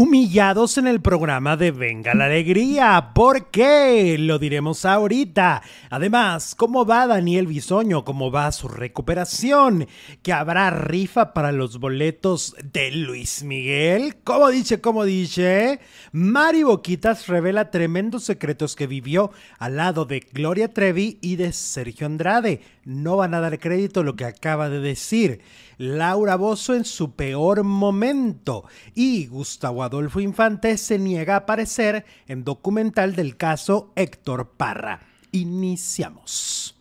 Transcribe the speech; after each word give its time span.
humillados 0.00 0.78
en 0.78 0.86
el 0.86 1.02
programa 1.02 1.58
de 1.58 1.72
Venga 1.72 2.14
la 2.14 2.24
Alegría. 2.24 3.10
¿Por 3.14 3.50
qué? 3.50 4.16
Lo 4.18 4.38
diremos 4.38 4.86
ahorita. 4.86 5.60
Además, 5.90 6.54
¿cómo 6.54 6.86
va 6.86 7.06
Daniel 7.06 7.46
Bisoño? 7.46 8.02
¿Cómo 8.02 8.30
va 8.30 8.50
su 8.50 8.66
recuperación? 8.66 9.86
¿Que 10.22 10.32
habrá 10.32 10.70
rifa 10.70 11.34
para 11.34 11.52
los 11.52 11.78
boletos 11.80 12.56
de 12.64 12.92
Luis 12.92 13.42
Miguel? 13.42 14.16
¿Cómo 14.24 14.48
dice? 14.48 14.80
¿Cómo 14.80 15.04
dice? 15.04 15.80
Mari 16.12 16.62
Boquitas 16.62 17.26
revela 17.26 17.70
tremendos 17.70 18.24
secretos 18.24 18.76
que 18.76 18.86
vivió 18.86 19.32
al 19.58 19.76
lado 19.76 20.06
de 20.06 20.20
Gloria 20.32 20.72
Trevi 20.72 21.18
y 21.20 21.36
de 21.36 21.52
Sergio 21.52 22.06
Andrade. 22.06 22.62
No 22.86 23.18
van 23.18 23.34
a 23.34 23.40
dar 23.40 23.58
crédito 23.58 24.00
a 24.00 24.04
lo 24.04 24.16
que 24.16 24.24
acaba 24.24 24.70
de 24.70 24.80
decir. 24.80 25.42
Laura 25.80 26.36
Bozo 26.36 26.74
en 26.74 26.84
su 26.84 27.12
peor 27.12 27.64
momento 27.64 28.66
y 28.94 29.28
Gustavo 29.28 29.82
Adolfo 29.82 30.20
Infante 30.20 30.76
se 30.76 30.98
niega 30.98 31.32
a 31.32 31.38
aparecer 31.38 32.04
en 32.26 32.44
documental 32.44 33.16
del 33.16 33.38
caso 33.38 33.90
Héctor 33.96 34.50
Parra. 34.58 35.00
Iniciamos. 35.32 36.79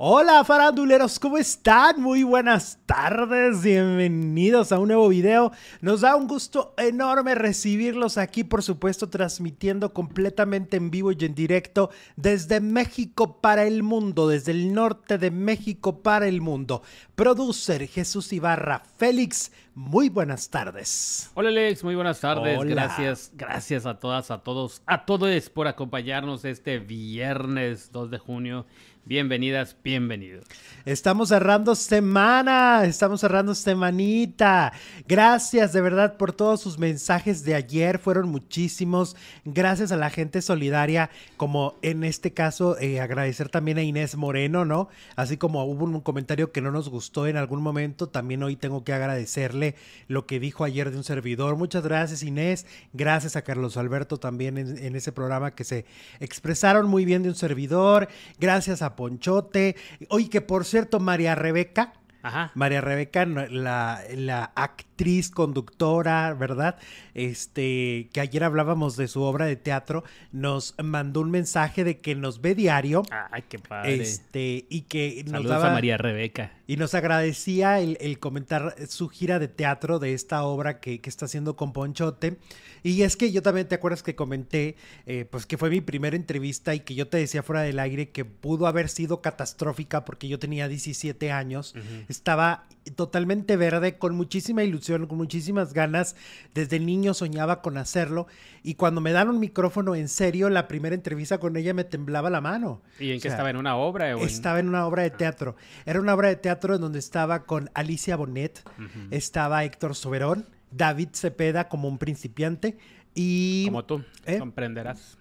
Hola 0.00 0.44
faranduleros, 0.44 1.18
¿cómo 1.18 1.38
están? 1.38 2.00
Muy 2.00 2.22
buenas 2.22 2.78
tardes, 2.86 3.64
bienvenidos 3.64 4.70
a 4.70 4.78
un 4.78 4.86
nuevo 4.86 5.08
video. 5.08 5.50
Nos 5.80 6.02
da 6.02 6.14
un 6.14 6.28
gusto 6.28 6.72
enorme 6.78 7.34
recibirlos 7.34 8.16
aquí, 8.16 8.44
por 8.44 8.62
supuesto, 8.62 9.10
transmitiendo 9.10 9.92
completamente 9.92 10.76
en 10.76 10.92
vivo 10.92 11.10
y 11.10 11.24
en 11.24 11.34
directo 11.34 11.90
desde 12.14 12.60
México 12.60 13.40
para 13.40 13.64
el 13.64 13.82
mundo, 13.82 14.28
desde 14.28 14.52
el 14.52 14.72
norte 14.72 15.18
de 15.18 15.32
México 15.32 16.00
para 16.00 16.28
el 16.28 16.42
mundo. 16.42 16.82
Producer 17.16 17.88
Jesús 17.88 18.32
Ibarra, 18.32 18.84
Félix, 18.98 19.50
muy 19.74 20.10
buenas 20.10 20.48
tardes. 20.48 21.28
Hola 21.34 21.48
Alex, 21.48 21.82
muy 21.82 21.96
buenas 21.96 22.20
tardes. 22.20 22.62
Gracias, 22.62 23.32
gracias 23.34 23.84
a 23.84 23.98
todas, 23.98 24.30
a 24.30 24.44
todos, 24.44 24.80
a 24.86 25.04
todos 25.04 25.50
por 25.50 25.66
acompañarnos 25.66 26.44
este 26.44 26.78
viernes 26.78 27.90
2 27.90 28.12
de 28.12 28.18
junio. 28.18 28.64
Bienvenidas, 29.08 29.74
bienvenidos. 29.82 30.44
Estamos 30.84 31.30
cerrando 31.30 31.74
semana, 31.74 32.84
estamos 32.84 33.22
cerrando 33.22 33.54
semanita. 33.54 34.74
Gracias 35.06 35.72
de 35.72 35.80
verdad 35.80 36.18
por 36.18 36.34
todos 36.34 36.60
sus 36.60 36.78
mensajes 36.78 37.42
de 37.42 37.54
ayer, 37.54 37.98
fueron 37.98 38.28
muchísimos. 38.28 39.16
Gracias 39.46 39.92
a 39.92 39.96
la 39.96 40.10
gente 40.10 40.42
solidaria, 40.42 41.08
como 41.38 41.78
en 41.80 42.04
este 42.04 42.34
caso 42.34 42.78
eh, 42.80 43.00
agradecer 43.00 43.48
también 43.48 43.78
a 43.78 43.82
Inés 43.82 44.14
Moreno, 44.14 44.66
¿no? 44.66 44.90
Así 45.16 45.38
como 45.38 45.64
hubo 45.64 45.86
un 45.86 46.02
comentario 46.02 46.52
que 46.52 46.60
no 46.60 46.70
nos 46.70 46.90
gustó 46.90 47.26
en 47.26 47.38
algún 47.38 47.62
momento, 47.62 48.10
también 48.10 48.42
hoy 48.42 48.56
tengo 48.56 48.84
que 48.84 48.92
agradecerle 48.92 49.74
lo 50.06 50.26
que 50.26 50.38
dijo 50.38 50.64
ayer 50.64 50.90
de 50.90 50.98
un 50.98 51.04
servidor. 51.04 51.56
Muchas 51.56 51.82
gracias 51.82 52.22
Inés, 52.22 52.66
gracias 52.92 53.36
a 53.36 53.42
Carlos 53.42 53.78
Alberto 53.78 54.18
también 54.18 54.58
en, 54.58 54.76
en 54.76 54.96
ese 54.96 55.12
programa 55.12 55.54
que 55.54 55.64
se 55.64 55.86
expresaron 56.20 56.86
muy 56.86 57.06
bien 57.06 57.22
de 57.22 57.30
un 57.30 57.36
servidor. 57.36 58.08
Gracias 58.38 58.82
a 58.82 58.97
Ponchote. 58.98 59.76
Oye, 60.08 60.28
que 60.28 60.40
por 60.40 60.64
cierto, 60.64 60.98
María 60.98 61.36
Rebeca, 61.36 61.92
Ajá. 62.22 62.50
María 62.54 62.80
Rebeca, 62.80 63.24
la, 63.26 64.02
la, 64.14 64.52
actriz, 64.56 65.30
conductora, 65.30 66.34
¿verdad? 66.34 66.76
Este, 67.14 68.08
que 68.12 68.20
ayer 68.20 68.42
hablábamos 68.42 68.96
de 68.96 69.06
su 69.08 69.22
obra 69.22 69.46
de 69.46 69.56
teatro, 69.56 70.04
nos 70.32 70.74
mandó 70.82 71.20
un 71.20 71.30
mensaje 71.30 71.84
de 71.84 72.00
que 72.00 72.14
nos 72.14 72.40
ve 72.40 72.54
diario. 72.54 73.02
Ay, 73.30 73.44
qué 73.48 73.58
padre. 73.58 74.00
Este, 74.00 74.66
y 74.68 74.82
que 74.82 75.24
nos 75.28 75.44
daba, 75.44 75.70
a 75.70 75.72
María 75.74 75.96
Rebeca. 75.96 76.52
Y 76.66 76.76
nos 76.76 76.94
agradecía 76.94 77.80
el, 77.80 77.96
el, 78.00 78.18
comentar 78.18 78.74
su 78.88 79.08
gira 79.08 79.38
de 79.38 79.48
teatro 79.48 79.98
de 79.98 80.12
esta 80.12 80.42
obra 80.42 80.80
que, 80.80 81.00
que, 81.00 81.08
está 81.08 81.26
haciendo 81.26 81.56
con 81.56 81.72
Ponchote. 81.72 82.36
Y 82.82 83.02
es 83.02 83.16
que 83.16 83.32
yo 83.32 83.42
también 83.42 83.68
te 83.68 83.74
acuerdas 83.74 84.02
que 84.02 84.14
comenté, 84.14 84.76
eh, 85.06 85.26
pues 85.30 85.46
que 85.46 85.56
fue 85.56 85.70
mi 85.70 85.80
primera 85.80 86.16
entrevista 86.16 86.74
y 86.74 86.80
que 86.80 86.94
yo 86.94 87.08
te 87.08 87.18
decía 87.18 87.42
fuera 87.42 87.62
del 87.62 87.78
aire 87.78 88.10
que 88.10 88.24
pudo 88.24 88.66
haber 88.66 88.88
sido 88.88 89.20
catastrófica 89.20 90.04
porque 90.04 90.28
yo 90.28 90.38
tenía 90.38 90.68
17 90.68 91.32
años. 91.32 91.74
Uh 91.74 91.78
-huh. 91.78 92.04
Estaba 92.08 92.64
totalmente 92.96 93.56
verde, 93.56 93.98
con 93.98 94.16
muchísima 94.16 94.62
ilusión, 94.64 95.06
con 95.06 95.18
muchísimas 95.18 95.72
ganas. 95.74 96.16
Desde 96.54 96.80
niño 96.80 97.14
soñaba 97.14 97.60
con 97.62 97.76
hacerlo. 97.76 98.26
Y 98.62 98.74
cuando 98.74 99.00
me 99.00 99.12
dan 99.12 99.28
un 99.28 99.38
micrófono 99.38 99.94
en 99.94 100.08
serio, 100.08 100.48
la 100.50 100.68
primera 100.68 100.94
entrevista 100.94 101.38
con 101.38 101.56
ella 101.56 101.74
me 101.74 101.84
temblaba 101.84 102.30
la 102.30 102.40
mano. 102.40 102.80
¿Y 102.98 103.12
en 103.12 103.20
qué 103.20 103.28
estaba? 103.28 103.50
¿En 103.50 103.56
una 103.56 103.76
obra? 103.76 104.16
O 104.16 104.20
en... 104.20 104.26
Estaba 104.26 104.58
en 104.60 104.68
una 104.68 104.86
obra 104.86 105.02
de 105.02 105.10
teatro. 105.10 105.56
Era 105.84 106.00
una 106.00 106.14
obra 106.14 106.28
de 106.28 106.36
teatro 106.36 106.74
en 106.74 106.80
donde 106.80 106.98
estaba 106.98 107.44
con 107.44 107.70
Alicia 107.74 108.16
Bonet, 108.16 108.62
uh 108.78 108.82
-huh. 108.82 109.08
estaba 109.10 109.64
Héctor 109.64 109.94
Soberón, 109.94 110.46
David 110.70 111.08
Cepeda 111.12 111.68
como 111.68 111.88
un 111.88 111.98
principiante 111.98 112.78
y... 113.14 113.66
Como 113.66 113.84
tú, 113.84 114.04
¿eh? 114.26 114.38
comprenderás. 114.38 115.17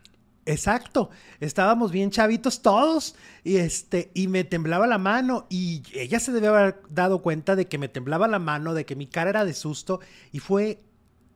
Exacto, 0.50 1.10
estábamos 1.42 1.92
bien 1.92 2.10
chavitos 2.10 2.62
todos 2.62 3.16
y 3.44 3.58
este 3.58 4.12
y 4.14 4.30
me 4.30 4.46
temblaba 4.46 4.88
la 4.88 4.98
mano 4.98 5.46
y 5.50 5.84
ella 5.94 6.22
se 6.22 6.32
debe 6.32 6.48
haber 6.48 6.82
dado 6.90 7.22
cuenta 7.22 7.58
de 7.58 7.68
que 7.68 7.78
me 7.78 7.90
temblaba 7.90 8.30
la 8.30 8.40
mano, 8.40 8.74
de 8.74 8.86
que 8.86 8.96
mi 8.96 9.08
cara 9.08 9.32
era 9.32 9.44
de 9.44 9.54
susto 9.54 10.00
y 10.32 10.40
fue 10.40 10.80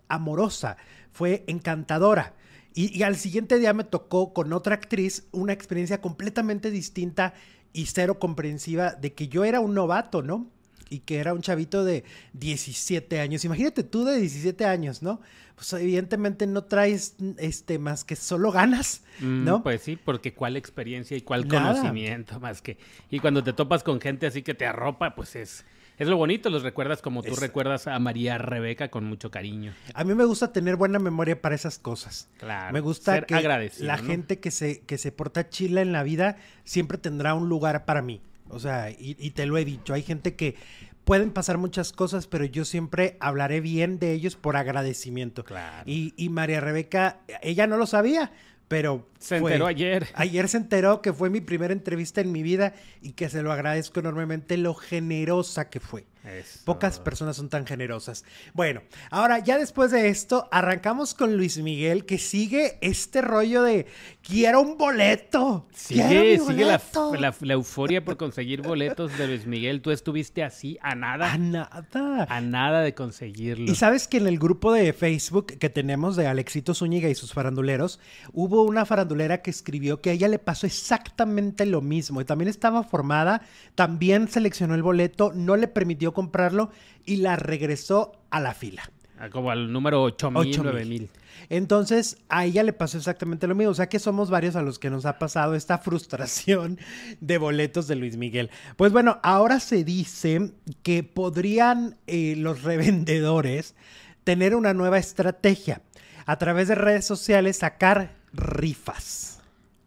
amorosa, 0.07 0.77
fue 1.11 1.43
encantadora. 1.47 2.35
Y, 2.73 2.97
y 2.97 3.03
al 3.03 3.17
siguiente 3.17 3.59
día 3.59 3.73
me 3.73 3.83
tocó 3.83 4.31
con 4.33 4.53
otra 4.53 4.75
actriz 4.75 5.27
una 5.33 5.51
experiencia 5.51 5.99
completamente 5.99 6.71
distinta 6.71 7.33
y 7.73 7.87
cero 7.87 8.17
comprensiva 8.17 8.91
de 8.93 9.13
que 9.13 9.27
yo 9.27 9.43
era 9.43 9.59
un 9.59 9.73
novato, 9.73 10.21
¿no? 10.21 10.47
Y 10.91 10.99
que 10.99 11.17
era 11.17 11.33
un 11.33 11.41
chavito 11.41 11.83
de 11.85 12.03
17 12.33 13.19
años. 13.21 13.45
Imagínate 13.45 13.83
tú 13.83 14.03
de 14.03 14.17
17 14.19 14.65
años, 14.65 15.01
¿no? 15.01 15.21
Pues 15.55 15.71
evidentemente 15.73 16.45
no 16.47 16.65
traes 16.65 17.15
este 17.37 17.79
más 17.79 18.03
que 18.03 18.15
solo 18.15 18.51
ganas, 18.51 19.03
¿no? 19.21 19.59
Mm, 19.59 19.63
pues 19.63 19.81
sí, 19.81 19.95
porque 19.95 20.33
cuál 20.33 20.57
experiencia 20.57 21.15
y 21.15 21.21
cuál 21.21 21.47
Nada. 21.47 21.73
conocimiento 21.73 22.39
más 22.39 22.61
que 22.61 22.77
y 23.09 23.19
cuando 23.19 23.43
te 23.43 23.53
topas 23.53 23.83
con 23.83 24.01
gente 24.01 24.27
así 24.27 24.43
que 24.43 24.53
te 24.53 24.65
arropa, 24.65 25.15
pues 25.15 25.35
es 25.35 25.65
es 25.97 26.07
lo 26.07 26.17
bonito, 26.17 26.49
los 26.49 26.63
recuerdas 26.63 27.01
como 27.01 27.21
tú 27.21 27.33
es... 27.33 27.39
recuerdas 27.39 27.85
a 27.87 27.99
María 27.99 28.37
Rebeca 28.39 28.89
con 28.89 29.05
mucho 29.05 29.29
cariño. 29.29 29.73
A 29.93 30.03
mí 30.03 30.15
me 30.15 30.25
gusta 30.25 30.51
tener 30.51 30.75
buena 30.75 30.97
memoria 30.97 31.39
para 31.41 31.53
esas 31.53 31.77
cosas. 31.77 32.27
Claro. 32.37 32.73
Me 32.73 32.79
gusta 32.79 33.13
ser 33.13 33.25
que 33.27 33.35
agradecido, 33.35 33.85
la 33.85 33.97
¿no? 33.97 34.03
gente 34.03 34.39
que 34.39 34.49
se, 34.49 34.81
que 34.81 34.97
se 34.97 35.11
porta 35.11 35.47
chila 35.49 35.81
en 35.81 35.91
la 35.91 36.01
vida 36.01 36.37
siempre 36.63 36.97
tendrá 36.97 37.35
un 37.35 37.49
lugar 37.49 37.85
para 37.85 38.01
mí. 38.01 38.19
O 38.51 38.59
sea, 38.59 38.91
y, 38.91 39.15
y, 39.19 39.31
te 39.31 39.45
lo 39.45 39.57
he 39.57 39.65
dicho, 39.65 39.93
hay 39.93 40.03
gente 40.03 40.35
que 40.35 40.55
pueden 41.03 41.31
pasar 41.31 41.57
muchas 41.57 41.91
cosas, 41.91 42.27
pero 42.27 42.45
yo 42.45 42.65
siempre 42.65 43.17
hablaré 43.19 43.61
bien 43.61 43.99
de 43.99 44.13
ellos 44.13 44.35
por 44.35 44.55
agradecimiento. 44.55 45.43
Claro. 45.43 45.83
Y, 45.85 46.13
y 46.17 46.29
María 46.29 46.61
Rebeca, 46.61 47.19
ella 47.41 47.67
no 47.67 47.77
lo 47.77 47.85
sabía, 47.85 48.31
pero 48.67 49.07
se 49.19 49.39
fue, 49.39 49.51
enteró 49.51 49.67
ayer. 49.67 50.07
Ayer 50.15 50.47
se 50.47 50.57
enteró 50.57 51.01
que 51.01 51.11
fue 51.11 51.29
mi 51.29 51.41
primera 51.41 51.73
entrevista 51.73 52.21
en 52.21 52.31
mi 52.31 52.43
vida 52.43 52.73
y 53.01 53.11
que 53.11 53.29
se 53.29 53.41
lo 53.41 53.51
agradezco 53.51 53.99
enormemente 53.99 54.57
lo 54.57 54.73
generosa 54.73 55.69
que 55.69 55.79
fue. 55.79 56.05
Eso. 56.23 56.59
Pocas 56.65 56.99
personas 56.99 57.35
son 57.35 57.49
tan 57.49 57.65
generosas. 57.65 58.23
Bueno, 58.53 58.81
ahora 59.09 59.39
ya 59.39 59.57
después 59.57 59.89
de 59.89 60.09
esto, 60.09 60.47
arrancamos 60.51 61.15
con 61.15 61.35
Luis 61.35 61.57
Miguel, 61.57 62.05
que 62.05 62.19
sigue 62.19 62.77
este 62.81 63.21
rollo 63.21 63.63
de 63.63 63.87
quiero 64.21 64.61
un 64.61 64.77
boleto. 64.77 65.67
Sigue, 65.73 66.39
sigue 66.39 66.65
la, 66.65 66.81
la, 67.17 67.35
la, 67.39 67.53
euforia 67.53 68.05
por 68.05 68.17
conseguir 68.17 68.61
boletos 68.61 69.17
de 69.17 69.27
Luis 69.27 69.47
Miguel. 69.47 69.81
Tú 69.81 69.89
estuviste 69.89 70.43
así 70.43 70.77
a 70.81 70.93
nada. 70.93 71.33
A 71.33 71.37
nada. 71.37 72.27
A 72.29 72.41
nada 72.41 72.81
de 72.81 72.93
conseguirlo. 72.93 73.71
Y 73.71 73.75
sabes 73.75 74.07
que 74.07 74.17
en 74.17 74.27
el 74.27 74.37
grupo 74.37 74.71
de 74.71 74.93
Facebook 74.93 75.47
que 75.57 75.69
tenemos 75.69 76.15
de 76.15 76.27
Alexito 76.27 76.75
Zúñiga 76.75 77.09
y 77.09 77.15
sus 77.15 77.33
faranduleros, 77.33 77.99
hubo 78.31 78.63
una 78.63 78.85
farandulera 78.85 79.41
que 79.41 79.49
escribió 79.49 80.01
que 80.01 80.11
a 80.11 80.13
ella 80.13 80.27
le 80.27 80.39
pasó 80.39 80.67
exactamente 80.67 81.65
lo 81.65 81.81
mismo. 81.81 82.21
Y 82.21 82.25
también 82.25 82.49
estaba 82.49 82.83
formada, 82.83 83.41
también 83.73 84.27
seleccionó 84.27 84.75
el 84.75 84.83
boleto, 84.83 85.31
no 85.33 85.55
le 85.55 85.67
permitió 85.67 86.10
comprarlo 86.13 86.71
y 87.05 87.17
la 87.17 87.35
regresó 87.35 88.13
a 88.29 88.39
la 88.39 88.53
fila. 88.53 88.83
Ah, 89.21 89.29
como 89.29 89.51
al 89.51 89.71
número 89.71 90.01
8000, 90.01 90.63
9000. 90.63 91.09
Entonces, 91.49 92.17
a 92.27 92.45
ella 92.45 92.63
le 92.63 92.73
pasó 92.73 92.97
exactamente 92.97 93.45
lo 93.45 93.53
mismo. 93.53 93.71
O 93.71 93.75
sea 93.75 93.87
que 93.87 93.99
somos 93.99 94.31
varios 94.31 94.55
a 94.55 94.63
los 94.63 94.79
que 94.79 94.89
nos 94.89 95.05
ha 95.05 95.19
pasado 95.19 95.53
esta 95.53 95.77
frustración 95.77 96.79
de 97.19 97.37
boletos 97.37 97.87
de 97.87 97.95
Luis 97.95 98.17
Miguel. 98.17 98.49
Pues 98.77 98.91
bueno, 98.91 99.19
ahora 99.21 99.59
se 99.59 99.83
dice 99.83 100.53
que 100.81 101.03
podrían 101.03 101.97
eh, 102.07 102.35
los 102.35 102.63
revendedores 102.63 103.75
tener 104.23 104.55
una 104.55 104.73
nueva 104.73 104.97
estrategia. 104.97 105.81
A 106.25 106.37
través 106.37 106.67
de 106.67 106.75
redes 106.75 107.05
sociales 107.05 107.57
sacar 107.57 108.15
rifas. 108.33 109.39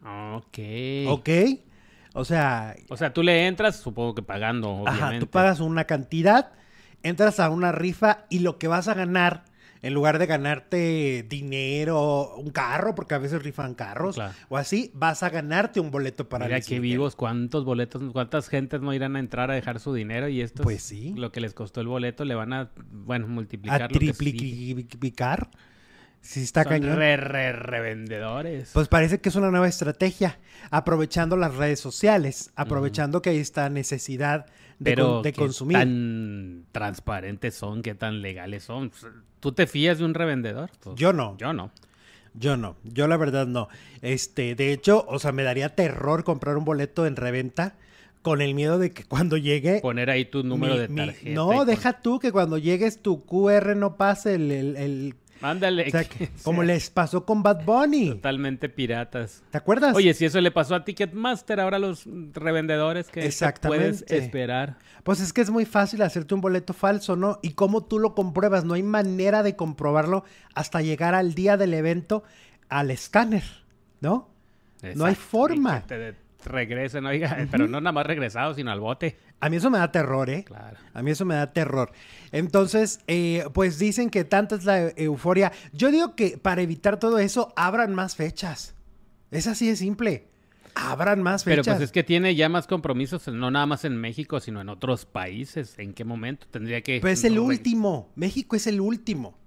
Ok. 0.05 0.59
Ok. 1.09 1.29
O 2.15 2.25
sea. 2.25 2.77
O 2.89 2.97
sea, 2.97 3.13
tú 3.13 3.23
le 3.23 3.47
entras, 3.47 3.77
supongo 3.77 4.15
que 4.15 4.23
pagando, 4.23 4.71
obviamente. 4.71 5.05
Ajá, 5.05 5.19
tú 5.19 5.27
pagas 5.27 5.61
una 5.61 5.85
cantidad, 5.85 6.53
entras 7.03 7.41
a 7.41 7.51
una 7.51 7.73
rifa 7.73 8.25
y 8.31 8.39
lo 8.39 8.57
que 8.57 8.69
vas 8.69 8.87
a 8.87 8.95
ganar, 8.95 9.45
en 9.83 9.93
lugar 9.93 10.21
de 10.21 10.27
ganarte 10.27 11.27
dinero, 11.29 12.37
un 12.37 12.51
carro, 12.51 12.95
porque 12.95 13.15
a 13.17 13.19
veces 13.19 13.43
rifan 13.43 13.75
carros, 13.75 14.15
claro. 14.15 14.33
o 14.49 14.57
así, 14.57 14.93
vas 14.95 15.25
a 15.25 15.29
ganarte 15.29 15.81
un 15.81 15.91
boleto 15.91 16.29
para 16.29 16.47
Mira 16.47 16.61
qué 16.61 16.79
vivos, 16.79 17.17
cuántos 17.17 17.65
boletos, 17.65 18.01
cuántas 18.13 18.49
gentes 18.49 18.81
no 18.81 18.95
irán 18.95 19.17
a 19.17 19.19
entrar 19.19 19.51
a 19.51 19.55
dejar 19.55 19.81
su 19.81 19.93
dinero 19.93 20.29
y 20.29 20.41
esto 20.41 20.63
pues 20.63 20.85
sí. 20.85 21.15
lo 21.17 21.33
que 21.33 21.41
les 21.41 21.53
costó 21.53 21.81
el 21.81 21.89
boleto 21.89 22.25
le 22.25 22.37
van 22.37 22.53
a, 22.53 22.71
bueno, 22.91 23.27
multiplicar. 23.27 23.83
A 23.83 23.89
triplicar. 23.89 25.51
Sí, 25.53 25.59
está 26.43 26.63
Son 26.65 26.71
cañón. 26.73 26.97
re, 26.97 27.17
re, 27.17 27.53
revendedores. 27.53 28.71
Pues 28.73 28.89
parece 28.89 29.21
que 29.21 29.29
es 29.29 29.37
una 29.37 29.51
nueva 29.51 29.69
estrategia, 29.69 30.39
aprovechando 30.71 31.37
las 31.37 31.55
redes 31.55 31.81
sociales, 31.81 32.51
aprovechando 32.57 33.23
que 33.23 33.31
hay 33.31 33.39
esta 33.39 33.69
necesidad 33.69 34.47
de, 34.79 34.91
Pero 34.91 35.07
con- 35.15 35.23
de 35.23 35.33
qué 35.33 35.39
consumir. 35.39 35.77
tan 35.79 36.65
transparentes 36.73 37.55
son, 37.55 37.83
qué 37.83 37.95
tan 37.95 38.23
legales 38.23 38.65
son. 38.65 38.91
¿Tú 39.41 39.53
te 39.53 39.67
fías 39.67 39.99
de 39.99 40.05
un 40.05 40.15
revendedor? 40.15 40.71
Pues, 40.81 40.97
Yo 40.97 41.13
no. 41.13 41.37
Yo 41.39 41.53
no. 41.53 41.71
Yo 42.37 42.57
no, 42.57 42.75
yo 42.83 43.07
la 43.07 43.17
verdad 43.17 43.47
no. 43.47 43.69
Este, 44.03 44.57
de 44.57 44.73
hecho, 44.73 45.05
o 45.09 45.21
sea, 45.21 45.31
me 45.31 45.45
daría 45.45 45.77
terror 45.77 46.25
comprar 46.25 46.57
un 46.57 46.65
boleto 46.65 47.07
en 47.07 47.15
reventa 47.15 47.77
con 48.23 48.43
el 48.43 48.55
miedo 48.57 48.77
de 48.81 48.91
que 48.91 49.05
cuando 49.05 49.37
llegue 49.37 49.79
Poner 49.81 50.11
ahí 50.11 50.25
tu 50.25 50.43
número 50.43 50.75
mi- 50.75 50.81
de 50.81 50.89
tarjeta. 50.89 51.31
no, 51.33 51.47
con- 51.47 51.67
deja 51.69 52.01
tú 52.03 52.19
que 52.19 52.33
cuando 52.33 52.59
llegues 52.59 53.01
tu 53.03 53.25
QR 53.25 53.77
no 53.77 53.97
pase 53.97 54.35
el, 54.35 54.51
el- 54.51 54.77
el- 54.77 55.15
Ándale. 55.41 55.87
o 55.89 55.91
sea, 55.91 56.05
que 56.05 56.31
como 56.43 56.63
les 56.63 56.91
pasó 56.91 57.25
con 57.25 57.43
Bad 57.43 57.65
Bunny. 57.65 58.11
Totalmente 58.11 58.69
piratas. 58.69 59.43
¿Te 59.51 59.59
acuerdas? 59.59 59.95
Oye, 59.95 60.15
si 60.15 60.25
eso 60.25 60.41
le 60.41 60.51
pasó 60.51 60.75
a 60.75 60.85
Ticketmaster, 60.85 61.61
ahora 61.61 61.79
los 61.79 62.05
revendedores 62.33 63.09
que 63.09 63.31
puedes 63.63 64.05
esperar. 64.09 64.79
Pues 65.03 65.21
es 65.21 65.33
que 65.33 65.43
es 65.43 65.51
muy 65.51 65.67
fácil 65.67 66.03
hacerte 66.03 66.35
un 66.35 66.41
boleto 66.41 66.73
falso, 66.73 67.17
¿no? 67.17 67.39
Y 67.43 67.51
cómo 67.51 67.85
tú 67.85 67.99
lo 67.99 68.15
compruebas, 68.15 68.65
no 68.65 68.75
hay 68.75 68.83
manera 68.83 69.43
de 69.43 69.57
comprobarlo 69.57 70.25
hasta 70.55 70.81
llegar 70.81 71.15
al 71.15 71.35
día 71.35 71.57
del 71.57 71.75
evento 71.75 72.25
al 72.69 72.91
escáner, 72.91 73.45
¿no? 74.01 74.31
No 74.95 75.05
hay 75.07 75.15
forma. 75.15 75.79
y 75.79 75.81
que 75.83 75.87
te 75.89 76.24
regresen, 76.45 77.07
oiga, 77.07 77.47
pero 77.51 77.67
no 77.67 77.81
nada 77.81 77.93
más 77.93 78.07
regresado, 78.07 78.55
sino 78.55 78.71
al 78.71 78.81
bote. 78.81 79.17
A 79.41 79.49
mí 79.51 79.57
eso 79.57 79.71
me 79.71 79.79
da 79.79 79.91
terror, 79.91 80.31
¿eh? 80.31 80.45
Claro. 80.45 80.77
A 80.93 81.03
mí 81.03 81.11
eso 81.11 81.25
me 81.25 81.35
da 81.35 81.53
terror. 81.53 81.93
Entonces, 82.33 83.01
eh, 83.07 83.45
pues 83.53 83.79
dicen 83.79 84.11
que 84.11 84.25
tanta 84.25 84.57
es 84.57 84.65
la 84.65 84.91
euforia. 84.97 85.53
Yo 85.73 85.91
digo 85.91 86.15
que 86.15 86.39
para 86.39 86.63
evitar 86.63 86.99
todo 86.99 87.19
eso, 87.19 87.53
abran 87.57 87.95
más 87.95 88.17
fechas. 88.17 88.75
Es 89.31 89.47
así 89.47 89.69
de 89.69 89.77
simple. 89.77 90.29
Abran 90.75 91.23
más 91.23 91.45
Pero 91.45 91.63
fechas. 91.63 91.77
pues 91.77 91.85
es 91.85 91.93
que 91.93 92.03
tiene 92.03 92.35
ya 92.35 92.49
más 92.49 92.67
compromisos, 92.67 93.29
no 93.29 93.51
nada 93.51 93.67
más 93.67 93.85
en 93.85 93.97
México, 93.97 94.41
sino 94.41 94.61
en 94.61 94.69
otros 94.69 95.07
países. 95.07 95.79
¿En 95.79 95.93
qué 95.95 96.05
momento 96.05 96.47
tendría 96.51 96.83
que...? 96.83 97.01
Pues 97.01 97.21
es 97.21 97.25
el 97.25 97.39
último. 97.39 98.11
México 98.17 98.57
es 98.57 98.67
el 98.67 98.81
último. 98.81 99.39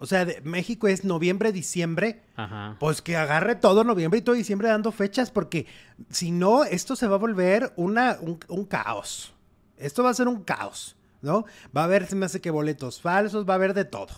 O 0.00 0.06
sea, 0.06 0.24
de- 0.24 0.40
México 0.42 0.88
es 0.88 1.04
noviembre, 1.04 1.52
diciembre. 1.52 2.22
Ajá. 2.36 2.76
Pues 2.80 3.02
que 3.02 3.16
agarre 3.16 3.54
todo 3.54 3.84
noviembre 3.84 4.18
y 4.18 4.22
todo 4.22 4.34
diciembre 4.34 4.68
dando 4.68 4.90
fechas, 4.92 5.30
porque 5.30 5.66
si 6.08 6.30
no, 6.30 6.64
esto 6.64 6.96
se 6.96 7.06
va 7.06 7.16
a 7.16 7.18
volver 7.18 7.72
una, 7.76 8.16
un, 8.20 8.38
un 8.48 8.64
caos. 8.64 9.32
Esto 9.76 10.02
va 10.02 10.10
a 10.10 10.14
ser 10.14 10.26
un 10.28 10.42
caos, 10.42 10.96
¿no? 11.22 11.44
Va 11.76 11.82
a 11.82 11.84
haber, 11.84 12.06
se 12.06 12.16
me 12.16 12.26
hace 12.26 12.40
que 12.40 12.50
boletos 12.50 13.00
falsos, 13.00 13.48
va 13.48 13.54
a 13.54 13.56
haber 13.56 13.74
de 13.74 13.84
todo. 13.84 14.08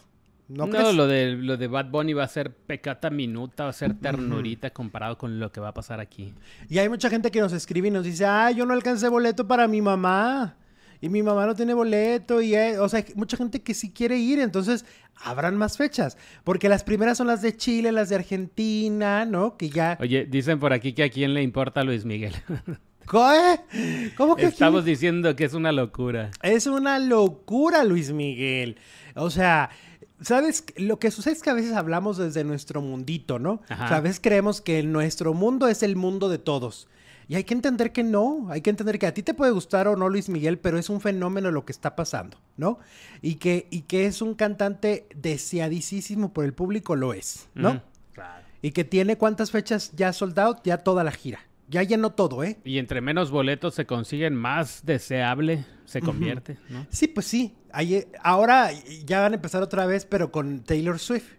¿No, 0.48 0.66
No, 0.66 0.92
lo 0.92 1.06
de, 1.06 1.32
lo 1.32 1.56
de 1.56 1.66
Bad 1.66 1.86
Bunny 1.90 2.12
va 2.12 2.24
a 2.24 2.28
ser 2.28 2.54
pecata 2.54 3.08
minuta, 3.10 3.64
va 3.64 3.70
a 3.70 3.72
ser 3.72 3.94
ternurita 3.98 4.70
comparado 4.70 5.16
con 5.16 5.38
lo 5.40 5.50
que 5.50 5.60
va 5.60 5.68
a 5.68 5.74
pasar 5.74 5.98
aquí. 5.98 6.34
Y 6.68 6.78
hay 6.78 6.88
mucha 6.88 7.08
gente 7.08 7.30
que 7.30 7.40
nos 7.40 7.52
escribe 7.52 7.88
y 7.88 7.90
nos 7.90 8.04
dice, 8.04 8.26
ah, 8.26 8.50
yo 8.50 8.66
no 8.66 8.74
alcancé 8.74 9.08
boleto 9.08 9.46
para 9.48 9.66
mi 9.66 9.80
mamá. 9.80 10.56
Y 11.02 11.10
mi 11.10 11.22
mamá 11.22 11.44
no 11.46 11.54
tiene 11.54 11.74
boleto. 11.74 12.40
Y, 12.40 12.54
eh", 12.54 12.78
o 12.78 12.88
sea, 12.88 13.00
hay 13.00 13.12
mucha 13.14 13.36
gente 13.36 13.60
que 13.60 13.74
sí 13.74 13.90
quiere 13.90 14.16
ir. 14.16 14.38
Entonces, 14.38 14.86
habrán 15.16 15.56
más 15.56 15.76
fechas. 15.76 16.16
Porque 16.44 16.70
las 16.70 16.84
primeras 16.84 17.18
son 17.18 17.26
las 17.26 17.42
de 17.42 17.54
Chile, 17.54 17.92
las 17.92 18.08
de 18.08 18.14
Argentina, 18.14 19.26
¿no? 19.26 19.58
Que 19.58 19.68
ya... 19.68 19.98
Oye, 20.00 20.24
dicen 20.24 20.58
por 20.58 20.72
aquí 20.72 20.94
que 20.94 21.02
a 21.02 21.10
quién 21.10 21.34
le 21.34 21.42
importa 21.42 21.84
Luis 21.84 22.06
Miguel. 22.06 22.32
¿Qué? 23.10 24.12
¿Cómo 24.16 24.36
que 24.36 24.46
aquí? 24.46 24.54
Estamos 24.54 24.84
diciendo 24.84 25.34
que 25.34 25.44
es 25.44 25.54
una 25.54 25.72
locura. 25.72 26.30
Es 26.40 26.66
una 26.66 26.98
locura, 26.98 27.84
Luis 27.84 28.12
Miguel. 28.12 28.76
O 29.16 29.28
sea, 29.28 29.70
¿sabes? 30.20 30.64
Lo 30.76 30.98
que 30.98 31.10
sucede 31.10 31.34
es 31.34 31.42
que 31.42 31.50
a 31.50 31.54
veces 31.54 31.72
hablamos 31.72 32.16
desde 32.16 32.44
nuestro 32.44 32.80
mundito, 32.80 33.38
¿no? 33.38 33.60
Ajá. 33.68 33.84
O 33.84 33.88
sea, 33.88 33.96
a 33.96 34.00
veces 34.00 34.20
creemos 34.20 34.60
que 34.60 34.82
nuestro 34.82 35.34
mundo 35.34 35.68
es 35.68 35.82
el 35.82 35.96
mundo 35.96 36.28
de 36.28 36.38
todos. 36.38 36.88
Y 37.32 37.34
hay 37.36 37.44
que 37.44 37.54
entender 37.54 37.92
que 37.92 38.02
no, 38.02 38.48
hay 38.50 38.60
que 38.60 38.68
entender 38.68 38.98
que 38.98 39.06
a 39.06 39.14
ti 39.14 39.22
te 39.22 39.32
puede 39.32 39.52
gustar 39.52 39.88
o 39.88 39.96
no 39.96 40.10
Luis 40.10 40.28
Miguel, 40.28 40.58
pero 40.58 40.76
es 40.78 40.90
un 40.90 41.00
fenómeno 41.00 41.50
lo 41.50 41.64
que 41.64 41.72
está 41.72 41.96
pasando, 41.96 42.36
¿no? 42.58 42.78
Y 43.22 43.36
que, 43.36 43.68
y 43.70 43.82
que 43.82 44.04
es 44.04 44.20
un 44.20 44.34
cantante 44.34 45.06
deseadísimo 45.16 46.32
por 46.34 46.44
el 46.44 46.52
público, 46.52 46.94
lo 46.96 47.14
es, 47.14 47.48
¿no? 47.54 47.82
Claro. 48.12 48.44
Y 48.60 48.72
que 48.72 48.84
tiene 48.84 49.16
cuántas 49.16 49.50
fechas 49.50 49.92
ya 49.96 50.12
sold 50.12 50.38
out, 50.38 50.58
ya 50.64 50.76
toda 50.78 51.04
la 51.04 51.10
gira. 51.12 51.40
Ya 51.68 51.82
llenó 51.82 52.10
todo, 52.10 52.44
¿eh? 52.44 52.58
Y 52.64 52.76
entre 52.76 53.00
menos 53.00 53.30
boletos 53.30 53.74
se 53.74 53.86
consiguen, 53.86 54.34
más 54.34 54.84
deseable 54.84 55.64
se 55.86 56.02
convierte, 56.02 56.58
¿no? 56.68 56.86
Sí, 56.90 57.08
pues 57.08 57.26
sí. 57.26 57.54
Ahí- 57.72 58.04
ahora 58.22 58.70
ya 59.06 59.22
van 59.22 59.32
a 59.32 59.36
empezar 59.36 59.62
otra 59.62 59.86
vez, 59.86 60.04
pero 60.04 60.30
con 60.30 60.60
Taylor 60.64 60.98
Swift. 60.98 61.32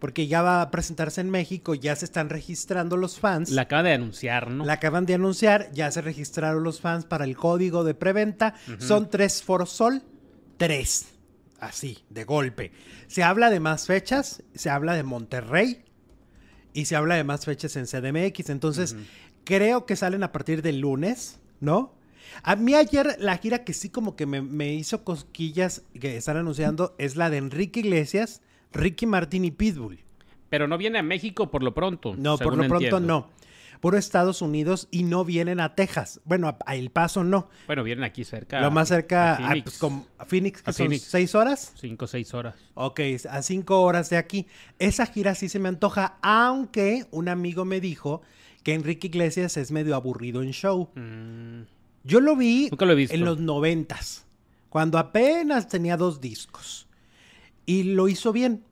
Porque 0.00 0.26
ya 0.26 0.42
va 0.42 0.62
a 0.62 0.70
presentarse 0.70 1.20
en 1.20 1.30
México, 1.30 1.74
ya 1.74 1.94
se 1.94 2.06
están 2.06 2.30
registrando 2.30 2.96
los 2.96 3.20
fans. 3.20 3.50
La 3.50 3.62
acaba 3.62 3.84
de 3.84 3.92
anunciar, 3.92 4.50
¿no? 4.50 4.64
La 4.64 4.74
acaban 4.74 5.06
de 5.06 5.14
anunciar, 5.14 5.70
ya 5.72 5.90
se 5.90 6.00
registraron 6.00 6.64
los 6.64 6.80
fans 6.80 7.04
para 7.04 7.24
el 7.24 7.36
código 7.36 7.84
de 7.84 7.94
preventa. 7.94 8.54
Son 8.78 9.10
tres 9.10 9.42
foros 9.42 9.70
sol, 9.70 10.02
tres. 10.56 11.06
Así, 11.60 11.98
de 12.08 12.24
golpe. 12.24 12.72
Se 13.06 13.22
habla 13.22 13.50
de 13.50 13.60
más 13.60 13.86
fechas, 13.86 14.42
se 14.54 14.70
habla 14.70 14.94
de 14.94 15.02
Monterrey 15.02 15.84
y 16.72 16.86
se 16.86 16.96
habla 16.96 17.16
de 17.16 17.24
más 17.24 17.44
fechas 17.44 17.76
en 17.76 17.84
CDMX. 17.86 18.48
Entonces, 18.48 18.96
creo 19.44 19.84
que 19.84 19.96
salen 19.96 20.22
a 20.22 20.32
partir 20.32 20.62
del 20.62 20.80
lunes, 20.80 21.40
¿no? 21.60 21.94
A 22.42 22.56
mí 22.56 22.74
ayer 22.74 23.16
la 23.18 23.36
gira 23.36 23.64
que 23.64 23.74
sí 23.74 23.90
como 23.90 24.16
que 24.16 24.24
me, 24.24 24.40
me 24.40 24.72
hizo 24.72 25.04
cosquillas 25.04 25.82
que 25.98 26.16
están 26.16 26.36
anunciando 26.36 26.94
es 26.98 27.16
la 27.16 27.28
de 27.28 27.38
Enrique 27.38 27.80
Iglesias, 27.80 28.40
Ricky 28.72 29.06
Martin 29.06 29.44
y 29.44 29.50
Pitbull. 29.50 30.00
Pero 30.48 30.66
no 30.66 30.78
viene 30.78 30.98
a 30.98 31.02
México 31.02 31.50
por 31.50 31.62
lo 31.62 31.74
pronto. 31.74 32.14
No, 32.16 32.36
por 32.38 32.56
lo 32.56 32.66
pronto 32.68 33.00
no. 33.00 33.28
Puro 33.80 33.96
Estados 33.96 34.42
Unidos 34.42 34.88
y 34.90 35.04
no 35.04 35.24
vienen 35.24 35.58
a 35.58 35.74
Texas. 35.74 36.20
Bueno, 36.26 36.48
a, 36.48 36.58
a 36.66 36.76
El 36.76 36.90
Paso 36.90 37.24
no. 37.24 37.48
Bueno, 37.66 37.82
vienen 37.82 38.04
aquí 38.04 38.24
cerca. 38.24 38.60
Lo 38.60 38.70
más 38.70 38.88
cerca 38.88 39.36
a 39.36 39.36
a, 39.36 39.48
Phoenix. 39.48 39.78
pues, 39.78 39.92
a 40.18 40.24
Phoenix, 40.26 40.62
que 40.62 40.70
A 40.70 40.72
son 40.74 40.86
Phoenix. 40.86 41.02
seis 41.04 41.34
horas. 41.34 41.72
Cinco 41.76 42.06
seis 42.06 42.34
horas. 42.34 42.56
Ok, 42.74 43.00
a 43.30 43.40
cinco 43.40 43.80
horas 43.80 44.10
de 44.10 44.18
aquí. 44.18 44.46
Esa 44.78 45.06
gira 45.06 45.34
sí 45.34 45.48
se 45.48 45.58
me 45.58 45.70
antoja, 45.70 46.18
aunque 46.20 47.06
un 47.10 47.30
amigo 47.30 47.64
me 47.64 47.80
dijo 47.80 48.20
que 48.64 48.74
Enrique 48.74 49.06
Iglesias 49.06 49.56
es 49.56 49.70
medio 49.72 49.94
aburrido 49.96 50.42
en 50.42 50.50
show. 50.50 50.90
Mm, 50.94 51.62
Yo 52.04 52.20
lo 52.20 52.36
vi 52.36 52.68
Nunca 52.70 52.84
lo 52.84 52.92
he 52.92 52.96
visto. 52.96 53.14
en 53.14 53.24
los 53.24 53.38
noventas, 53.38 54.26
cuando 54.68 54.98
apenas 54.98 55.68
tenía 55.68 55.96
dos 55.96 56.20
discos. 56.20 56.86
Y 57.66 57.82
lo 57.84 58.08
hizo 58.08 58.32
bien. 58.32 58.62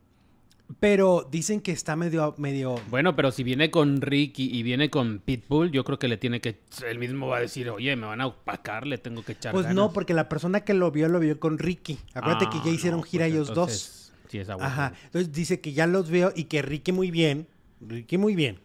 Pero 0.81 1.27
dicen 1.31 1.63
que 1.63 1.73
está 1.73 1.97
medio, 1.97 2.35
medio. 2.37 2.75
Bueno, 2.91 3.17
pero 3.17 3.33
si 3.33 3.43
viene 3.43 3.71
con 3.71 4.03
Ricky 4.03 4.51
y 4.55 4.63
viene 4.63 4.91
con 4.91 5.19
Pitbull, 5.19 5.71
yo 5.73 5.83
creo 5.83 5.99
que 5.99 6.09
le 6.09 6.19
tiene 6.19 6.43
que. 6.43 6.61
Él 6.87 6.99
mismo 6.99 7.27
va 7.29 7.39
a 7.39 7.41
decir, 7.41 7.71
oye, 7.71 7.97
me 7.97 8.07
van 8.07 8.21
a 8.21 8.27
opacar, 8.27 8.87
le 8.87 8.99
tengo 8.99 9.25
que 9.25 9.33
echar 9.33 9.53
Pues 9.53 9.65
ganas". 9.65 9.77
no, 9.77 9.93
porque 9.95 10.13
la 10.13 10.29
persona 10.29 10.61
que 10.61 10.75
lo 10.75 10.91
vio 10.91 11.09
lo 11.09 11.21
vio 11.21 11.41
con 11.41 11.57
Ricky. 11.59 11.99
Acuérdate 12.13 12.47
Ah, 12.49 12.51
que 12.51 12.69
ya 12.69 12.75
hicieron 12.75 13.01
no, 13.01 13.07
gira 13.07 13.25
pues 13.25 13.33
ellos 13.35 13.55
dos. 13.55 14.13
Sí, 14.29 14.39
es. 14.41 14.51
Ajá. 14.51 14.93
Entonces 15.07 15.33
dice 15.33 15.59
que 15.61 15.73
ya 15.73 15.87
los 15.87 16.11
veo 16.11 16.35
y 16.37 16.45
que 16.45 16.61
Ricky 16.61 16.93
muy 16.93 17.11
bien. 17.11 17.47
Ricky 17.81 18.19
muy 18.19 18.35
bien. 18.37 18.59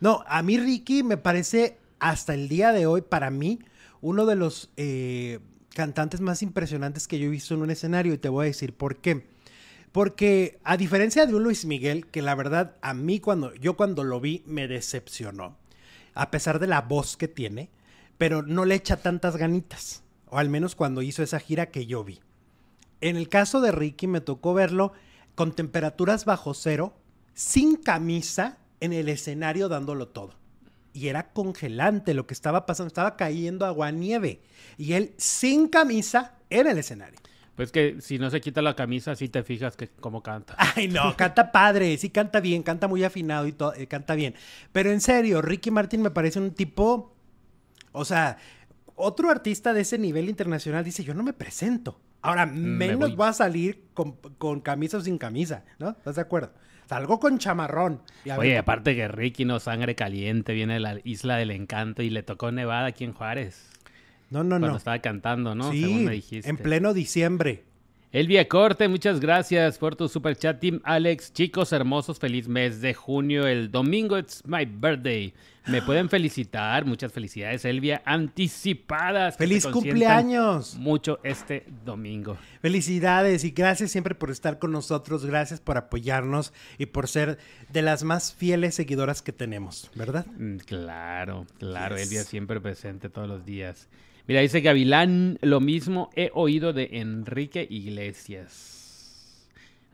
No, 0.00 0.24
a 0.26 0.42
mí 0.42 0.58
Ricky 0.58 1.04
me 1.04 1.18
parece 1.18 1.78
hasta 2.00 2.34
el 2.34 2.48
día 2.48 2.72
de 2.72 2.86
hoy, 2.86 3.02
para 3.02 3.30
mí, 3.30 3.60
uno 4.00 4.26
de 4.26 4.34
los 4.34 4.70
eh, 4.76 5.38
cantantes 5.72 6.20
más 6.20 6.42
impresionantes 6.42 7.06
que 7.06 7.20
yo 7.20 7.26
he 7.26 7.30
visto 7.30 7.54
en 7.54 7.62
un 7.62 7.70
escenario 7.70 8.12
y 8.12 8.18
te 8.18 8.28
voy 8.28 8.44
a 8.44 8.46
decir 8.46 8.72
por 8.72 8.96
qué. 8.96 9.32
Porque 9.94 10.58
a 10.64 10.76
diferencia 10.76 11.24
de 11.24 11.36
un 11.36 11.44
Luis 11.44 11.66
Miguel, 11.66 12.08
que 12.08 12.20
la 12.20 12.34
verdad 12.34 12.74
a 12.82 12.94
mí 12.94 13.20
cuando 13.20 13.54
yo 13.54 13.76
cuando 13.76 14.02
lo 14.02 14.20
vi 14.20 14.42
me 14.44 14.66
decepcionó, 14.66 15.56
a 16.14 16.32
pesar 16.32 16.58
de 16.58 16.66
la 16.66 16.80
voz 16.80 17.16
que 17.16 17.28
tiene, 17.28 17.70
pero 18.18 18.42
no 18.42 18.64
le 18.64 18.74
echa 18.74 18.96
tantas 18.96 19.36
ganitas, 19.36 20.02
o 20.26 20.38
al 20.38 20.48
menos 20.48 20.74
cuando 20.74 21.00
hizo 21.00 21.22
esa 21.22 21.38
gira 21.38 21.66
que 21.70 21.86
yo 21.86 22.02
vi. 22.02 22.18
En 23.00 23.14
el 23.14 23.28
caso 23.28 23.60
de 23.60 23.70
Ricky 23.70 24.08
me 24.08 24.20
tocó 24.20 24.52
verlo 24.52 24.94
con 25.36 25.54
temperaturas 25.54 26.24
bajo 26.24 26.54
cero, 26.54 26.96
sin 27.34 27.76
camisa, 27.76 28.58
en 28.80 28.92
el 28.92 29.08
escenario 29.08 29.68
dándolo 29.68 30.08
todo. 30.08 30.32
Y 30.92 31.06
era 31.06 31.30
congelante 31.32 32.14
lo 32.14 32.26
que 32.26 32.34
estaba 32.34 32.66
pasando, 32.66 32.88
estaba 32.88 33.14
cayendo 33.14 33.64
agua 33.64 33.92
nieve. 33.92 34.40
Y 34.76 34.94
él 34.94 35.14
sin 35.18 35.68
camisa 35.68 36.34
en 36.50 36.66
el 36.66 36.78
escenario. 36.78 37.20
Pues 37.56 37.70
que 37.70 38.00
si 38.00 38.18
no 38.18 38.30
se 38.30 38.40
quita 38.40 38.62
la 38.62 38.74
camisa, 38.74 39.14
sí 39.14 39.28
te 39.28 39.42
fijas 39.42 39.76
que 39.76 39.88
cómo 39.88 40.22
canta. 40.22 40.56
Ay, 40.76 40.88
no, 40.88 41.16
canta 41.16 41.52
padre, 41.52 41.96
sí 41.98 42.10
canta 42.10 42.40
bien, 42.40 42.62
canta 42.62 42.88
muy 42.88 43.04
afinado 43.04 43.46
y 43.46 43.52
todo, 43.52 43.74
eh, 43.74 43.86
canta 43.86 44.14
bien. 44.14 44.34
Pero 44.72 44.90
en 44.90 45.00
serio, 45.00 45.40
Ricky 45.40 45.70
Martin 45.70 46.02
me 46.02 46.10
parece 46.10 46.40
un 46.40 46.52
tipo, 46.52 47.14
o 47.92 48.04
sea, 48.04 48.38
otro 48.96 49.30
artista 49.30 49.72
de 49.72 49.82
ese 49.82 49.98
nivel 49.98 50.28
internacional 50.28 50.84
dice, 50.84 51.04
yo 51.04 51.14
no 51.14 51.22
me 51.22 51.32
presento. 51.32 52.00
Ahora, 52.22 52.46
menos 52.46 53.10
voy. 53.10 53.16
va 53.16 53.28
a 53.28 53.32
salir 53.34 53.84
con, 53.92 54.12
con 54.38 54.60
camisa 54.60 54.96
o 54.96 55.00
sin 55.00 55.18
camisa, 55.18 55.64
¿no? 55.78 55.90
¿Estás 55.90 56.16
de 56.16 56.22
acuerdo? 56.22 56.52
Salgo 56.86 57.18
con 57.18 57.38
chamarrón. 57.38 58.02
Oye, 58.36 58.58
aparte 58.58 58.94
que 58.94 59.08
Ricky 59.08 59.44
no 59.44 59.60
sangre 59.60 59.94
caliente, 59.94 60.52
viene 60.52 60.74
de 60.74 60.80
la 60.80 61.00
isla 61.04 61.36
del 61.36 61.50
encanto 61.50 62.02
y 62.02 62.10
le 62.10 62.22
tocó 62.22 62.52
Nevada 62.52 62.86
aquí 62.86 63.04
en 63.04 63.12
Juárez. 63.12 63.70
No, 64.42 64.44
no, 64.44 64.50
cuando 64.50 64.68
no. 64.68 64.76
estaba 64.76 64.98
cantando, 64.98 65.54
¿no? 65.54 65.70
sí, 65.70 65.82
Según 65.82 66.04
me 66.06 66.12
dijiste. 66.12 66.48
en 66.48 66.56
pleno 66.56 66.94
diciembre. 66.94 67.64
Elvia 68.14 68.46
Corte, 68.46 68.86
muchas 68.86 69.18
gracias 69.18 69.76
por 69.76 69.96
tu 69.96 70.08
super 70.08 70.36
chat, 70.36 70.60
Team 70.60 70.80
Alex. 70.84 71.32
Chicos 71.32 71.72
hermosos, 71.72 72.20
feliz 72.20 72.46
mes 72.46 72.80
de 72.80 72.94
junio. 72.94 73.44
El 73.44 73.72
domingo 73.72 74.16
it's 74.16 74.46
my 74.46 74.64
birthday. 74.64 75.34
Me 75.66 75.82
pueden 75.82 76.08
felicitar, 76.08 76.84
muchas 76.84 77.10
felicidades, 77.10 77.64
Elvia, 77.64 78.02
anticipadas. 78.04 79.36
¡Feliz 79.36 79.66
cumpleaños! 79.66 80.76
Mucho 80.76 81.18
este 81.24 81.66
domingo. 81.84 82.36
Felicidades 82.60 83.42
y 83.42 83.50
gracias 83.50 83.90
siempre 83.90 84.14
por 84.14 84.30
estar 84.30 84.60
con 84.60 84.70
nosotros, 84.70 85.26
gracias 85.26 85.60
por 85.60 85.76
apoyarnos 85.76 86.52
y 86.78 86.86
por 86.86 87.08
ser 87.08 87.38
de 87.72 87.82
las 87.82 88.04
más 88.04 88.32
fieles 88.32 88.76
seguidoras 88.76 89.22
que 89.22 89.32
tenemos, 89.32 89.90
¿verdad? 89.96 90.26
Mm, 90.38 90.58
claro, 90.58 91.46
claro, 91.58 91.96
Elvia 91.96 92.22
siempre 92.22 92.60
presente 92.60 93.08
todos 93.08 93.26
los 93.26 93.44
días. 93.44 93.88
Mira, 94.26 94.40
dice 94.40 94.62
Gavilán, 94.62 95.38
lo 95.42 95.60
mismo 95.60 96.08
he 96.16 96.30
oído 96.32 96.72
de 96.72 96.88
Enrique 96.92 97.66
Iglesias. 97.68 98.74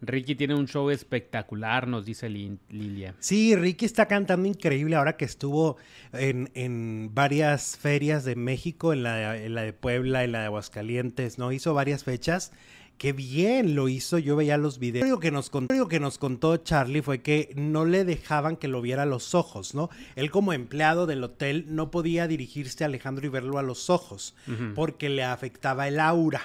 Ricky 0.02 0.34
tiene 0.34 0.54
un 0.54 0.66
show 0.66 0.88
espectacular, 0.90 1.86
nos 1.86 2.06
dice 2.06 2.28
Lilia. 2.28 3.14
Sí, 3.18 3.54
Ricky 3.54 3.84
está 3.84 4.06
cantando 4.06 4.48
increíble 4.48 4.96
ahora 4.96 5.16
que 5.16 5.24
estuvo 5.24 5.76
en, 6.12 7.10
varias 7.12 7.76
ferias 7.76 8.24
de 8.24 8.36
México, 8.36 8.92
en 8.92 9.02
la, 9.02 9.32
de 9.34 9.72
Puebla, 9.72 10.24
en 10.24 10.32
la 10.32 10.40
de 10.40 10.46
Aguascalientes, 10.46 11.38
¿no? 11.38 11.52
Hizo 11.52 11.74
varias 11.74 12.04
fechas. 12.04 12.52
Qué 13.00 13.14
bien 13.14 13.74
lo 13.74 13.88
hizo, 13.88 14.18
yo 14.18 14.36
veía 14.36 14.58
los 14.58 14.78
videos. 14.78 15.08
Lo 15.08 15.20
que, 15.20 15.30
nos 15.30 15.48
contó, 15.48 15.74
lo 15.74 15.88
que 15.88 15.98
nos 15.98 16.18
contó 16.18 16.58
Charlie 16.58 17.00
fue 17.00 17.22
que 17.22 17.50
no 17.56 17.86
le 17.86 18.04
dejaban 18.04 18.58
que 18.58 18.68
lo 18.68 18.82
viera 18.82 19.04
a 19.04 19.06
los 19.06 19.34
ojos, 19.34 19.74
¿no? 19.74 19.88
Él 20.16 20.30
como 20.30 20.52
empleado 20.52 21.06
del 21.06 21.24
hotel 21.24 21.64
no 21.68 21.90
podía 21.90 22.28
dirigirse 22.28 22.84
a 22.84 22.88
Alejandro 22.88 23.24
y 23.24 23.30
verlo 23.30 23.56
a 23.56 23.62
los 23.62 23.88
ojos 23.88 24.34
porque 24.74 25.08
le 25.08 25.24
afectaba 25.24 25.88
el 25.88 25.98
aura. 25.98 26.42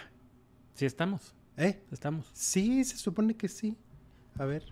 Sí 0.75 0.85
estamos. 0.85 1.35
¿Eh? 1.57 1.83
¿Estamos? 1.91 2.29
Sí, 2.31 2.85
se 2.85 2.95
supone 2.95 3.35
que 3.35 3.49
sí. 3.49 3.75
A 4.39 4.45
ver. 4.45 4.63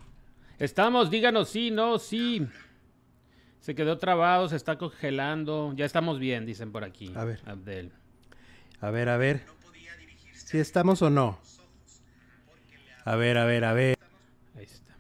Estamos, 0.60 1.12
díganos 1.12 1.50
sí, 1.50 1.70
no, 1.70 2.00
sí. 2.00 2.48
Se 3.60 3.76
quedó 3.76 3.98
trabado, 3.98 4.48
se 4.48 4.56
está 4.56 4.78
congelando. 4.78 5.74
Ya 5.76 5.84
estamos 5.84 6.18
bien, 6.18 6.46
dicen 6.46 6.72
por 6.72 6.86
aquí. 6.86 7.12
A 7.14 7.26
ver. 7.26 7.42
Abdel. 7.46 7.92
A 8.80 8.90
ver, 8.90 9.10
a 9.10 9.18
ver. 9.18 9.44
¿Si 10.34 10.60
estamos 10.60 11.02
o 11.02 11.10
no? 11.10 11.40
A 13.06 13.16
ver, 13.16 13.38
a 13.38 13.46
ver, 13.46 13.66
a 13.66 13.74
ver. 13.74 13.98
Ahí 14.56 14.64
está. 14.64 14.96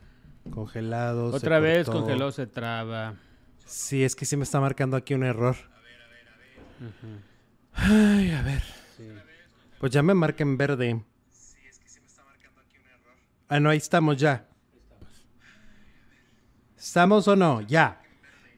Congelado. 0.51 1.27
Otra 1.27 1.60
vez 1.60 1.88
congeló, 1.88 2.31
se 2.31 2.48
traba. 2.48 3.15
Sí, 3.65 4.03
es 4.03 4.15
que 4.15 4.25
sí 4.25 4.36
me 4.38 4.43
está 4.43 4.60
marcando 4.60 4.98
aquí 4.98 5.13
un 5.13 5.24
error. 5.24 5.55
Ay, 7.74 8.31
a 8.31 8.41
ver. 8.41 8.63
Pues 9.79 9.91
ya 9.91 10.03
me 10.03 10.13
marca 10.13 10.43
en 10.43 10.57
verde. 10.57 11.03
Ah, 13.48 13.60
no, 13.60 13.69
ahí 13.69 13.77
estamos 13.77 14.17
ya. 14.17 14.48
¿Estamos 16.77 17.27
o 17.27 17.36
no? 17.36 17.62
Ya. 17.62 18.01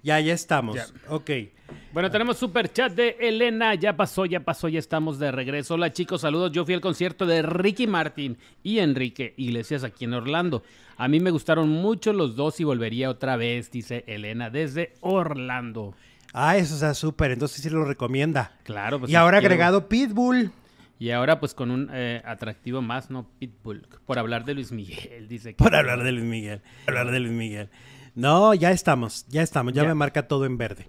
Ya, 0.02 0.20
ya 0.20 0.34
estamos. 0.34 0.94
Ok. 1.08 1.32
Bueno, 1.94 2.12
tenemos 2.12 2.38
super 2.38 2.72
chat 2.72 2.94
de 2.94 3.16
Elena. 3.20 3.76
Ya 3.76 3.96
pasó, 3.96 4.26
ya 4.26 4.42
pasó, 4.42 4.68
ya 4.68 4.80
estamos 4.80 5.18
de 5.20 5.32
regreso. 5.32 5.76
Hola 5.76 5.94
chicos, 5.94 6.22
saludos. 6.22 6.52
Yo 6.52 6.66
fui 6.66 6.74
al 6.74 6.82
concierto 6.82 7.26
de 7.26 7.42
Ricky 7.42 7.88
Martin 7.88 8.38
y 8.64 8.80
Enrique 8.80 9.34
Iglesias 9.38 9.84
aquí 9.84 10.06
en 10.06 10.14
Orlando. 10.14 10.64
A 10.98 11.08
mí 11.08 11.20
me 11.20 11.32
gustaron 11.32 11.70
mucho 11.70 12.14
los 12.14 12.36
dos 12.36 12.60
y 12.60 12.64
volvería 12.64 13.10
otra 13.10 13.36
vez, 13.38 13.72
dice 13.72 14.04
Elena, 14.08 14.50
desde 14.50 14.94
Orlando. 15.02 15.94
Ah, 16.34 16.58
eso 16.58 16.74
está 16.74 16.94
súper. 16.94 17.32
Entonces 17.32 17.64
sí 17.64 17.70
lo 17.70 17.86
recomienda. 17.86 18.58
Claro. 18.64 19.00
Pues 19.00 19.12
y 19.12 19.16
ahora 19.16 19.38
agregado 19.38 19.88
Pitbull. 19.88 20.52
Y 21.00 21.12
ahora 21.12 21.40
pues 21.40 21.54
con 21.54 21.72
un 21.72 21.90
eh, 21.94 22.22
atractivo 22.26 22.82
más, 22.82 23.10
¿no? 23.10 23.28
Pitbull. 23.40 23.88
Por 24.06 24.20
hablar 24.20 24.46
de 24.46 24.54
Luis 24.54 24.72
Miguel, 24.72 25.28
dice. 25.30 25.56
Que 25.56 25.64
por 25.64 25.76
hablar 25.76 26.04
de 26.04 26.12
Luis 26.12 26.26
Miguel. 26.26 26.62
Por 26.86 26.98
hablar 26.98 27.14
de 27.14 27.20
Luis 27.22 27.34
Miguel. 27.34 27.70
No, 28.16 28.54
ya 28.54 28.72
estamos, 28.72 29.26
ya 29.28 29.42
estamos, 29.42 29.74
ya, 29.74 29.84
me 29.84 29.94
marca 29.94 30.28
todo 30.28 30.46
en 30.46 30.58
verde. 30.58 30.88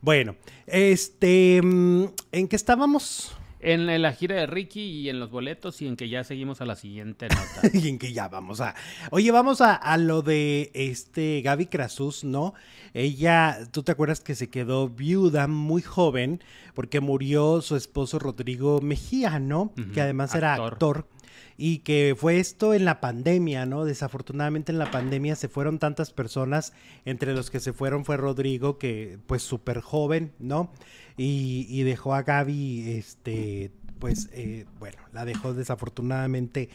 Bueno, 0.00 0.36
este, 0.66 1.60
mm, 1.62 2.04
¿en 2.32 2.48
qué 2.48 2.56
estábamos? 2.56 3.36
En, 3.60 3.86
la 4.00 4.12
gira 4.12 4.36
de 4.36 4.46
Ricky 4.46 4.80
y 4.80 5.08
en 5.08 5.18
los 5.18 5.30
boletos 5.30 5.82
y 5.82 5.88
en 5.88 5.96
que 5.96 6.08
ya 6.08 6.22
seguimos 6.22 6.60
a 6.60 6.66
la 6.66 6.76
siguiente 6.76 7.26
nota. 7.28 7.68
y 7.76 7.88
en 7.88 7.98
que 7.98 8.12
ya 8.12 8.28
vamos 8.28 8.60
a... 8.60 8.74
Oye, 9.10 9.30
vamos 9.32 9.60
a, 9.60 9.74
a 9.74 9.96
lo 9.96 10.22
de 10.22 10.70
este 10.74 11.40
Gaby 11.42 11.66
Krasus, 11.66 12.22
¿no? 12.22 12.54
Ella, 12.94 13.58
tú 13.72 13.82
te 13.82 13.92
acuerdas 13.92 14.20
que 14.20 14.34
se 14.34 14.50
quedó 14.50 14.88
viuda 14.88 15.48
muy 15.48 15.82
joven 15.82 16.44
porque 16.74 17.00
murió 17.00 17.60
su 17.60 17.74
esposo 17.74 18.18
Rodrigo 18.18 18.80
Mejía, 18.80 19.38
¿no? 19.38 19.72
Que 19.92 20.00
además 20.00 20.34
era 20.34 20.54
actor 20.54 21.08
y 21.56 21.78
que 21.78 22.14
fue 22.18 22.38
esto 22.38 22.74
en 22.74 22.84
la 22.84 23.00
pandemia, 23.00 23.66
¿no? 23.66 23.84
Desafortunadamente 23.84 24.72
en 24.72 24.78
la 24.78 24.90
pandemia 24.90 25.36
se 25.36 25.48
fueron 25.48 25.78
tantas 25.78 26.12
personas, 26.12 26.72
entre 27.04 27.34
los 27.34 27.50
que 27.50 27.60
se 27.60 27.72
fueron 27.72 28.04
fue 28.04 28.16
Rodrigo, 28.16 28.78
que 28.78 29.18
pues 29.26 29.42
súper 29.42 29.80
joven, 29.80 30.32
¿no? 30.38 30.70
Y, 31.16 31.82
dejó 31.84 32.14
a 32.14 32.22
Gaby, 32.22 32.90
este, 32.90 33.70
pues, 33.98 34.28
eh, 34.32 34.66
bueno, 34.78 34.98
la 35.12 35.24
dejó 35.24 35.54
desafortunadamente 35.54 36.68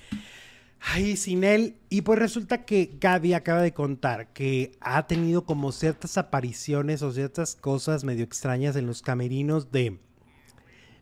ahí 0.82 1.16
sin 1.16 1.44
él. 1.44 1.76
Y 1.90 2.02
pues 2.02 2.20
resulta 2.20 2.66
que 2.66 2.98
Gaby 3.00 3.34
acaba 3.34 3.62
de 3.62 3.74
contar 3.74 4.28
que 4.34 4.72
ha 4.82 5.08
tenido 5.08 5.46
como 5.46 5.72
ciertas 5.72 6.18
apariciones 6.18 7.02
o 7.02 7.12
ciertas 7.12 7.56
cosas 7.56 8.04
medio 8.04 8.24
extrañas 8.24 8.76
en 8.76 8.88
los 8.88 9.02
camerinos 9.02 9.72
de, 9.72 10.00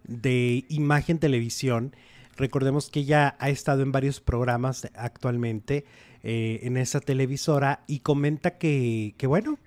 de 0.03 0.65
imagen 0.69 1.19
televisión 1.19 1.95
Recordemos 2.39 2.89
que 2.89 3.01
ella 3.01 3.35
ha 3.37 3.49
estado 3.49 3.81
en 3.81 3.91
varios 3.91 4.21
programas 4.21 4.87
actualmente 4.95 5.83
eh, 6.23 6.61
en 6.63 6.77
esa 6.77 7.01
televisora 7.01 7.83
y 7.85 7.99
comenta 7.99 8.57
que, 8.57 9.13
que 9.17 9.27
bueno, 9.27 9.59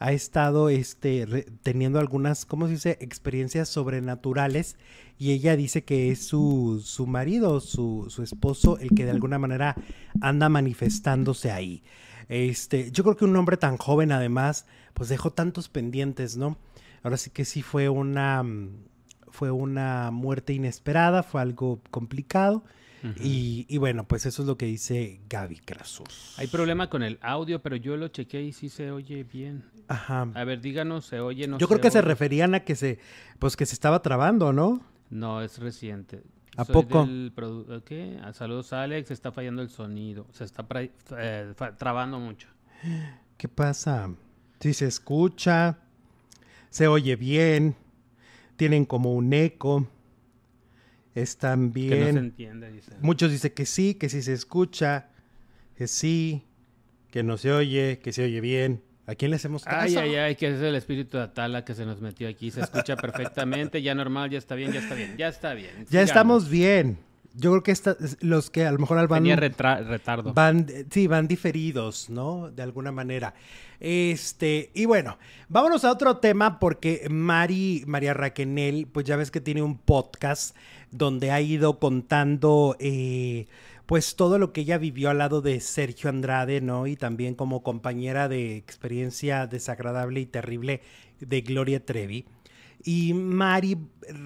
ha 0.00 0.10
estado 0.10 0.68
este, 0.68 1.46
teniendo 1.62 2.00
algunas, 2.00 2.44
¿cómo 2.44 2.66
se 2.66 2.72
dice?, 2.72 2.98
experiencias 3.00 3.68
sobrenaturales 3.68 4.76
y 5.20 5.30
ella 5.30 5.54
dice 5.54 5.84
que 5.84 6.10
es 6.10 6.26
su, 6.26 6.82
su 6.84 7.06
marido, 7.06 7.60
su, 7.60 8.06
su, 8.08 8.24
esposo, 8.24 8.76
el 8.78 8.90
que 8.90 9.04
de 9.04 9.12
alguna 9.12 9.38
manera 9.38 9.76
anda 10.20 10.48
manifestándose 10.48 11.52
ahí. 11.52 11.84
Este, 12.28 12.90
yo 12.90 13.04
creo 13.04 13.16
que 13.16 13.24
un 13.24 13.36
hombre 13.36 13.56
tan 13.56 13.76
joven 13.76 14.10
además, 14.10 14.66
pues 14.94 15.08
dejó 15.08 15.30
tantos 15.32 15.68
pendientes, 15.68 16.36
¿no? 16.36 16.58
Ahora 17.04 17.18
sí 17.18 17.30
que 17.30 17.44
sí 17.44 17.62
fue 17.62 17.88
una 17.88 18.42
fue 19.36 19.50
una 19.50 20.10
muerte 20.10 20.54
inesperada, 20.54 21.22
fue 21.22 21.42
algo 21.42 21.80
complicado. 21.90 22.64
y, 23.20 23.76
bueno, 23.76 24.08
pues 24.08 24.26
eso 24.26 24.42
es 24.42 24.48
lo 24.48 24.56
que 24.56 24.66
dice 24.66 25.20
Gaby 25.28 25.58
Krasus. 25.58 26.34
Hay 26.38 26.46
problema 26.46 26.88
con 26.88 27.02
el 27.02 27.18
audio, 27.20 27.60
pero 27.60 27.76
yo 27.76 27.96
lo 27.96 28.08
chequeé 28.08 28.42
y 28.42 28.52
sí 28.52 28.68
se 28.68 28.90
oye 28.90 29.24
bien. 29.24 29.62
Ajá. 29.88 30.26
A 30.34 30.44
ver, 30.44 30.60
díganos, 30.60 31.04
¿se 31.04 31.20
oye? 31.20 31.46
No 31.46 31.58
yo 31.58 31.68
creo 31.68 31.80
que 31.80 31.90
se 31.90 32.00
referían 32.00 32.54
a 32.54 32.60
que 32.60 32.74
se, 32.74 32.98
pues 33.38 33.56
que 33.56 33.66
se 33.66 33.74
estaba 33.74 34.00
trabando, 34.00 34.52
¿no? 34.52 34.80
No, 35.10 35.42
es 35.42 35.58
reciente. 35.58 36.22
¿A 36.56 36.64
poco? 36.64 37.06
¿Qué? 37.84 38.18
A 38.24 38.32
saludos, 38.32 38.72
Alex. 38.72 39.10
Está 39.10 39.30
fallando 39.30 39.60
el 39.60 39.68
sonido. 39.68 40.26
Se 40.32 40.44
está 40.44 40.66
eh, 40.70 41.52
trabando 41.76 42.18
mucho. 42.18 42.48
¿Qué 43.36 43.46
pasa? 43.46 44.10
Si 44.60 44.72
se 44.72 44.86
escucha, 44.86 45.78
se 46.70 46.88
oye 46.88 47.14
bien 47.14 47.76
tienen 48.56 48.84
como 48.84 49.14
un 49.14 49.32
eco. 49.32 49.86
Están 51.14 51.72
bien. 51.72 51.90
Que 51.90 51.98
no 52.00 52.12
se 52.12 52.18
entiende, 52.18 52.80
Muchos 53.00 53.30
dicen 53.30 53.52
que 53.52 53.64
sí, 53.64 53.94
que 53.94 54.08
sí 54.08 54.22
se 54.22 54.34
escucha, 54.34 55.08
que 55.76 55.86
sí, 55.86 56.44
que 57.10 57.22
no 57.22 57.38
se 57.38 57.52
oye, 57.52 58.00
que 58.02 58.12
se 58.12 58.24
oye 58.24 58.40
bien. 58.40 58.82
¿A 59.06 59.14
quién 59.14 59.30
le 59.30 59.36
hacemos 59.36 59.64
caso? 59.64 59.78
Ay, 59.78 59.96
ay, 59.96 60.16
ay, 60.16 60.36
que 60.36 60.48
es 60.48 60.60
el 60.60 60.74
espíritu 60.74 61.16
de 61.16 61.22
Atala 61.22 61.64
que 61.64 61.74
se 61.74 61.86
nos 61.86 62.00
metió 62.00 62.28
aquí. 62.28 62.50
Se 62.50 62.60
escucha 62.60 62.96
perfectamente, 62.96 63.80
ya 63.80 63.94
normal, 63.94 64.30
ya 64.30 64.38
está 64.38 64.56
bien, 64.56 64.72
ya 64.72 64.80
está 64.80 64.94
bien, 64.94 65.16
ya 65.16 65.28
está 65.28 65.54
bien. 65.54 65.86
Ya 65.88 66.02
estamos 66.02 66.50
bien. 66.50 66.98
Yo 67.38 67.50
creo 67.50 67.62
que 67.62 67.72
esta, 67.72 67.96
los 68.20 68.50
que 68.50 68.64
a 68.64 68.72
lo 68.72 68.78
mejor 68.78 69.06
van... 69.08 69.22
Tenía 69.22 69.36
retardo. 69.36 70.32
Van, 70.32 70.66
sí, 70.90 71.06
van 71.06 71.28
diferidos, 71.28 72.08
¿no? 72.08 72.50
De 72.50 72.62
alguna 72.62 72.92
manera. 72.92 73.34
Este, 73.78 74.70
y 74.74 74.86
bueno, 74.86 75.18
vámonos 75.48 75.84
a 75.84 75.92
otro 75.92 76.16
tema 76.16 76.58
porque 76.58 77.06
Mari, 77.10 77.84
María 77.86 78.14
Raquenel, 78.14 78.86
pues 78.90 79.04
ya 79.04 79.16
ves 79.16 79.30
que 79.30 79.42
tiene 79.42 79.62
un 79.62 79.76
podcast 79.76 80.56
donde 80.90 81.30
ha 81.30 81.40
ido 81.42 81.78
contando, 81.78 82.76
eh, 82.78 83.46
pues 83.84 84.16
todo 84.16 84.38
lo 84.38 84.52
que 84.52 84.62
ella 84.62 84.78
vivió 84.78 85.10
al 85.10 85.18
lado 85.18 85.42
de 85.42 85.60
Sergio 85.60 86.08
Andrade, 86.08 86.62
¿no? 86.62 86.86
Y 86.86 86.96
también 86.96 87.34
como 87.34 87.62
compañera 87.62 88.28
de 88.28 88.56
experiencia 88.56 89.46
desagradable 89.46 90.20
y 90.20 90.26
terrible 90.26 90.80
de 91.20 91.42
Gloria 91.42 91.84
Trevi. 91.84 92.24
Y 92.88 93.14
Mari, 93.14 93.76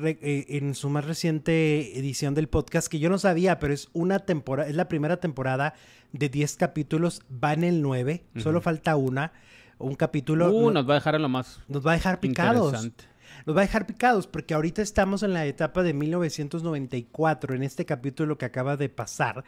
eh, 0.02 0.44
en 0.50 0.74
su 0.74 0.90
más 0.90 1.06
reciente 1.06 1.98
edición 1.98 2.34
del 2.34 2.46
podcast, 2.46 2.88
que 2.88 2.98
yo 2.98 3.08
no 3.08 3.16
sabía, 3.16 3.58
pero 3.58 3.72
es 3.72 3.88
una 3.94 4.18
temporada, 4.18 4.68
es 4.68 4.76
la 4.76 4.86
primera 4.86 5.16
temporada 5.16 5.72
de 6.12 6.28
10 6.28 6.56
capítulos, 6.56 7.22
va 7.42 7.54
en 7.54 7.64
el 7.64 7.80
9, 7.80 8.22
solo 8.36 8.60
falta 8.60 8.96
una, 8.96 9.32
un 9.78 9.94
capítulo. 9.94 10.52
Uh, 10.52 10.70
nos 10.72 10.86
va 10.86 10.92
a 10.92 10.94
dejar 10.96 11.14
en 11.14 11.22
lo 11.22 11.30
más. 11.30 11.60
Nos 11.68 11.86
va 11.86 11.92
a 11.92 11.94
dejar 11.94 12.20
picados. 12.20 12.90
Los 13.46 13.56
va 13.56 13.62
a 13.62 13.64
dejar 13.64 13.86
picados 13.86 14.26
porque 14.26 14.52
ahorita 14.52 14.82
estamos 14.82 15.22
en 15.22 15.32
la 15.32 15.46
etapa 15.46 15.82
de 15.82 15.94
1994, 15.94 17.54
en 17.54 17.62
este 17.62 17.86
capítulo 17.86 18.36
que 18.36 18.44
acaba 18.44 18.76
de 18.76 18.90
pasar. 18.90 19.42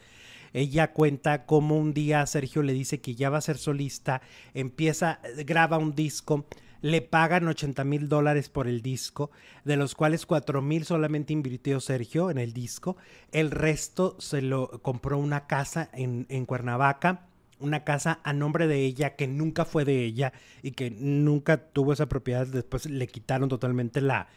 Ella 0.55 0.93
cuenta 0.95 1.45
cómo 1.45 1.77
un 1.77 1.93
día 1.93 2.25
Sergio 2.25 2.63
le 2.63 2.73
dice 2.73 3.03
que 3.03 3.15
ya 3.15 3.29
va 3.29 3.37
a 3.37 3.43
ser 3.43 3.59
solista, 3.59 4.23
empieza, 4.55 5.21
graba 5.45 5.77
un 5.77 5.95
disco, 5.95 6.47
le 6.83 7.01
pagan 7.01 7.49
80 7.49 7.85
mil 7.85 8.09
dólares 8.09 8.49
por 8.49 8.69
el 8.69 8.83
disco, 8.83 9.31
de 9.65 9.77
los 9.77 9.95
cuales 9.95 10.27
4 10.27 10.61
mil 10.61 10.85
solamente 10.85 11.33
invirtió 11.33 11.81
Sergio 11.81 12.31
en 12.31 12.39
el 12.39 12.53
disco, 12.53 12.97
el 13.31 13.51
resto 13.51 14.17
se 14.19 14.43
lo 14.43 14.83
compró 14.83 15.17
una 15.17 15.47
casa 15.47 15.89
en, 15.95 16.27
en 16.29 16.45
Cuernavaca 16.45 17.29
una 17.63 17.85
casa 17.85 18.19
a 18.25 18.33
nombre 18.33 18.67
de 18.67 18.85
ella 18.85 19.15
que 19.17 19.27
nunca 19.27 19.65
fue 19.65 19.85
de 19.85 20.05
ella 20.05 20.33
y 20.63 20.73
que 20.73 20.91
nunca 20.91 21.59
tuvo 21.59 21.93
esa 21.93 22.07
propiedad. 22.07 22.47
Después 22.47 22.87
le 22.87 23.07
quitaron 23.07 23.49
totalmente 23.49 24.01
la, 24.01 24.29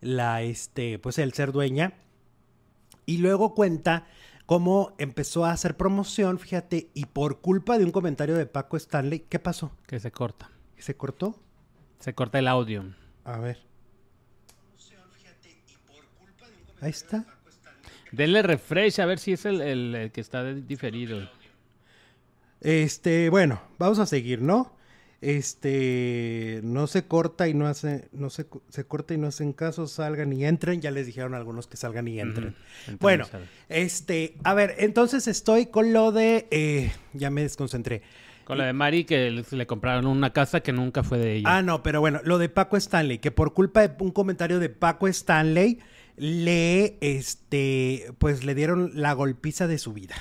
la, 0.00 0.42
este, 0.42 0.98
pues 0.98 1.18
el 1.18 1.32
ser 1.32 1.52
dueña. 1.52 1.94
Y 3.04 3.18
luego 3.18 3.54
cuenta 3.54 4.06
cómo 4.46 4.94
empezó 4.98 5.44
a 5.44 5.52
hacer 5.52 5.76
promoción, 5.76 6.38
fíjate, 6.38 6.90
y 6.94 7.06
por 7.06 7.40
culpa 7.40 7.78
de 7.78 7.84
un 7.84 7.90
comentario 7.90 8.36
de 8.36 8.46
Paco 8.46 8.76
Stanley, 8.76 9.26
¿qué 9.28 9.38
pasó? 9.38 9.72
Que 9.86 9.98
se 9.98 10.12
corta. 10.12 10.50
¿Se 10.78 10.96
cortó? 10.96 11.38
Se 11.98 12.14
corta 12.14 12.38
el 12.38 12.48
audio. 12.48 12.84
A 13.24 13.38
ver. 13.38 13.58
Ahí 16.80 16.90
está. 16.90 17.24
Denle 18.12 18.42
refresh 18.42 19.00
a 19.00 19.06
ver 19.06 19.18
si 19.18 19.32
es 19.32 19.44
el, 19.44 19.60
el 19.60 20.12
que 20.12 20.20
está 20.20 20.44
diferido. 20.44 21.28
Este, 22.60 23.28
bueno, 23.30 23.60
vamos 23.78 23.98
a 23.98 24.06
seguir, 24.06 24.40
¿no? 24.40 24.76
Este, 25.20 26.60
no 26.62 26.86
se 26.86 27.06
corta 27.06 27.48
y 27.48 27.54
no 27.54 27.66
hace, 27.66 28.08
no 28.12 28.30
se, 28.30 28.46
se 28.68 28.84
corta 28.84 29.14
y 29.14 29.18
no 29.18 29.26
hacen 29.26 29.52
caso, 29.52 29.88
salgan 29.88 30.32
y 30.32 30.44
entren. 30.44 30.80
Ya 30.80 30.92
les 30.92 31.06
dijeron 31.06 31.34
algunos 31.34 31.66
que 31.66 31.76
salgan 31.76 32.06
y 32.06 32.20
entren. 32.20 32.54
bueno, 33.00 33.26
este, 33.68 34.36
a 34.44 34.54
ver, 34.54 34.76
entonces 34.78 35.26
estoy 35.26 35.66
con 35.66 35.92
lo 35.92 36.12
de, 36.12 36.46
eh, 36.50 36.92
ya 37.14 37.30
me 37.30 37.42
desconcentré. 37.42 38.02
Con 38.48 38.58
lo 38.58 38.64
de 38.64 38.72
Mari 38.72 39.04
que 39.04 39.30
le 39.30 39.66
compraron 39.66 40.06
una 40.06 40.32
casa 40.32 40.60
que 40.60 40.72
nunca 40.72 41.02
fue 41.02 41.18
de 41.18 41.36
ella. 41.36 41.58
Ah, 41.58 41.62
no, 41.62 41.82
pero 41.82 42.00
bueno, 42.00 42.20
lo 42.24 42.38
de 42.38 42.48
Paco 42.48 42.76
Stanley, 42.76 43.18
que 43.18 43.30
por 43.30 43.54
culpa 43.54 43.86
de 43.86 43.94
un 44.02 44.10
comentario 44.10 44.58
de 44.58 44.70
Paco 44.70 45.06
Stanley, 45.06 45.78
le, 46.16 46.96
este, 47.00 48.12
pues 48.18 48.44
le 48.44 48.54
dieron 48.54 48.90
la 48.94 49.12
golpiza 49.12 49.66
de 49.68 49.78
su 49.78 49.92
vida 49.92 50.16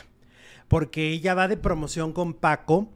porque 0.68 1.10
ella 1.12 1.34
va 1.34 1.48
de 1.48 1.58
promoción 1.58 2.14
con 2.14 2.34
Paco 2.34 2.90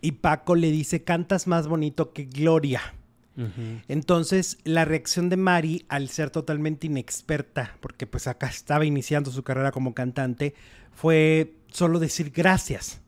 y 0.00 0.12
Paco 0.12 0.54
le 0.54 0.70
dice, 0.70 1.04
cantas 1.04 1.46
más 1.46 1.68
bonito 1.68 2.12
que 2.12 2.24
Gloria. 2.24 2.80
Entonces, 3.88 4.58
la 4.64 4.84
reacción 4.84 5.30
de 5.30 5.38
Mari, 5.38 5.86
al 5.88 6.10
ser 6.10 6.28
totalmente 6.28 6.88
inexperta, 6.88 7.74
porque 7.80 8.06
pues 8.06 8.26
acá 8.26 8.48
estaba 8.48 8.84
iniciando 8.84 9.30
su 9.30 9.42
carrera 9.42 9.72
como 9.72 9.94
cantante, 9.94 10.52
fue 10.92 11.54
solo 11.68 12.00
decir 12.00 12.32
gracias. 12.32 13.00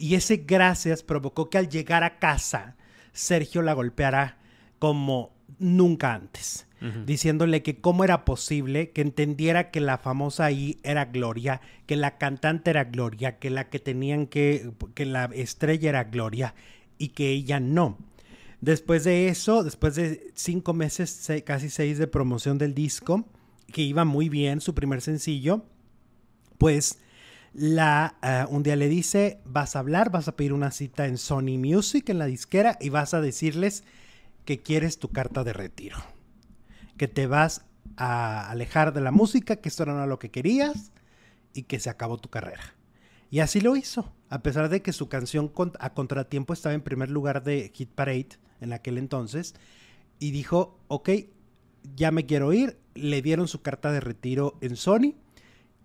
Y 0.00 0.14
ese 0.14 0.38
gracias 0.38 1.02
provocó 1.02 1.50
que 1.50 1.58
al 1.58 1.68
llegar 1.68 2.02
a 2.04 2.18
casa, 2.18 2.76
Sergio 3.12 3.62
la 3.62 3.74
golpeara 3.74 4.38
como 4.78 5.32
nunca 5.58 6.14
antes 6.14 6.66
diciéndole 7.04 7.62
que 7.62 7.80
cómo 7.80 8.04
era 8.04 8.24
posible 8.24 8.90
que 8.90 9.02
entendiera 9.02 9.70
que 9.70 9.80
la 9.80 9.98
famosa 9.98 10.46
ahí 10.46 10.78
era 10.82 11.06
Gloria, 11.06 11.60
que 11.86 11.96
la 11.96 12.16
cantante 12.16 12.70
era 12.70 12.84
Gloria, 12.84 13.38
que 13.38 13.50
la 13.50 13.68
que 13.68 13.78
tenían 13.78 14.26
que, 14.26 14.72
que 14.94 15.04
la 15.04 15.26
estrella 15.26 15.90
era 15.90 16.04
Gloria 16.04 16.54
y 16.96 17.08
que 17.08 17.30
ella 17.30 17.60
no. 17.60 17.98
Después 18.62 19.04
de 19.04 19.28
eso, 19.28 19.62
después 19.62 19.94
de 19.94 20.32
cinco 20.34 20.72
meses, 20.72 21.30
casi 21.44 21.68
seis 21.68 21.98
de 21.98 22.06
promoción 22.06 22.56
del 22.56 22.74
disco, 22.74 23.26
que 23.72 23.82
iba 23.82 24.04
muy 24.04 24.28
bien, 24.28 24.60
su 24.60 24.74
primer 24.74 25.02
sencillo, 25.02 25.64
pues 26.56 26.98
la, 27.52 28.16
eh, 28.22 28.44
un 28.48 28.62
día 28.62 28.76
le 28.76 28.88
dice, 28.88 29.40
vas 29.44 29.76
a 29.76 29.80
hablar, 29.80 30.10
vas 30.10 30.28
a 30.28 30.36
pedir 30.36 30.52
una 30.52 30.70
cita 30.70 31.06
en 31.06 31.18
Sony 31.18 31.58
Music, 31.58 32.08
en 32.08 32.18
la 32.18 32.26
disquera, 32.26 32.78
y 32.80 32.88
vas 32.90 33.14
a 33.14 33.20
decirles 33.20 33.84
que 34.44 34.62
quieres 34.62 34.98
tu 34.98 35.08
carta 35.08 35.44
de 35.44 35.52
retiro 35.52 35.98
que 37.00 37.08
te 37.08 37.26
vas 37.26 37.64
a 37.96 38.50
alejar 38.50 38.92
de 38.92 39.00
la 39.00 39.10
música, 39.10 39.56
que 39.56 39.70
esto 39.70 39.86
no 39.86 39.92
era 39.92 40.04
lo 40.04 40.18
que 40.18 40.30
querías 40.30 40.92
y 41.54 41.62
que 41.62 41.80
se 41.80 41.88
acabó 41.88 42.18
tu 42.18 42.28
carrera. 42.28 42.74
Y 43.30 43.40
así 43.40 43.62
lo 43.62 43.74
hizo, 43.74 44.12
a 44.28 44.42
pesar 44.42 44.68
de 44.68 44.82
que 44.82 44.92
su 44.92 45.08
canción 45.08 45.50
a 45.78 45.94
contratiempo 45.94 46.52
estaba 46.52 46.74
en 46.74 46.82
primer 46.82 47.10
lugar 47.10 47.42
de 47.42 47.72
Hit 47.74 47.88
Parade 47.88 48.28
en 48.60 48.74
aquel 48.74 48.98
entonces, 48.98 49.54
y 50.18 50.30
dijo, 50.30 50.78
ok, 50.88 51.08
ya 51.96 52.10
me 52.10 52.26
quiero 52.26 52.52
ir, 52.52 52.78
le 52.92 53.22
dieron 53.22 53.48
su 53.48 53.62
carta 53.62 53.90
de 53.92 54.00
retiro 54.00 54.58
en 54.60 54.76
Sony 54.76 55.14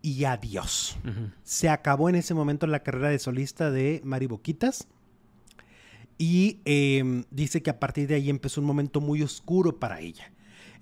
y 0.05 0.23
adiós. 0.25 0.97
Se 1.41 1.67
acabó 1.67 2.09
en 2.09 2.15
ese 2.15 2.35
momento 2.35 2.67
la 2.67 2.83
carrera 2.83 3.09
de 3.09 3.17
solista 3.17 3.71
de 3.71 4.01
Mari 4.03 4.27
Boquitas. 4.27 4.87
Y 6.19 6.61
em, 6.65 7.23
dice 7.31 7.63
que 7.63 7.71
a 7.71 7.79
partir 7.79 8.07
de 8.07 8.13
ahí 8.13 8.29
empezó 8.29 8.61
un 8.61 8.67
momento 8.67 9.01
muy 9.01 9.23
oscuro 9.23 9.79
para 9.79 10.01
ella. 10.01 10.31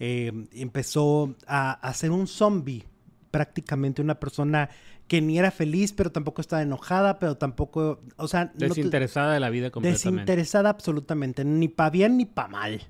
Eh, 0.02 0.34
empezó 0.52 1.38
a, 1.48 1.94
ser 1.94 2.12
un 2.12 2.28
zombie, 2.28 2.84
prácticamente 3.32 4.02
una 4.02 4.20
persona 4.20 4.70
que 5.08 5.22
ni 5.22 5.40
era 5.40 5.52
feliz, 5.52 5.94
pero 5.94 6.12
tampoco 6.12 6.42
estaba 6.42 6.62
enojada, 6.62 7.18
pero 7.18 7.38
tampoco, 7.38 8.02
o 8.18 8.28
sea... 8.28 8.52
Desinteresada 8.56 9.34
de 9.34 9.40
la 9.40 9.50
vida 9.50 9.72
completamente. 9.72 10.10
Desinteresada 10.10 10.70
absolutamente, 10.70 11.46
ni 11.46 11.70
para 11.70 11.92
bien 11.92 12.18
ni 12.18 12.26
para 12.26 12.50
mal. 12.50 12.82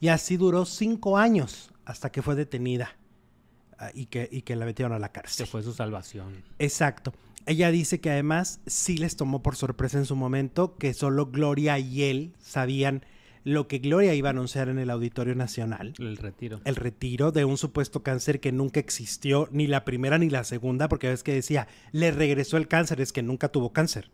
Y 0.00 0.08
así 0.08 0.38
duró 0.38 0.64
cinco 0.64 1.18
años 1.18 1.70
hasta 1.84 2.10
que 2.10 2.22
fue 2.22 2.36
detenida 2.36 2.96
y, 3.94 4.06
que, 4.06 4.28
y 4.30 4.42
que 4.42 4.56
la 4.56 4.64
metieron 4.64 4.92
a 4.92 4.98
la 4.98 5.10
cárcel. 5.10 5.44
Que 5.44 5.50
fue 5.50 5.62
su 5.62 5.72
salvación. 5.72 6.42
Exacto. 6.58 7.12
Ella 7.46 7.70
dice 7.70 8.00
que 8.00 8.10
además 8.10 8.60
sí 8.66 8.96
les 8.96 9.16
tomó 9.16 9.42
por 9.42 9.56
sorpresa 9.56 9.98
en 9.98 10.06
su 10.06 10.16
momento 10.16 10.76
que 10.78 10.94
solo 10.94 11.26
Gloria 11.26 11.78
y 11.78 12.02
él 12.04 12.32
sabían 12.40 13.04
lo 13.44 13.68
que 13.68 13.78
Gloria 13.78 14.14
iba 14.14 14.30
a 14.30 14.30
anunciar 14.30 14.70
en 14.70 14.78
el 14.78 14.88
Auditorio 14.88 15.34
Nacional. 15.34 15.92
El 15.98 16.16
retiro. 16.16 16.60
El 16.64 16.76
retiro 16.76 17.30
de 17.30 17.44
un 17.44 17.58
supuesto 17.58 18.02
cáncer 18.02 18.40
que 18.40 18.52
nunca 18.52 18.80
existió, 18.80 19.48
ni 19.52 19.66
la 19.66 19.84
primera 19.84 20.16
ni 20.18 20.30
la 20.30 20.44
segunda, 20.44 20.88
porque 20.88 21.08
ves 21.08 21.22
que 21.22 21.34
decía, 21.34 21.68
le 21.92 22.10
regresó 22.10 22.56
el 22.56 22.68
cáncer, 22.68 23.02
es 23.02 23.12
que 23.12 23.22
nunca 23.22 23.48
tuvo 23.48 23.72
cáncer. 23.72 24.10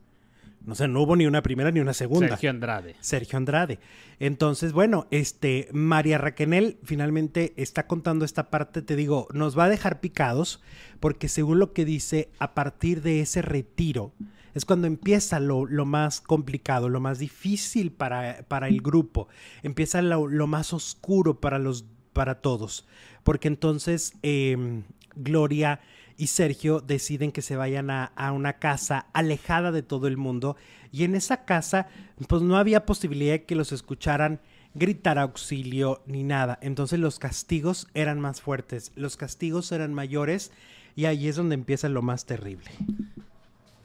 No 0.65 0.75
sé, 0.75 0.89
no 0.89 1.01
hubo 1.03 1.17
ni 1.17 1.27
una 1.27 1.43
primera 1.43 1.71
ni 1.71 1.81
una 1.81 1.95
segunda. 1.95 2.29
Sergio 2.29 2.51
Andrade. 2.51 2.97
Sergio 3.01 3.37
Andrade. 3.39 3.79
Entonces, 4.19 4.73
bueno, 4.73 5.07
este, 5.11 5.69
María 5.73 6.19
Raquenel 6.19 6.79
finalmente 6.83 7.55
está 7.57 7.87
contando 7.87 8.25
esta 8.25 8.51
parte, 8.51 8.83
te 8.83 8.97
digo, 8.97 9.27
nos 9.33 9.59
va 9.59 9.65
a 9.65 9.69
dejar 9.71 10.01
picados, 10.01 10.61
porque 11.01 11.29
según 11.29 11.59
lo 11.59 11.73
que 11.73 11.85
dice, 11.85 12.29
a 12.39 12.55
partir 12.55 13.01
de 13.01 13.21
ese 13.21 13.41
retiro, 13.41 14.13
es 14.55 14.65
cuando 14.65 14.87
empieza 14.87 15.41
lo, 15.41 15.67
más 15.87 16.21
complicado, 16.21 16.89
lo 16.89 17.01
más 17.01 17.19
difícil 17.19 17.93
para, 17.93 18.45
para 18.49 18.69
el 18.69 18.83
grupo, 18.83 19.29
empieza 19.63 20.03
lo, 20.03 20.47
más 20.47 20.73
oscuro 20.73 21.41
para, 21.41 21.59
los, 21.59 21.85
para 22.13 22.41
todos, 22.41 22.87
porque 23.23 23.49
entonces 23.49 24.15
em, 24.23 24.83
Gloria 25.15 25.81
y 26.21 26.27
Sergio 26.27 26.81
deciden 26.81 27.33
que 27.33 27.41
se 27.41 27.57
vayan 27.57 27.91
a, 27.91 28.05
a, 28.15 28.33
una 28.33 28.59
casa 28.59 29.07
alejada 29.15 29.73
de 29.73 29.83
todo 29.83 30.07
el 30.07 30.19
mundo 30.19 30.55
y 30.93 31.05
en 31.05 31.15
esa 31.15 31.47
casa 31.47 31.89
pues 32.29 32.43
no 32.43 32.59
había 32.59 32.85
posibilidad 32.85 33.33
de 33.33 33.45
que 33.45 33.55
los 33.55 33.73
escucharan 33.73 34.39
gritar 34.75 35.19
auxilio 35.19 36.03
ni 36.05 36.23
nada. 36.23 36.59
Entonces 36.61 36.99
los 36.99 37.19
castigos 37.19 37.89
eran 37.95 38.21
más 38.21 38.43
fuertes, 38.43 38.93
los 38.97 39.17
castigos 39.17 39.73
eran 39.73 39.95
mayores 39.95 40.53
y 40.95 41.07
ahí 41.07 41.27
es 41.27 41.37
donde 41.37 41.55
empieza 41.55 41.89
lo 41.89 42.03
más 42.03 42.27
terrible. 42.27 42.71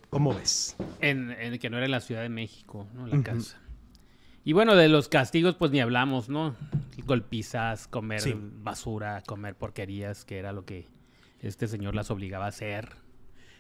¿Cómo 0.10 0.34
ves? 0.34 0.76
En, 1.00 1.58
que 1.58 1.70
no 1.70 1.78
era 1.78 1.86
en 1.86 1.92
la 1.92 2.02
Ciudad 2.02 2.22
de 2.22 2.30
México, 2.30 2.86
¿no? 2.94 3.08
La 3.08 3.24
casa. 3.24 3.58
Y 4.44 4.52
bueno, 4.52 4.76
de 4.76 4.90
los 4.90 5.08
castigos, 5.08 5.56
pues 5.56 5.72
ni 5.72 5.80
hablamos, 5.80 6.28
¿no? 6.28 6.54
Golpizas, 7.06 7.88
comer 7.88 8.22
basura, 8.62 9.24
comer 9.26 9.56
porquerías, 9.56 10.26
que 10.26 10.38
era 10.38 10.52
lo 10.52 10.66
que 10.66 10.88
este 11.48 11.68
señor 11.68 11.96
las 11.96 12.12
obligaba 12.12 12.46
a 12.46 12.50
hacer. 12.50 12.90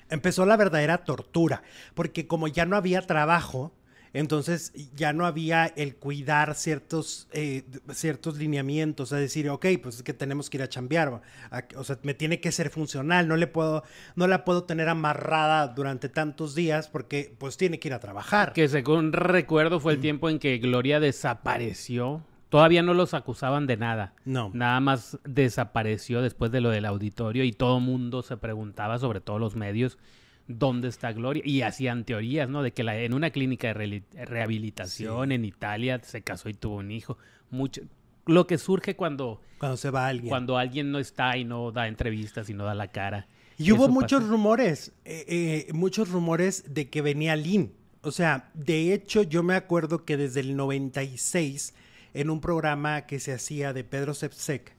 Empezó 0.10 0.46
la 0.46 0.58
verdadera 0.58 1.00
tortura, 1.00 1.64
porque 1.94 2.28
como 2.28 2.48
ya 2.48 2.66
no 2.66 2.76
había 2.76 3.02
trabajo, 3.02 3.74
entonces 4.16 4.72
ya 4.96 5.12
no 5.12 5.26
había 5.26 5.66
el 5.66 5.98
cuidar 5.98 6.56
ciertos, 6.56 7.28
eh, 7.34 7.64
ciertos 7.92 8.38
lineamientos, 8.38 9.12
es 9.12 9.20
decir, 9.20 9.50
ok, 9.50 9.66
pues 9.84 9.96
es 9.96 10.04
que 10.04 10.14
tenemos 10.14 10.50
que 10.50 10.56
ir 10.56 10.64
a 10.64 10.70
chambear, 10.70 11.22
o 11.76 11.84
sea, 11.84 12.00
me 12.04 12.14
tiene 12.14 12.40
que 12.40 12.54
ser 12.54 12.70
funcional, 12.70 13.28
no 13.28 13.36
le 13.36 13.48
puedo, 13.48 13.84
no 14.16 14.28
la 14.28 14.46
puedo 14.46 14.64
tener 14.64 14.88
amarrada 14.88 15.68
durante 15.68 16.08
tantos 16.08 16.56
días 16.56 16.88
porque 16.88 17.36
pues 17.38 17.58
tiene 17.58 17.78
que 17.78 17.90
ir 17.90 17.94
a 17.94 18.00
trabajar. 18.00 18.54
Que 18.54 18.70
según 18.70 19.12
recuerdo 19.12 19.82
fue 19.82 19.92
el 19.92 20.00
tiempo 20.00 20.30
en 20.30 20.40
que 20.40 20.60
Gloria 20.60 21.02
desapareció. 21.02 22.24
Todavía 22.56 22.84
no 22.84 22.94
los 22.94 23.14
acusaban 23.14 23.68
de 23.68 23.76
nada. 23.76 24.14
No. 24.24 24.50
Nada 24.54 24.80
más 24.80 25.20
desapareció 25.26 26.22
después 26.22 26.54
de 26.54 26.62
lo 26.62 26.70
del 26.70 26.86
auditorio 26.86 27.44
y 27.44 27.52
todo 27.52 27.82
mundo 27.82 28.22
se 28.22 28.38
preguntaba, 28.38 28.98
sobre 28.98 29.20
todo 29.20 29.40
los 29.40 29.58
medios, 29.58 29.98
dónde 30.48 30.88
está 30.88 31.12
Gloria. 31.12 31.44
Y 31.46 31.64
hacían 31.64 32.06
teorías, 32.06 32.48
¿no? 32.48 32.64
De 32.64 32.72
que 32.72 32.86
la, 32.86 32.98
en 32.98 33.14
una 33.14 33.32
clínica 33.32 33.74
de 33.74 34.04
rehabilitación 34.14 35.34
en 35.34 35.44
Italia 35.44 36.00
se 36.02 36.22
casó 36.22 36.48
y 36.48 36.54
tuvo 36.54 36.78
un 36.78 36.92
hijo. 36.92 37.18
Mucho, 37.50 37.82
lo 38.26 38.48
que 38.48 38.58
surge 38.58 38.96
cuando, 38.96 39.42
Cuando 39.58 39.76
se 39.76 39.90
va 39.90 40.08
alguien. 40.08 40.30
cuando 40.30 40.58
alguien 40.58 40.94
no 40.94 41.00
está 41.00 41.36
y 41.36 41.44
no 41.44 41.74
da 41.74 41.90
entrevistas 41.90 42.50
y 42.50 42.54
no 42.54 42.64
da 42.64 42.74
la 42.74 42.88
cara. 42.88 43.28
Y 43.58 43.74
hubo 43.74 43.90
muchos 43.90 44.22
pasa. 44.22 44.32
rumores, 44.32 44.94
eh, 45.04 45.66
eh, 45.68 45.74
muchos 45.74 46.10
rumores 46.10 46.64
de 46.74 46.90
que 46.90 47.02
venía 47.02 47.36
Lin. 47.36 47.74
O 48.02 48.12
sea, 48.12 48.50
de 48.54 48.94
hecho, 48.94 49.24
yo 49.24 49.44
me 49.44 49.56
acuerdo 49.56 50.06
que 50.06 50.16
desde 50.16 50.40
el 50.40 50.56
96, 50.56 51.74
en 52.16 52.30
un 52.32 52.42
programa 52.42 53.06
que 53.06 53.20
se 53.20 53.34
hacía 53.34 53.72
de 53.74 53.84
Pedro 53.84 54.14
Sepsek, 54.16 54.74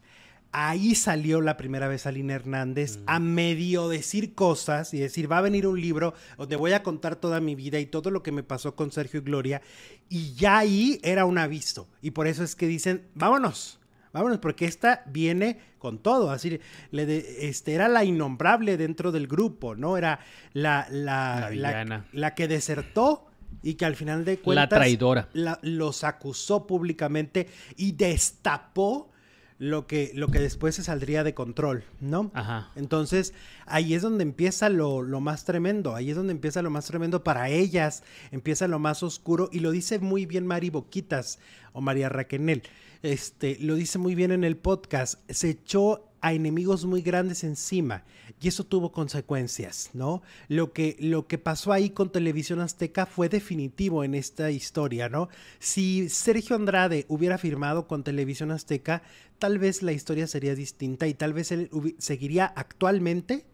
ahí 0.52 0.94
salió 0.94 1.40
la 1.42 1.56
primera 1.56 1.86
vez 1.86 2.06
Aline 2.06 2.32
Hernández 2.32 2.98
a 3.06 3.18
medio 3.18 3.88
decir 3.88 4.34
cosas 4.34 4.94
y 4.94 4.98
decir, 4.98 5.30
va 5.30 5.38
a 5.38 5.42
venir 5.42 5.66
un 5.66 5.78
libro 5.80 6.14
donde 6.38 6.56
voy 6.56 6.72
a 6.72 6.82
contar 6.82 7.16
toda 7.16 7.40
mi 7.40 7.54
vida 7.54 7.78
y 7.78 7.86
todo 7.86 8.10
lo 8.10 8.22
que 8.22 8.32
me 8.32 8.42
pasó 8.42 8.74
con 8.74 8.90
Sergio 8.90 9.20
y 9.20 9.24
Gloria. 9.24 9.60
Y 10.08 10.34
ya 10.34 10.58
ahí 10.58 10.98
era 11.02 11.26
un 11.26 11.36
aviso. 11.36 11.88
Y 12.00 12.12
por 12.12 12.26
eso 12.26 12.42
es 12.42 12.56
que 12.56 12.66
dicen, 12.66 13.06
vámonos. 13.14 13.78
Vámonos, 14.12 14.38
porque 14.38 14.64
esta 14.64 15.02
viene 15.04 15.58
con 15.78 15.98
todo. 15.98 16.30
Así, 16.30 16.58
le 16.90 17.04
de- 17.04 17.48
este, 17.50 17.74
era 17.74 17.86
la 17.86 18.02
innombrable 18.02 18.78
dentro 18.78 19.12
del 19.12 19.26
grupo, 19.26 19.74
¿no? 19.74 19.98
Era 19.98 20.20
la, 20.54 20.86
la, 20.90 21.50
La 21.50 21.84
la, 21.84 22.06
la 22.12 22.34
que 22.34 22.48
desertó 22.48 23.25
y 23.62 23.74
que 23.74 23.84
al 23.84 23.96
final 23.96 24.24
de 24.24 24.38
cuentas. 24.38 24.68
traidora. 24.68 25.28
la- 25.32 25.58
los 25.62 26.04
acusó 26.04 26.66
públicamente 26.66 27.48
y 27.76 27.92
destapó 27.92 29.10
lo 29.58 29.86
que, 29.86 30.12
lo 30.14 30.28
que 30.28 30.38
después 30.38 30.74
se 30.74 30.82
saldría 30.84 31.24
de 31.24 31.32
control, 31.32 31.84
¿no? 32.00 32.30
Ajá. 32.34 32.70
Entonces, 32.76 33.32
ahí 33.64 33.94
es 33.94 34.02
donde 34.02 34.22
empieza 34.22 34.68
lo, 34.68 35.00
lo 35.00 35.20
más 35.20 35.44
tremendo, 35.46 35.94
ahí 35.94 36.10
es 36.10 36.16
donde 36.16 36.32
empieza 36.32 36.60
lo 36.60 36.68
más 36.70 36.84
tremendo 36.86 37.24
para 37.24 37.48
ellas, 37.48 38.02
empieza 38.32 38.68
lo 38.68 38.78
más 38.78 39.02
oscuro, 39.02 39.48
y 39.50 39.60
lo 39.60 39.70
dice 39.70 39.98
muy 39.98 40.26
bien 40.26 40.46
Mari 40.46 40.68
Boquitas 40.68 41.38
o 41.72 41.80
María 41.80 42.10
Raquenel, 42.10 42.64
este, 43.02 43.56
lo 43.60 43.76
dice 43.76 43.96
muy 43.98 44.14
bien 44.14 44.30
en 44.30 44.44
el 44.44 44.58
podcast, 44.58 45.20
se 45.30 45.48
echó 45.50 46.10
a 46.26 46.32
enemigos 46.32 46.84
muy 46.84 47.02
grandes 47.02 47.44
encima, 47.44 48.02
y 48.40 48.48
eso 48.48 48.64
tuvo 48.64 48.90
consecuencias, 48.90 49.90
¿no? 49.92 50.22
Lo 50.48 50.72
que, 50.72 50.96
lo 50.98 51.28
que 51.28 51.38
pasó 51.38 51.72
ahí 51.72 51.90
con 51.90 52.10
Televisión 52.10 52.58
Azteca 52.58 53.06
fue 53.06 53.28
definitivo 53.28 54.02
en 54.02 54.16
esta 54.16 54.50
historia, 54.50 55.08
¿no? 55.08 55.28
Si 55.60 56.08
Sergio 56.08 56.56
Andrade 56.56 57.06
hubiera 57.06 57.38
firmado 57.38 57.86
con 57.86 58.02
Televisión 58.02 58.50
Azteca, 58.50 59.04
tal 59.38 59.60
vez 59.60 59.84
la 59.84 59.92
historia 59.92 60.26
sería 60.26 60.56
distinta 60.56 61.06
y 61.06 61.14
tal 61.14 61.32
vez 61.32 61.52
él 61.52 61.70
seguiría 61.98 62.46
actualmente 62.46 63.46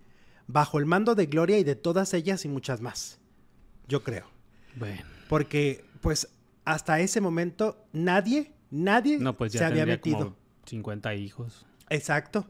bajo 0.46 0.78
el 0.78 0.86
mando 0.86 1.14
de 1.14 1.26
Gloria 1.26 1.58
y 1.58 1.64
de 1.64 1.76
todas 1.76 2.14
ellas 2.14 2.46
y 2.46 2.48
muchas 2.48 2.80
más. 2.80 3.20
Yo 3.86 4.02
creo. 4.02 4.24
Bueno. 4.76 5.02
Porque, 5.28 5.84
pues, 6.00 6.26
hasta 6.64 7.00
ese 7.00 7.20
momento 7.20 7.84
nadie, 7.92 8.52
nadie 8.70 9.18
No, 9.18 9.36
pues 9.36 9.52
ya 9.52 9.58
se 9.58 9.64
había 9.66 9.84
metido. 9.84 10.18
como 10.18 10.36
50 10.64 11.14
hijos. 11.16 11.66
Exacto. 11.90 12.46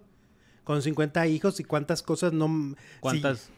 Con 0.64 0.82
50 0.82 1.26
hijos 1.26 1.60
y 1.60 1.64
cuántas 1.64 2.02
cosas 2.02 2.32
no... 2.32 2.46
sí, 2.46 2.76
¿Cuántas, 3.00 3.50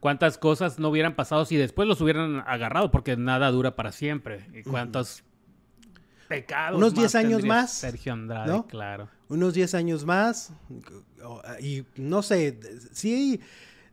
¿Cuántas 0.00 0.38
cosas 0.38 0.78
no 0.78 0.88
hubieran 0.88 1.14
pasado 1.14 1.44
si 1.44 1.56
después 1.56 1.86
los 1.86 2.00
hubieran 2.00 2.42
agarrado? 2.46 2.90
Porque 2.90 3.16
nada 3.16 3.50
dura 3.50 3.76
para 3.76 3.92
siempre. 3.92 4.46
¿Y 4.52 4.62
cuántos 4.62 5.22
pecados? 6.28 6.78
Unos 6.78 6.92
más 6.92 7.00
10 7.00 7.14
años 7.16 7.44
más, 7.44 7.72
Sergio 7.72 8.14
Andrade, 8.14 8.50
¿no? 8.50 8.66
claro. 8.66 9.08
unos 9.28 9.52
10 9.54 9.74
años 9.74 10.04
más 10.04 10.52
y 11.60 11.84
no 11.96 12.22
sé, 12.22 12.58
sí 12.92 13.40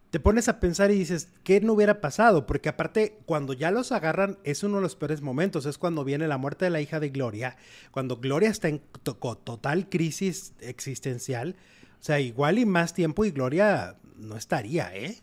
te 0.10 0.20
pones 0.20 0.48
a 0.48 0.60
pensar 0.60 0.92
y 0.92 0.96
dices, 0.96 1.30
¿qué 1.44 1.60
no 1.60 1.74
hubiera 1.74 2.00
pasado? 2.00 2.46
Porque 2.46 2.70
aparte, 2.70 3.20
cuando 3.26 3.54
ya 3.54 3.72
los 3.72 3.92
agarran, 3.92 4.38
es 4.44 4.64
uno 4.64 4.78
de 4.78 4.84
los 4.84 4.96
peores 4.96 5.22
momentos, 5.22 5.66
es 5.66 5.78
cuando 5.78 6.04
viene 6.06 6.28
la 6.28 6.38
muerte 6.38 6.66
de 6.66 6.72
la 6.72 6.80
hija 6.80 7.00
de 7.00 7.10
Gloria, 7.10 7.58
cuando 7.92 8.18
Gloria 8.18 8.50
está 8.50 8.70
en 8.70 8.82
total 9.04 9.90
crisis 9.90 10.54
existencial, 10.62 11.56
o 12.00 12.04
sea, 12.04 12.20
igual 12.20 12.60
y 12.60 12.66
más 12.66 12.94
tiempo 12.94 13.26
y 13.26 13.32
Gloria 13.32 13.96
no 14.18 14.38
estaría, 14.38 14.96
¿eh? 14.96 15.18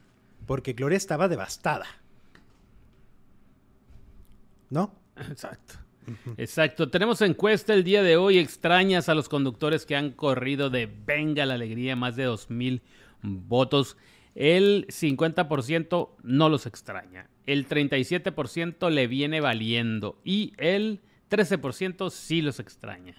Porque 0.47 0.73
Gloria 0.73 0.97
estaba 0.97 1.29
devastada. 1.29 1.87
¿No? 4.71 4.95
Exacto. 5.17 5.75
Exacto. 6.37 6.91
Tenemos 6.91 7.21
encuesta 7.23 7.75
el 7.75 7.85
día 7.85 8.03
de 8.03 8.17
hoy. 8.17 8.39
¿Extrañas 8.39 9.09
a 9.09 9.15
los 9.15 9.29
conductores 9.29 9.87
que 9.87 9.97
han 9.97 10.11
corrido 10.11 10.71
de 10.71 10.87
Venga 10.87 11.47
la 11.47 11.55
Alegría? 11.55 11.97
Más 11.97 12.17
de 12.17 12.29
2.000 12.29 12.83
votos. 13.23 13.97
El 14.35 14.87
50% 14.89 16.11
no 16.23 16.49
los 16.49 16.67
extraña. 16.67 17.31
El 17.47 17.69
37% 17.69 18.91
le 18.91 19.07
viene 19.07 19.41
valiendo. 19.41 20.21
Y 20.25 20.53
el 20.59 21.01
13% 21.31 22.11
sí 22.11 22.43
los 22.43 22.59
extraña. 22.61 23.17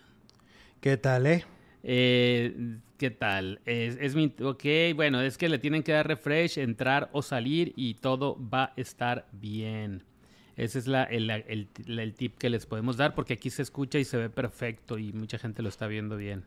¿Qué 0.82 0.98
tal, 0.98 1.26
eh? 1.26 1.46
Eh, 1.84 2.78
¿Qué 2.98 3.12
tal? 3.12 3.60
Es, 3.66 3.98
es 4.00 4.16
mi- 4.16 4.34
ok, 4.42 4.64
bueno, 4.96 5.20
es 5.22 5.38
que 5.38 5.50
le 5.50 5.60
tienen 5.60 5.84
que 5.84 5.92
dar 5.92 6.08
refresh, 6.08 6.58
entrar 6.60 7.10
o 7.12 7.22
salir 7.22 7.74
y 7.76 7.96
todo 7.96 8.38
va 8.54 8.66
a 8.66 8.74
estar 8.78 9.28
bien. 9.34 10.04
Ese 10.56 10.80
es 10.80 10.88
la, 10.88 11.04
el, 11.04 11.30
el- 11.30 11.68
el 12.00 12.14
tip 12.14 12.38
que 12.38 12.50
les 12.50 12.66
podemos 12.66 12.96
dar 12.96 13.14
porque 13.14 13.34
aquí 13.34 13.50
se 13.50 13.62
escucha 13.64 14.00
y 14.00 14.06
se 14.06 14.18
ve 14.18 14.30
perfecto 14.30 14.98
y 14.98 15.12
mucha 15.12 15.38
gente 15.38 15.62
lo 15.62 15.68
está 15.70 15.88
viendo 15.88 16.16
bien. 16.16 16.46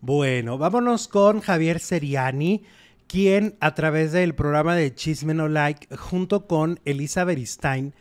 Bueno, 0.00 0.58
vámonos 0.58 1.08
con 1.08 1.40
Javier 1.40 1.78
Seriani, 1.80 2.62
quien 3.06 3.56
a 3.60 3.74
través 3.74 4.12
del 4.12 4.34
programa 4.34 4.74
de 4.76 4.94
Chisme 4.94 5.34
No 5.34 5.48
Like, 5.48 5.94
junto 5.96 6.46
con 6.46 6.80
Elisa 6.84 7.24
Beristain, 7.24 7.92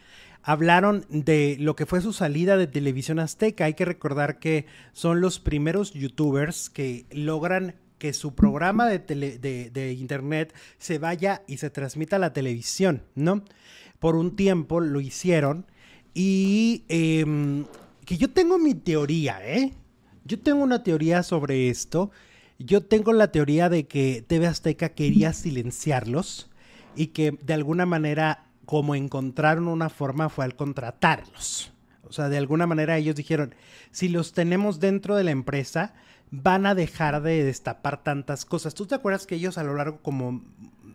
hablaron 0.43 1.05
de 1.09 1.57
lo 1.59 1.75
que 1.75 1.85
fue 1.85 2.01
su 2.01 2.13
salida 2.13 2.57
de 2.57 2.67
televisión 2.67 3.19
azteca. 3.19 3.65
Hay 3.65 3.73
que 3.73 3.85
recordar 3.85 4.39
que 4.39 4.65
son 4.93 5.21
los 5.21 5.39
primeros 5.39 5.93
youtubers 5.93 6.69
que 6.69 7.05
logran 7.11 7.75
que 7.97 8.13
su 8.13 8.33
programa 8.33 8.87
de, 8.87 9.95
internet 9.99 10.55
se 10.77 10.97
vaya 10.97 11.43
y 11.47 11.57
se 11.57 11.69
transmita 11.69 12.15
a 12.15 12.19
la 12.19 12.33
televisión, 12.33 13.03
¿no? 13.13 13.43
Por 13.99 14.15
un 14.15 14.35
tiempo 14.37 14.79
lo 14.79 15.01
hicieron 15.01 15.65
y 16.13 16.85
em, 16.87 17.65
que 18.05 18.17
yo 18.17 18.29
tengo 18.31 18.57
mi 18.57 18.73
teoría, 18.73 19.39
¿eh? 19.45 19.73
Yo 20.23 20.39
tengo 20.39 20.63
una 20.63 20.83
teoría 20.83 21.23
sobre 21.23 21.69
esto. 21.69 22.11
Yo 22.57 22.81
tengo 22.81 23.13
la 23.13 23.31
teoría 23.31 23.69
de 23.69 23.87
que 23.87 24.23
TV 24.25 24.47
Azteca 24.47 24.89
quería 24.89 25.33
silenciarlos 25.33 26.49
y 26.95 27.07
que 27.07 27.31
de 27.31 27.53
alguna 27.53 27.85
manera, 27.85 28.48
como 28.69 28.93
encontraron 28.93 29.67
una 29.67 29.89
forma, 29.89 30.29
fue 30.29 30.45
al 30.45 30.55
contratarlos. 30.55 31.73
O 32.03 32.13
sea, 32.13 32.29
de 32.29 32.37
alguna 32.37 32.67
manera 32.67 32.99
ellos 32.99 33.15
dijeron, 33.15 33.55
si 33.89 34.09
los 34.09 34.31
tenemos 34.31 34.79
dentro 34.79 35.15
de 35.15 35.23
la 35.23 35.31
empresa, 35.31 35.95
van 36.29 36.67
a 36.67 36.75
dejar 36.75 37.23
de 37.23 37.43
destapar 37.43 38.03
tantas 38.03 38.45
cosas. 38.45 38.75
¿Tú 38.75 38.85
te 38.85 38.93
acuerdas 38.93 39.25
que 39.25 39.33
ellos 39.33 39.57
a 39.57 39.63
lo 39.63 39.73
largo 39.73 40.03
como 40.03 40.43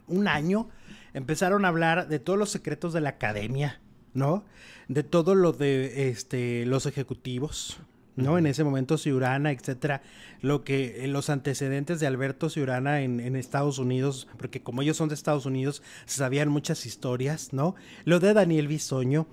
un 0.06 0.28
año 0.28 0.68
empezaron 1.14 1.64
a 1.64 1.68
hablar 1.68 2.06
de 2.06 2.20
todos 2.20 2.38
los 2.38 2.50
secretos 2.50 2.92
de 2.92 3.00
la 3.00 3.08
academia, 3.08 3.80
¿no? 4.12 4.44
De 4.86 5.02
todo 5.02 5.34
lo 5.34 5.50
de 5.50 6.10
este, 6.10 6.66
los 6.66 6.86
ejecutivos, 6.86 7.78
¿no? 8.16 8.38
En 8.38 8.46
ese 8.46 8.64
momento 8.64 8.98
Ciurana, 8.98 9.52
etcétera, 9.52 10.02
lo 10.40 10.64
que 10.64 11.04
eh, 11.04 11.08
los 11.08 11.30
antecedentes 11.30 12.00
de 12.00 12.06
Alberto 12.06 12.48
Ciurana 12.50 13.02
en, 13.02 13.20
en 13.20 13.36
Estados 13.36 13.78
Unidos, 13.78 14.28
porque 14.38 14.62
como 14.62 14.82
ellos 14.82 14.96
son 14.96 15.08
de 15.08 15.14
Estados 15.14 15.46
Unidos, 15.46 15.82
se 16.06 16.18
sabían 16.18 16.48
muchas 16.48 16.86
historias, 16.86 17.52
¿no? 17.52 17.74
Lo 18.04 18.20
de 18.20 18.34
Daniel 18.34 18.68
Bisoño. 18.68 19.26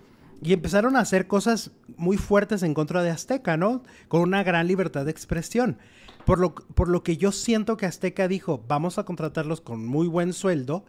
Y 0.43 0.53
empezaron 0.53 0.95
a 0.95 1.01
hacer 1.01 1.27
cosas 1.27 1.69
muy 1.97 2.17
fuertes 2.17 2.63
en 2.63 2.73
contra 2.73 3.03
de 3.03 3.11
Azteca, 3.11 3.57
¿no? 3.57 3.83
Con 4.07 4.21
una 4.21 4.43
gran 4.43 4.65
libertad 4.65 5.05
de 5.05 5.11
expresión. 5.11 5.77
Por 6.25 6.39
lo, 6.39 6.55
por 6.55 6.87
lo 6.87 7.03
que 7.03 7.17
yo 7.17 7.31
siento 7.31 7.77
que 7.77 7.85
Azteca 7.85 8.27
dijo, 8.27 8.63
vamos 8.67 8.97
a 8.97 9.05
contratarlos 9.05 9.61
con 9.61 9.85
muy 9.85 10.07
buen 10.07 10.33
sueldo 10.33 10.85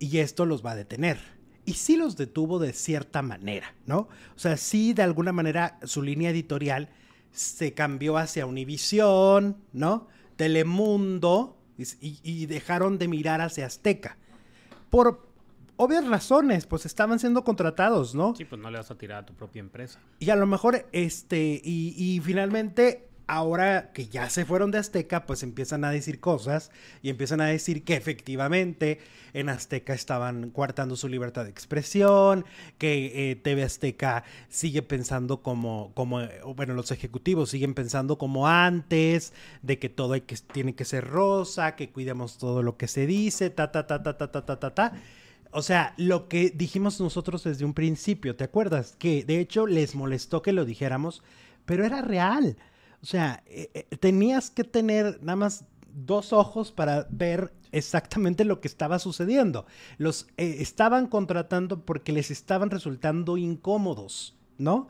y 0.00 0.18
esto 0.18 0.46
los 0.46 0.64
va 0.64 0.72
a 0.72 0.76
detener. 0.76 1.18
Y 1.64 1.74
sí 1.74 1.96
los 1.96 2.16
detuvo 2.16 2.58
de 2.58 2.72
cierta 2.72 3.22
manera, 3.22 3.74
¿no? 3.86 4.08
O 4.34 4.38
sea, 4.38 4.56
sí 4.56 4.92
de 4.92 5.02
alguna 5.02 5.32
manera 5.32 5.78
su 5.84 6.02
línea 6.02 6.30
editorial 6.30 6.88
se 7.32 7.74
cambió 7.74 8.16
hacia 8.16 8.46
Univisión, 8.46 9.56
¿no? 9.72 10.08
Telemundo 10.36 11.56
y, 11.78 12.18
y 12.22 12.46
dejaron 12.46 12.98
de 12.98 13.08
mirar 13.08 13.40
hacia 13.40 13.66
Azteca. 13.66 14.16
Por 14.90 15.28
obvias 15.76 16.06
razones, 16.06 16.66
pues 16.66 16.84
estaban 16.84 17.18
siendo 17.18 17.42
contratados, 17.42 18.14
¿no? 18.14 18.34
Sí, 18.36 18.44
pues 18.44 18.60
no 18.60 18.70
le 18.70 18.78
vas 18.78 18.90
a 18.90 18.98
tirar 18.98 19.22
a 19.22 19.26
tu 19.26 19.34
propia 19.34 19.60
empresa. 19.60 19.98
Y 20.18 20.30
a 20.30 20.36
lo 20.36 20.46
mejor, 20.46 20.86
este, 20.92 21.60
y, 21.64 21.94
y 21.96 22.20
finalmente, 22.20 23.08
ahora 23.30 23.92
que 23.92 24.08
ya 24.08 24.28
se 24.28 24.44
fueron 24.44 24.72
de 24.72 24.78
Azteca, 24.78 25.24
pues 25.24 25.44
empiezan 25.44 25.84
a 25.84 25.92
decir 25.92 26.18
cosas 26.18 26.72
y 27.00 27.10
empiezan 27.10 27.40
a 27.40 27.46
decir 27.46 27.84
que 27.84 27.94
efectivamente 27.94 28.98
en 29.34 29.48
Azteca 29.48 29.94
estaban 29.94 30.50
coartando 30.50 30.96
su 30.96 31.08
libertad 31.08 31.44
de 31.44 31.50
expresión, 31.50 32.44
que 32.76 33.30
eh, 33.30 33.36
TV 33.36 33.62
Azteca 33.62 34.24
sigue 34.48 34.82
pensando 34.82 35.42
como, 35.42 35.92
como, 35.94 36.20
bueno, 36.56 36.74
los 36.74 36.90
ejecutivos 36.90 37.50
siguen 37.50 37.74
pensando 37.74 38.18
como 38.18 38.48
antes, 38.48 39.32
de 39.62 39.78
que 39.78 39.88
todo 39.88 40.14
hay 40.14 40.22
que, 40.22 40.36
tiene 40.52 40.74
que 40.74 40.84
ser 40.84 41.06
rosa, 41.06 41.76
que 41.76 41.90
cuidemos 41.90 42.36
todo 42.36 42.64
lo 42.64 42.76
que 42.76 42.88
se 42.88 43.06
dice, 43.06 43.48
ta, 43.48 43.70
ta, 43.70 43.86
ta, 43.86 44.02
ta, 44.02 44.18
ta, 44.18 44.32
ta, 44.32 44.44
ta, 44.44 44.58
ta, 44.58 44.74
ta. 44.74 44.92
O 45.52 45.62
sea, 45.62 45.94
lo 45.96 46.28
que 46.28 46.50
dijimos 46.50 47.00
nosotros 47.00 47.44
desde 47.44 47.64
un 47.64 47.74
principio, 47.74 48.34
¿te 48.34 48.42
acuerdas? 48.42 48.96
Que 48.98 49.24
de 49.24 49.38
hecho 49.38 49.68
les 49.68 49.94
molestó 49.94 50.42
que 50.42 50.52
lo 50.52 50.64
dijéramos, 50.64 51.22
pero 51.64 51.84
era 51.84 52.02
real. 52.02 52.56
O 53.02 53.06
sea, 53.06 53.42
eh, 53.46 53.70
eh, 53.74 53.96
tenías 53.98 54.50
que 54.50 54.64
tener 54.64 55.18
nada 55.22 55.36
más 55.36 55.64
dos 55.92 56.32
ojos 56.32 56.70
para 56.72 57.06
ver 57.10 57.52
exactamente 57.72 58.44
lo 58.44 58.60
que 58.60 58.68
estaba 58.68 58.98
sucediendo. 58.98 59.66
Los 59.98 60.26
eh, 60.36 60.56
estaban 60.60 61.06
contratando 61.06 61.84
porque 61.84 62.12
les 62.12 62.30
estaban 62.30 62.70
resultando 62.70 63.36
incómodos, 63.38 64.36
¿no? 64.58 64.88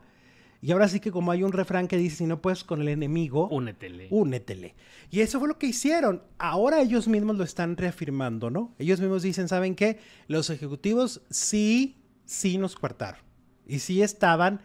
Y 0.63 0.71
ahora 0.71 0.87
sí 0.87 0.99
que 0.99 1.11
como 1.11 1.31
hay 1.31 1.41
un 1.41 1.53
refrán 1.53 1.87
que 1.87 1.97
dice, 1.97 2.17
si 2.17 2.25
no 2.27 2.39
puedes 2.41 2.63
con 2.63 2.81
el 2.81 2.89
enemigo, 2.89 3.47
Únetele. 3.49 4.07
únetele. 4.11 4.75
Y 5.09 5.21
eso 5.21 5.39
fue 5.39 5.47
lo 5.47 5.57
que 5.57 5.65
hicieron. 5.65 6.21
Ahora 6.37 6.81
ellos 6.81 7.07
mismos 7.07 7.35
lo 7.37 7.43
están 7.43 7.77
reafirmando, 7.77 8.51
¿no? 8.51 8.75
Ellos 8.77 8.99
mismos 8.99 9.23
dicen, 9.23 9.47
¿saben 9.47 9.73
qué? 9.73 9.99
Los 10.27 10.51
ejecutivos 10.51 11.21
sí, 11.31 11.97
sí 12.25 12.59
nos 12.59 12.75
cortaron. 12.75 13.21
Y 13.65 13.79
sí 13.79 14.03
estaban 14.03 14.61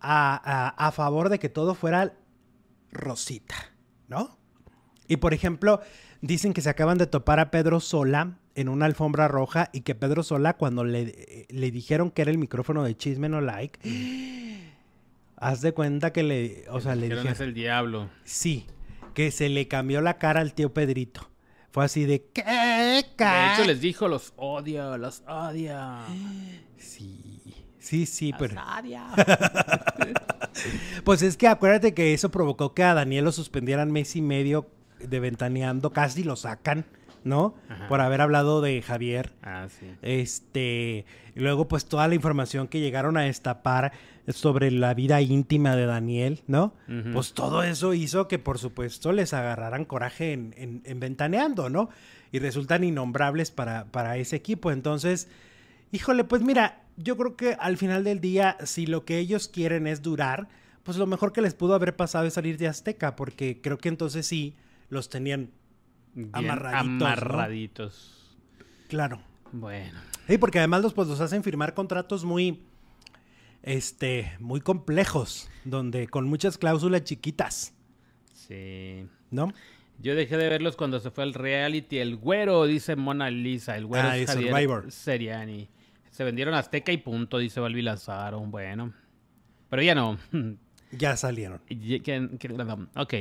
a, 0.00 0.40
a- 0.78 0.86
a 0.88 0.92
favor 0.92 1.28
de 1.28 1.38
que 1.38 1.50
todo 1.50 1.74
fuera 1.74 2.14
rosita, 2.94 3.54
¿no? 4.08 4.38
Y 5.06 5.18
por 5.18 5.34
ejemplo, 5.34 5.80
dicen 6.22 6.54
que 6.54 6.62
se 6.62 6.70
acaban 6.70 6.96
de 6.96 7.06
topar 7.06 7.40
a 7.40 7.50
Pedro 7.50 7.80
Sola 7.80 8.38
en 8.54 8.68
una 8.68 8.86
alfombra 8.86 9.28
roja 9.28 9.68
y 9.72 9.82
que 9.82 9.94
Pedro 9.94 10.22
Sola 10.22 10.56
cuando 10.56 10.84
le, 10.84 11.02
eh, 11.02 11.46
le 11.50 11.70
dijeron 11.70 12.10
que 12.10 12.22
era 12.22 12.30
el 12.30 12.38
micrófono 12.38 12.84
de 12.84 12.96
Chisme 12.96 13.28
No 13.28 13.40
Like, 13.40 13.80
haz 15.36 15.60
de 15.60 15.72
cuenta 15.72 16.12
que 16.12 16.22
le, 16.22 16.64
o 16.70 16.80
sea, 16.80 16.94
le 16.94 17.08
Dijeron, 17.08 17.26
es 17.28 17.40
el 17.40 17.52
diablo. 17.52 18.08
Sí, 18.24 18.66
que 19.12 19.30
se 19.30 19.48
le 19.48 19.68
cambió 19.68 20.00
la 20.00 20.18
cara 20.18 20.40
al 20.40 20.54
tío 20.54 20.72
Pedrito. 20.72 21.30
Fue 21.70 21.84
así 21.84 22.04
de 22.04 22.24
¿qué? 22.32 22.42
De 22.44 23.06
ca-?" 23.16 23.54
hecho, 23.54 23.64
les 23.64 23.80
dijo, 23.80 24.08
los 24.08 24.32
odia, 24.36 24.96
los 24.96 25.22
odia. 25.26 26.00
Sí, 26.76 27.23
sí, 27.84 28.06
sí, 28.06 28.32
pero 28.38 28.54
pues 31.04 31.22
es 31.22 31.36
que 31.36 31.48
acuérdate 31.48 31.94
que 31.94 32.14
eso 32.14 32.30
provocó 32.30 32.74
que 32.74 32.82
a 32.82 32.94
Daniel 32.94 33.24
lo 33.24 33.32
suspendieran 33.32 33.92
mes 33.92 34.16
y 34.16 34.22
medio 34.22 34.68
de 35.00 35.20
ventaneando, 35.20 35.90
casi 35.92 36.24
lo 36.24 36.36
sacan, 36.36 36.84
¿no? 37.24 37.54
Ajá. 37.68 37.88
Por 37.88 38.00
haber 38.00 38.20
hablado 38.20 38.60
de 38.60 38.80
Javier. 38.82 39.32
ah, 39.42 39.66
sí. 39.68 39.86
Este, 40.02 41.04
y 41.34 41.40
luego 41.40 41.68
pues 41.68 41.86
toda 41.86 42.08
la 42.08 42.14
información 42.14 42.68
que 42.68 42.80
llegaron 42.80 43.16
a 43.16 43.22
destapar 43.22 43.92
sobre 44.28 44.70
la 44.70 44.94
vida 44.94 45.20
íntima 45.20 45.76
de 45.76 45.84
Daniel, 45.86 46.42
¿no? 46.46 46.72
Pues 47.12 47.34
todo 47.34 47.62
eso 47.62 47.92
hizo 47.92 48.26
que 48.28 48.38
por 48.38 48.58
supuesto 48.58 49.12
les 49.12 49.34
agarraran 49.34 49.84
coraje 49.84 50.32
en, 50.32 50.54
en- 50.56 50.82
en 50.84 51.00
ventaneando, 51.00 51.68
¿no? 51.68 51.90
Y 52.32 52.38
resultan 52.38 52.82
innombrables 52.84 53.50
para, 53.50 53.84
para 53.86 54.16
ese 54.16 54.36
equipo. 54.36 54.70
Entonces, 54.72 55.28
híjole, 55.92 56.24
pues 56.24 56.40
mira, 56.42 56.80
yo 56.96 57.16
creo 57.16 57.36
que 57.36 57.54
al 57.58 57.76
final 57.76 58.04
del 58.04 58.20
día, 58.20 58.56
si 58.64 58.86
lo 58.86 59.04
que 59.04 59.18
ellos 59.18 59.48
quieren 59.48 59.86
es 59.86 60.02
durar, 60.02 60.48
pues 60.82 60.96
lo 60.96 61.06
mejor 61.06 61.32
que 61.32 61.40
les 61.40 61.54
pudo 61.54 61.74
haber 61.74 61.96
pasado 61.96 62.26
es 62.26 62.34
salir 62.34 62.58
de 62.58 62.68
Azteca, 62.68 63.16
porque 63.16 63.60
creo 63.60 63.78
que 63.78 63.88
entonces 63.88 64.26
sí 64.26 64.54
los 64.90 65.08
tenían 65.08 65.50
Bien 66.14 66.30
Amarraditos, 66.32 66.86
¿no? 67.00 67.06
Amarraditos. 67.06 68.36
claro. 68.88 69.20
Bueno. 69.52 69.98
Sí, 70.26 70.38
porque 70.38 70.58
además 70.58 70.82
los, 70.82 70.94
pues, 70.94 71.06
los 71.08 71.20
hacen 71.20 71.42
firmar 71.44 71.74
contratos 71.74 72.24
muy, 72.24 72.60
este, 73.62 74.32
muy 74.40 74.60
complejos, 74.60 75.48
donde 75.64 76.08
con 76.08 76.26
muchas 76.26 76.58
cláusulas 76.58 77.04
chiquitas, 77.04 77.72
Sí. 78.34 79.06
¿no? 79.30 79.52
Yo 80.02 80.14
dejé 80.14 80.36
de 80.36 80.48
verlos 80.48 80.76
cuando 80.76 80.98
se 81.00 81.10
fue 81.10 81.24
al 81.24 81.32
reality. 81.34 81.98
El 81.98 82.16
güero, 82.16 82.64
dice 82.66 82.94
Mona 82.96 83.30
Lisa. 83.30 83.76
El 83.76 83.86
güero 83.86 84.08
Ah, 84.08 84.18
es 84.18 84.28
Javier 84.28 84.50
Survivor. 84.50 84.90
Seriani. 84.92 85.68
Se 86.14 86.22
vendieron 86.22 86.54
Azteca 86.54 86.92
y 86.92 86.98
punto, 86.98 87.38
dice 87.38 87.58
Balbi. 87.58 87.84
Bueno. 88.46 88.94
Pero 89.68 89.82
ya 89.82 89.96
no. 89.96 90.16
Ya 90.92 91.16
salieron. 91.16 91.60
Ok. 92.94 93.14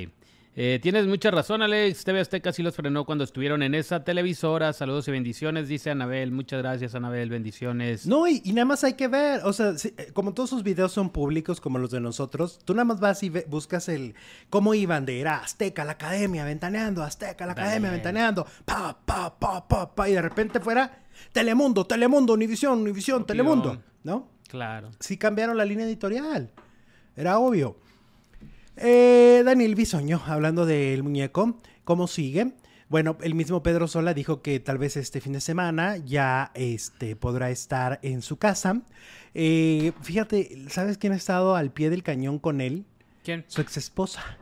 Eh, 0.55 0.77
tienes 0.83 1.07
mucha 1.07 1.31
razón, 1.31 1.63
Alex. 1.63 2.03
TV 2.03 2.19
Azteca 2.19 2.53
sí 2.53 2.61
los 2.61 2.75
frenó 2.75 3.05
cuando 3.05 3.23
estuvieron 3.23 3.63
en 3.63 3.73
esa 3.73 4.03
televisora. 4.03 4.71
Saludos 4.71 5.07
y 5.07 5.11
bendiciones, 5.11 5.67
dice 5.67 5.89
Anabel. 5.89 6.31
Muchas 6.31 6.59
gracias, 6.61 6.93
Anabel. 6.93 7.29
Bendiciones. 7.31 8.05
No, 8.05 8.27
y, 8.27 8.39
y 8.45 8.53
nada 8.53 8.65
más 8.65 8.83
hay 8.83 8.93
que 8.93 9.07
ver, 9.07 9.41
o 9.45 9.51
sea, 9.53 9.75
si- 9.79 9.95
eh, 9.97 10.11
como 10.13 10.35
todos 10.35 10.51
sus 10.51 10.61
videos 10.61 10.91
son 10.91 11.09
públicos 11.09 11.59
como 11.59 11.79
los 11.79 11.89
de 11.89 11.99
nosotros, 12.01 12.59
tú 12.65 12.73
nada 12.75 12.85
más 12.85 12.99
vas 12.99 13.23
y 13.23 13.29
ve- 13.29 13.47
buscas 13.49 13.89
el 13.89 14.13
cómo 14.51 14.75
iban 14.75 15.07
de 15.07 15.19
era 15.21 15.37
Azteca, 15.37 15.85
la 15.85 15.93
academia, 15.93 16.45
ventaneando, 16.45 17.01
Azteca, 17.01 17.47
la 17.47 17.53
academia, 17.53 17.89
ventaneando, 17.89 18.45
pa, 18.63 18.95
pa, 19.03 19.39
pa, 19.39 19.67
pa, 19.67 19.95
pa, 19.95 20.07
y 20.09 20.13
de 20.13 20.21
repente 20.21 20.59
fuera 20.59 20.99
Telemundo, 21.31 21.87
Telemundo, 21.87 22.33
Univisión, 22.33 22.79
Univisión, 22.79 23.25
Telemundo, 23.25 23.81
¿no? 24.03 24.29
Claro. 24.49 24.91
sí 24.99 25.17
cambiaron 25.17 25.57
la 25.57 25.65
línea 25.65 25.87
editorial. 25.87 26.51
Era 27.15 27.39
obvio. 27.39 27.77
Eh, 28.77 29.43
Daniel 29.45 29.75
Bisoño, 29.75 30.21
hablando 30.25 30.65
del 30.65 31.03
muñeco, 31.03 31.59
¿cómo 31.83 32.07
sigue? 32.07 32.53
Bueno, 32.89 33.17
el 33.21 33.36
mismo 33.36 33.63
Pedro 33.63 33.88
Sola 33.88 34.13
dijo 34.13 34.41
que 34.41 34.59
tal 34.59 34.77
vez 34.77 34.97
este 34.97 35.21
fin 35.21 35.33
de 35.33 35.41
semana 35.41 35.97
ya 35.97 36.51
este, 36.53 37.15
podrá 37.15 37.49
estar 37.49 37.99
en 38.03 38.21
su 38.21 38.38
casa. 38.38 38.81
Eh, 39.33 39.93
fíjate, 40.01 40.65
¿sabes 40.69 40.97
quién 40.97 41.13
ha 41.13 41.15
estado 41.15 41.55
al 41.55 41.71
pie 41.71 41.89
del 41.89 42.03
cañón 42.03 42.39
con 42.39 42.62
él? 42.62 42.86
¿Quién? 43.23 43.45
Su 43.47 43.62
ex 43.62 43.77
esposa, 43.77 44.38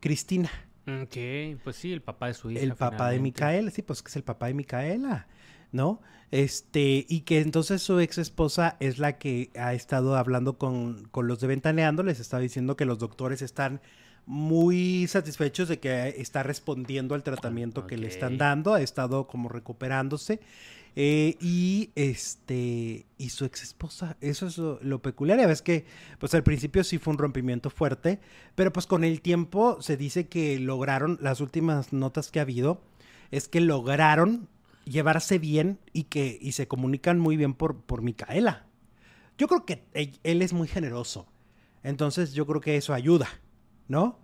Cristina. 0.00 0.50
Ok, 0.86 1.16
pues 1.62 1.76
sí, 1.76 1.92
el 1.92 2.02
papá 2.02 2.26
de 2.26 2.34
su 2.34 2.50
hija. 2.50 2.60
El 2.60 2.74
papá 2.74 3.10
de. 3.10 3.20
Micaela, 3.20 3.70
sí, 3.70 3.82
pues 3.82 4.02
que 4.02 4.08
es 4.08 4.16
el 4.16 4.24
papá 4.24 4.46
de 4.46 4.54
Micaela, 4.54 5.28
¿no? 5.72 6.00
Este, 6.30 7.04
y 7.08 7.20
que 7.22 7.40
entonces 7.40 7.82
su 7.82 8.00
ex 8.00 8.18
esposa 8.18 8.76
es 8.80 8.98
la 8.98 9.18
que 9.18 9.50
ha 9.54 9.74
estado 9.74 10.16
hablando 10.16 10.56
con, 10.56 11.06
con 11.10 11.26
los 11.26 11.40
de 11.40 11.46
Ventaneando, 11.48 12.02
les 12.02 12.20
está 12.20 12.38
diciendo 12.38 12.76
que 12.76 12.86
los 12.86 12.98
doctores 12.98 13.42
están 13.42 13.80
muy 14.24 15.06
satisfechos 15.08 15.68
de 15.68 15.78
que 15.80 16.14
está 16.18 16.42
respondiendo 16.42 17.14
al 17.14 17.22
tratamiento 17.22 17.86
que 17.86 17.96
le 17.96 18.06
están 18.06 18.38
dando, 18.38 18.72
ha 18.74 18.80
estado 18.80 19.26
como 19.26 19.48
recuperándose. 19.48 20.40
eh, 20.94 21.36
y 21.40 21.90
este 21.94 23.06
y 23.18 23.30
su 23.30 23.44
ex 23.44 23.62
esposa, 23.62 24.16
eso 24.20 24.46
es 24.46 24.58
lo, 24.58 24.78
lo 24.82 25.00
peculiar. 25.00 25.38
Ya 25.38 25.46
ves 25.46 25.62
que, 25.62 25.84
pues 26.18 26.34
al 26.34 26.42
principio 26.42 26.84
sí 26.84 26.98
fue 26.98 27.12
un 27.12 27.18
rompimiento 27.18 27.70
fuerte, 27.70 28.20
pero 28.54 28.72
pues 28.72 28.86
con 28.86 29.04
el 29.04 29.20
tiempo 29.20 29.80
se 29.80 29.96
dice 29.96 30.28
que 30.28 30.58
lograron, 30.58 31.18
las 31.20 31.40
últimas 31.40 31.92
notas 31.92 32.30
que 32.30 32.38
ha 32.40 32.42
habido, 32.42 32.80
es 33.30 33.48
que 33.48 33.60
lograron 33.60 34.48
llevarse 34.84 35.38
bien 35.38 35.78
y 35.92 36.04
que 36.04 36.38
y 36.40 36.52
se 36.52 36.68
comunican 36.68 37.18
muy 37.18 37.36
bien 37.36 37.54
por, 37.54 37.82
por 37.82 38.02
Micaela. 38.02 38.66
Yo 39.38 39.48
creo 39.48 39.64
que 39.64 39.84
él, 39.94 40.18
él 40.22 40.42
es 40.42 40.52
muy 40.52 40.68
generoso. 40.68 41.26
Entonces 41.82 42.32
yo 42.34 42.46
creo 42.46 42.60
que 42.60 42.76
eso 42.76 42.94
ayuda, 42.94 43.28
¿no? 43.88 44.18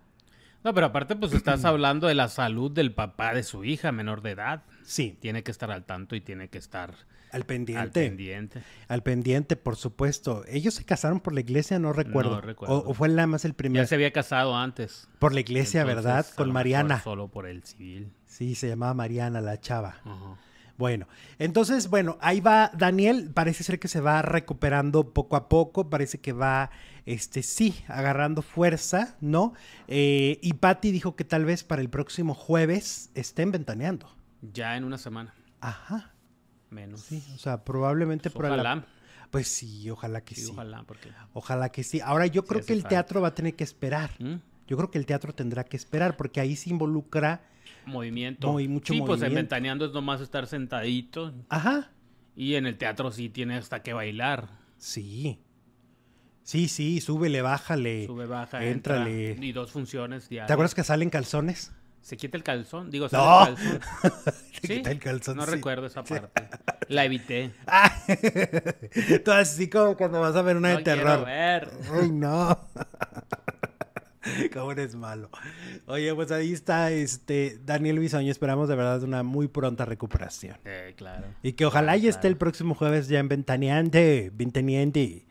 No, 0.63 0.73
pero 0.73 0.87
aparte, 0.87 1.15
pues 1.15 1.31
estás 1.33 1.63
hablando 1.63 2.07
de 2.07 2.15
la 2.15 2.27
salud 2.27 2.69
del 2.69 2.93
papá 2.93 3.33
de 3.33 3.43
su 3.43 3.63
hija 3.63 3.91
menor 3.93 4.21
de 4.21 4.31
edad. 4.31 4.63
Sí, 4.83 5.17
Tiene 5.21 5.41
que 5.41 5.51
estar 5.51 5.71
al 5.71 5.85
tanto 5.85 6.15
y 6.17 6.21
tiene 6.21 6.49
que 6.49 6.57
estar 6.57 6.93
al 7.31 7.45
pendiente. 7.45 7.81
al 7.81 7.91
pendiente. 7.91 8.63
Al 8.89 9.01
pendiente, 9.03 9.55
por 9.55 9.77
supuesto. 9.77 10.43
Ellos 10.49 10.73
se 10.73 10.83
casaron 10.83 11.21
por 11.21 11.33
la 11.33 11.39
iglesia, 11.39 11.79
no 11.79 11.93
recuerdo. 11.93 12.41
recuerdo. 12.41 12.75
O, 12.79 12.89
o 12.89 12.93
fue 12.93 13.07
nada 13.07 13.27
más 13.27 13.45
el 13.45 13.51
Ya 13.51 13.57
primer. 13.57 13.87
se 13.87 13.95
había 13.95 14.11
casado 14.11 14.53
antes. 14.57 15.07
Por 15.19 15.33
la 15.33 15.39
iglesia, 15.39 15.81
Entonces, 15.81 16.03
¿verdad? 16.03 16.25
Con 16.35 16.51
Mariana. 16.51 16.99
Solo 17.01 17.29
por 17.29 17.45
el 17.47 17.63
civil. 17.63 18.11
Sí, 18.25 18.53
se 18.55 18.67
llamaba 18.67 18.93
Mariana 18.93 19.39
la 19.39 19.61
chava. 19.61 20.01
Ajá. 20.03 20.37
Bueno, 20.79 21.09
entonces, 21.39 21.89
bueno, 21.89 22.17
ahí 22.21 22.39
va 22.39 22.71
Daniel. 22.73 23.29
Parece 23.33 23.65
ser 23.65 23.79
que 23.79 23.89
se 23.89 23.99
va 23.99 24.21
recuperando 24.21 25.13
poco 25.13 25.35
a 25.35 25.49
poco. 25.49 25.89
Parece 25.89 26.19
que 26.21 26.31
va, 26.31 26.71
este, 27.05 27.43
sí, 27.43 27.75
agarrando 27.89 28.41
fuerza, 28.41 29.17
¿no? 29.19 29.53
Eh, 29.89 30.39
y 30.41 30.53
Patty 30.53 30.91
dijo 30.93 31.17
que 31.17 31.25
tal 31.25 31.43
vez 31.43 31.65
para 31.65 31.81
el 31.81 31.89
próximo 31.89 32.33
jueves 32.33 33.11
estén 33.13 33.51
ventaneando. 33.51 34.09
Ya 34.41 34.77
en 34.77 34.85
una 34.85 34.97
semana, 34.97 35.33
Ajá, 35.59 36.13
menos. 36.69 37.01
sí. 37.01 37.21
O 37.35 37.37
sea, 37.37 37.65
probablemente 37.65 38.29
Pues 38.29 38.35
por 38.35 38.45
la- 38.45 38.53
ojalá. 38.53 38.85
Pues 39.31 39.49
sí, 39.49 39.89
ojalá 39.89 40.21
que 40.21 40.33
Sí, 40.35 40.45
sí. 40.45 40.51
ojalá, 40.53 40.83
porque... 40.87 41.11
Ojalá 41.33 41.69
que 41.73 41.83
sí. 41.83 41.99
Ahora 41.99 42.25
yo 42.25 42.45
creo 42.45 42.65
que 42.65 42.71
el 42.71 42.79
falta. 42.83 42.89
teatro 42.89 43.19
va 43.21 43.27
a 43.27 43.35
tener 43.35 43.53
que 43.53 43.65
esperar. 43.65 44.11
¿Mm? 44.17 44.35
Yo 44.65 44.77
creo 44.77 44.89
que 44.89 44.97
el 44.97 45.05
teatro 45.05 45.35
tendrá 45.35 45.65
que 45.65 45.75
esperar 45.75 46.15
porque 46.15 46.39
ahí 46.39 46.55
se 46.55 46.69
involucra. 46.69 47.41
Movimiento. 47.89 48.51
Muy- 48.51 48.67
mucho 48.67 48.93
sí, 48.93 48.99
pues 48.99 49.21
en 49.21 49.27
movimiento. 49.27 49.35
Ventaneando 49.35 49.85
es 49.85 49.91
nomás 49.91 50.21
estar 50.21 50.47
sentadito. 50.47 51.33
Ajá. 51.49 51.91
Y 52.35 52.55
en 52.55 52.65
el 52.65 52.77
teatro 52.77 53.11
sí 53.11 53.29
tiene 53.29 53.55
hasta 53.57 53.83
que 53.83 53.91
bailar. 53.93 54.47
Sí. 54.77 55.39
Sí, 56.43 56.67
sí, 56.67 57.01
súbele, 57.01 57.41
bájale. 57.41 58.05
Sube, 58.07 58.25
baja, 58.25 58.63
Éntrale. 58.65 59.31
entra. 59.31 59.45
Y 59.45 59.51
dos 59.51 59.71
funciones 59.71 60.29
diarias. 60.29 60.47
¿Te 60.47 60.53
acuerdas 60.53 60.73
que 60.73 60.83
salen 60.83 61.09
calzones? 61.09 61.71
¿Se 62.01 62.15
quita 62.17 62.37
el 62.37 62.43
calzón? 62.43 62.89
Digo, 62.89 63.07
No. 63.11 63.45
sale 63.45 63.51
el 63.51 63.79
calzón. 63.79 64.23
Se 64.61 64.67
quita 64.75 64.91
el 64.91 64.99
calzón, 64.99 65.37
No 65.37 65.45
sí. 65.45 65.51
recuerdo 65.51 65.85
esa 65.85 66.03
parte. 66.03 66.47
La 66.87 67.05
evité. 67.05 67.51
Ah, 67.67 67.91
Tú 69.23 69.31
así 69.31 69.69
como 69.69 69.95
cuando 69.97 70.19
vas 70.21 70.35
a 70.35 70.41
ver 70.41 70.57
una 70.57 70.71
no 70.71 70.77
de 70.77 70.83
terror. 70.83 71.25
ver. 71.25 71.69
Ay, 71.93 72.09
no. 72.11 72.57
Cómo 74.53 74.71
eres 74.71 74.95
malo. 74.95 75.29
Oye, 75.87 76.13
pues 76.15 76.31
ahí 76.31 76.53
está 76.53 76.91
este 76.91 77.59
Daniel 77.65 77.99
Bisoño. 77.99 78.31
Esperamos 78.31 78.69
de 78.69 78.75
verdad 78.75 79.03
una 79.03 79.23
muy 79.23 79.47
pronta 79.47 79.85
recuperación. 79.85 80.57
Eh, 80.65 80.93
claro. 80.97 81.27
Y 81.43 81.53
que 81.53 81.65
ojalá 81.65 81.93
Claro, 81.93 82.03
ya 82.03 82.09
esté 82.09 82.21
claro. 82.21 82.31
el 82.33 82.37
próximo 82.37 82.75
jueves 82.75 83.07
ya 83.07 83.19
en 83.19 83.27
Ventaneante. 83.27 84.31
Ventaneante. 84.33 85.25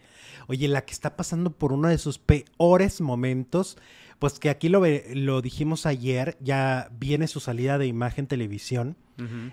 Oye, 0.47 0.67
la 0.69 0.83
que 0.85 0.93
está 0.93 1.17
pasando 1.17 1.51
por 1.53 1.73
uno 1.73 1.89
de 1.89 1.99
sus 1.99 2.19
peores 2.19 3.01
momentos, 3.03 3.77
pues 4.19 4.39
que 4.39 4.49
aquí 4.49 4.69
lo, 4.71 4.83
lo 5.15 5.43
dijimos 5.43 5.85
ayer, 5.85 6.37
ya 6.41 6.89
viene 6.99 7.29
su 7.29 7.39
salida 7.41 7.77
de 7.77 7.87
imagen 7.87 8.27
televisión, 8.27 8.97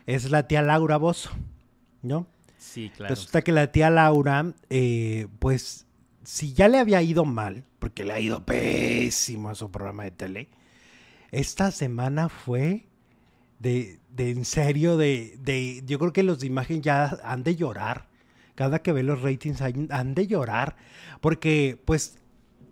es 0.05 0.29
la 0.31 0.47
tía 0.47 0.62
Laura 0.62 0.95
Bozo, 0.97 1.31
¿no? 2.01 2.27
Sí, 2.58 2.91
claro. 2.95 3.13
Resulta 3.13 3.41
que 3.41 3.51
la 3.51 3.71
tía 3.71 3.89
Laura, 3.89 4.53
eh, 4.69 5.27
pues, 5.39 5.85
si 6.25 6.53
ya 6.53 6.67
le 6.67 6.79
había 6.79 7.01
ido 7.01 7.23
mal, 7.25 7.63
porque 7.79 8.03
le 8.03 8.13
ha 8.13 8.19
ido 8.19 8.45
pésimo 8.45 9.49
a 9.49 9.55
su 9.55 9.71
programa 9.71 10.03
de 10.03 10.11
tele, 10.11 10.49
esta 11.31 11.71
semana 11.71 12.29
fue 12.29 12.88
de, 13.59 13.99
de 14.09 14.31
en 14.31 14.45
serio, 14.45 14.97
de, 14.97 15.38
de, 15.39 15.83
yo 15.85 15.99
creo 15.99 16.13
que 16.13 16.23
los 16.23 16.39
de 16.39 16.47
imagen 16.47 16.81
ya 16.81 17.17
han 17.23 17.43
de 17.43 17.55
llorar. 17.55 18.07
Cada 18.55 18.79
que 18.79 18.93
ve 18.93 19.03
los 19.03 19.21
ratings 19.21 19.61
han, 19.61 20.15
de 20.15 20.27
llorar. 20.27 20.77
Porque, 21.19 21.81
pues, 21.83 22.17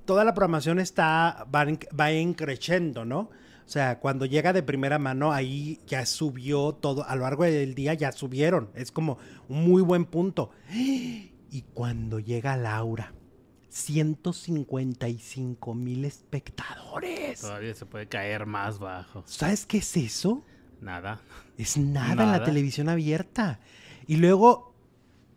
toda 0.06 0.24
la 0.24 0.34
programación 0.34 0.80
está, 0.80 1.46
va, 1.54 1.66
va 1.66 2.36
creciendo, 2.36 3.04
¿no? 3.04 3.20
O 3.66 3.70
sea, 3.70 4.00
cuando 4.00 4.26
llega 4.26 4.54
de 4.54 4.64
primera 4.64 4.98
mano, 4.98 5.34
ahí 5.34 5.80
ya 5.86 6.06
subió 6.06 6.74
todo, 6.74 7.08
a 7.08 7.16
lo 7.16 7.24
largo 7.24 7.44
del 7.44 7.76
día 7.76 7.94
ya 7.94 8.12
subieron. 8.12 8.70
Es 8.76 8.92
como 8.92 9.18
un 9.50 9.66
muy 9.66 9.82
buen 9.82 10.06
punto. 10.06 10.52
Y 10.70 11.62
cuando 11.74 12.20
llega 12.20 12.58
Laura, 12.58 13.14
155 13.74 15.74
mil 15.74 16.06
espectadores. 16.06 17.42
Todavía 17.42 17.74
se 17.74 17.88
puede 17.88 18.08
caer 18.08 18.46
más 18.46 18.78
bajo. 18.78 19.24
¿Sabes 19.26 19.66
qué 19.66 19.80
es 19.80 19.98
eso? 19.98 20.46
Nada. 20.80 21.22
Es 21.58 21.76
nada, 21.78 22.24
en 22.24 22.32
la 22.32 22.44
televisión 22.44 22.88
abierta. 22.88 23.60
Y 24.06 24.18
luego, 24.18 24.76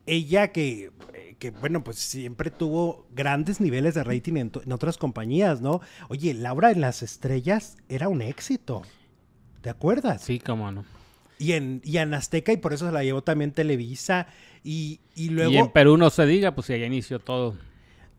ella 0.04 0.52
que, 0.52 0.92
que, 1.38 1.50
bueno, 1.50 1.82
pues 1.82 1.96
siempre 1.96 2.50
tuvo 2.50 3.06
grandes 3.10 3.58
niveles 3.58 3.94
de 3.94 4.04
rating 4.04 4.36
en, 4.36 4.52
otras 4.70 4.98
compañías, 4.98 5.62
¿no? 5.62 5.80
Oye, 6.10 6.34
Laura 6.34 6.70
en 6.70 6.82
las 6.82 7.02
estrellas 7.02 7.78
era 7.88 8.10
un 8.10 8.20
éxito. 8.20 8.82
¿Te 9.62 9.70
acuerdas? 9.70 10.20
Sí, 10.22 10.40
cómo 10.40 10.70
no. 10.70 10.84
Y 11.38 11.52
en, 11.52 11.80
y 11.84 11.96
en 11.96 12.12
Azteca, 12.12 12.52
y 12.52 12.58
por 12.58 12.74
eso 12.74 12.84
se 12.86 12.92
la 12.92 13.02
llevó 13.02 13.22
también 13.22 13.52
Televisa. 13.52 14.26
Y, 14.62 15.00
y 15.14 15.30
luego. 15.30 15.52
Y 15.52 15.56
en 15.56 15.70
Perú 15.70 15.96
no 15.96 16.10
se 16.10 16.26
diga, 16.26 16.54
pues 16.54 16.68
ya 16.68 16.76
inició 16.76 17.18
todo. 17.18 17.56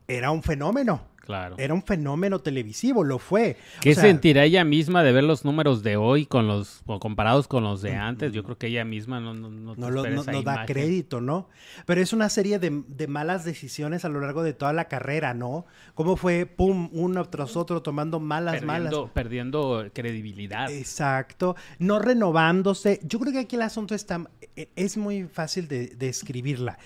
Era 0.08 0.30
un 0.30 0.42
fenómeno. 0.42 1.02
Claro. 1.28 1.56
Era 1.58 1.74
un 1.74 1.82
fenómeno 1.82 2.38
televisivo, 2.38 3.04
lo 3.04 3.18
fue. 3.18 3.58
¿Qué 3.82 3.94
sentirá 3.94 4.44
ella 4.44 4.64
misma 4.64 5.02
de 5.02 5.12
ver 5.12 5.24
los 5.24 5.44
números 5.44 5.82
de 5.82 5.98
hoy 5.98 6.24
con 6.24 6.46
los 6.46 6.82
comparados 7.00 7.46
con 7.46 7.64
los 7.64 7.82
de 7.82 7.94
antes? 7.94 8.32
Yo 8.32 8.42
creo 8.42 8.56
que 8.56 8.68
ella 8.68 8.86
misma 8.86 9.20
no, 9.20 9.34
no, 9.34 9.50
no, 9.50 9.74
no, 9.76 10.42
da 10.42 10.64
crédito, 10.64 11.20
¿no? 11.20 11.50
Pero 11.84 12.00
es 12.00 12.14
una 12.14 12.30
serie 12.30 12.58
de, 12.58 13.06
malas 13.08 13.44
decisiones 13.44 14.06
a 14.06 14.08
lo 14.08 14.20
largo 14.22 14.42
de 14.42 14.54
toda 14.54 14.72
la 14.72 14.86
carrera, 14.86 15.34
¿no? 15.34 15.66
¿Cómo 15.94 16.16
fue, 16.16 16.46
pum, 16.46 16.88
uno 16.92 17.26
tras 17.26 17.58
otro 17.58 17.82
tomando 17.82 18.20
malas, 18.20 18.62
malas? 18.62 18.94
Perdiendo 19.12 19.86
credibilidad. 19.92 20.70
Exacto. 20.70 21.56
No 21.78 21.98
renovándose. 21.98 23.00
Yo 23.02 23.20
creo 23.20 23.34
que 23.34 23.40
aquí 23.40 23.56
el 23.56 23.62
asunto 23.62 23.94
está, 23.94 24.30
e, 24.56 24.70
es 24.76 24.96
muy 24.96 25.24
fácil 25.24 25.68
de, 25.68 25.88
de 25.88 26.08
escribirla. 26.08 26.78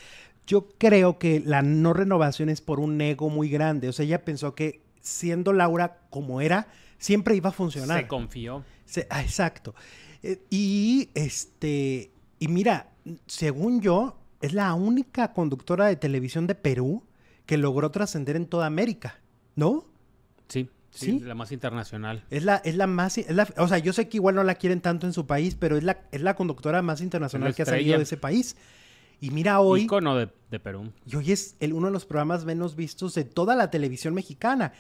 Yo 0.47 0.69
creo 0.79 1.19
que 1.19 1.41
la 1.45 1.63
no 1.63 1.93
renovación 1.93 2.49
es 2.49 2.61
por 2.61 2.81
un 2.81 3.01
ego 3.01 3.31
muy 3.31 3.49
grande. 3.49 3.89
O 3.89 3.93
sea, 3.93 4.05
ella 4.05 4.25
pensó 4.25 4.55
que 4.55 4.83
siendo 5.01 5.53
Laura 5.53 6.01
como 6.11 6.41
era, 6.41 6.69
siempre 6.99 7.37
iba 7.37 7.51
a 7.51 7.53
funcionar. 7.53 8.01
Se 8.01 8.09
confió. 8.09 8.65
Ah, 9.11 9.23
exacto. 9.23 9.75
Eh, 10.23 10.41
y 10.51 11.11
este, 11.15 12.11
y 12.39 12.49
mira, 12.49 12.91
según 13.27 13.81
yo, 13.81 14.19
es 14.41 14.53
la 14.53 14.75
única 14.75 15.33
conductora 15.33 15.87
de 15.87 15.97
televisión 15.97 16.47
de 16.47 16.55
Perú 16.55 17.05
que 17.47 17.57
logró 17.57 17.91
trascender 17.91 18.37
en 18.37 18.47
toda 18.47 18.67
América, 18.67 19.21
¿no? 19.57 19.87
Sí, 20.49 20.69
sí, 20.91 21.21
la 21.21 21.35
más 21.35 21.53
internacional. 21.53 22.25
Es 22.31 22.45
la, 22.45 22.57
es 22.57 22.77
la 22.77 22.87
más, 22.87 23.19
o 23.57 23.69
sea, 23.69 23.79
yo 23.79 23.93
sé 23.93 24.09
que 24.09 24.19
igual 24.19 24.35
no 24.35 24.45
la 24.45 24.55
quieren 24.57 24.81
tanto 24.81 25.07
en 25.07 25.13
su 25.13 25.27
país, 25.27 25.55
pero 25.55 25.77
es 25.77 25.85
la, 25.85 26.03
es 26.13 26.21
la 26.21 26.35
conductora 26.37 26.83
más 26.83 27.01
internacional 27.01 27.55
que 27.55 27.63
ha 27.63 27.67
salido 27.67 27.97
de 27.97 28.05
ese 28.05 28.17
país. 28.17 28.57
Y 29.23 29.31
mira 29.31 29.61
hoy... 29.61 29.83
Icono 29.83 30.17
de, 30.17 30.29
de 30.51 30.59
Perú. 30.59 30.93
Y 31.07 31.15
hoy 31.15 31.31
es 31.31 31.55
el, 31.61 31.75
uno 31.75 31.87
de 31.87 31.93
los 31.93 32.05
programas 32.05 32.45
menos 32.45 32.75
vistos 32.75 33.15
de 33.15 33.23
toda 33.23 33.55
la 33.55 33.71
televisión 33.71 34.15
mexicana. 34.15 34.73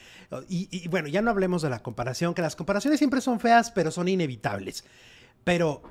Y, 0.48 0.66
y, 0.72 0.88
bueno, 0.88 1.06
ya 1.06 1.22
no 1.22 1.30
hablemos 1.30 1.62
de 1.62 1.70
la 1.70 1.80
comparación, 1.80 2.34
que 2.34 2.42
las 2.42 2.56
comparaciones 2.56 2.98
siempre 2.98 3.20
son 3.20 3.38
feas, 3.38 3.70
pero 3.70 3.92
son 3.92 4.08
inevitables. 4.08 4.84
Pero 5.44 5.82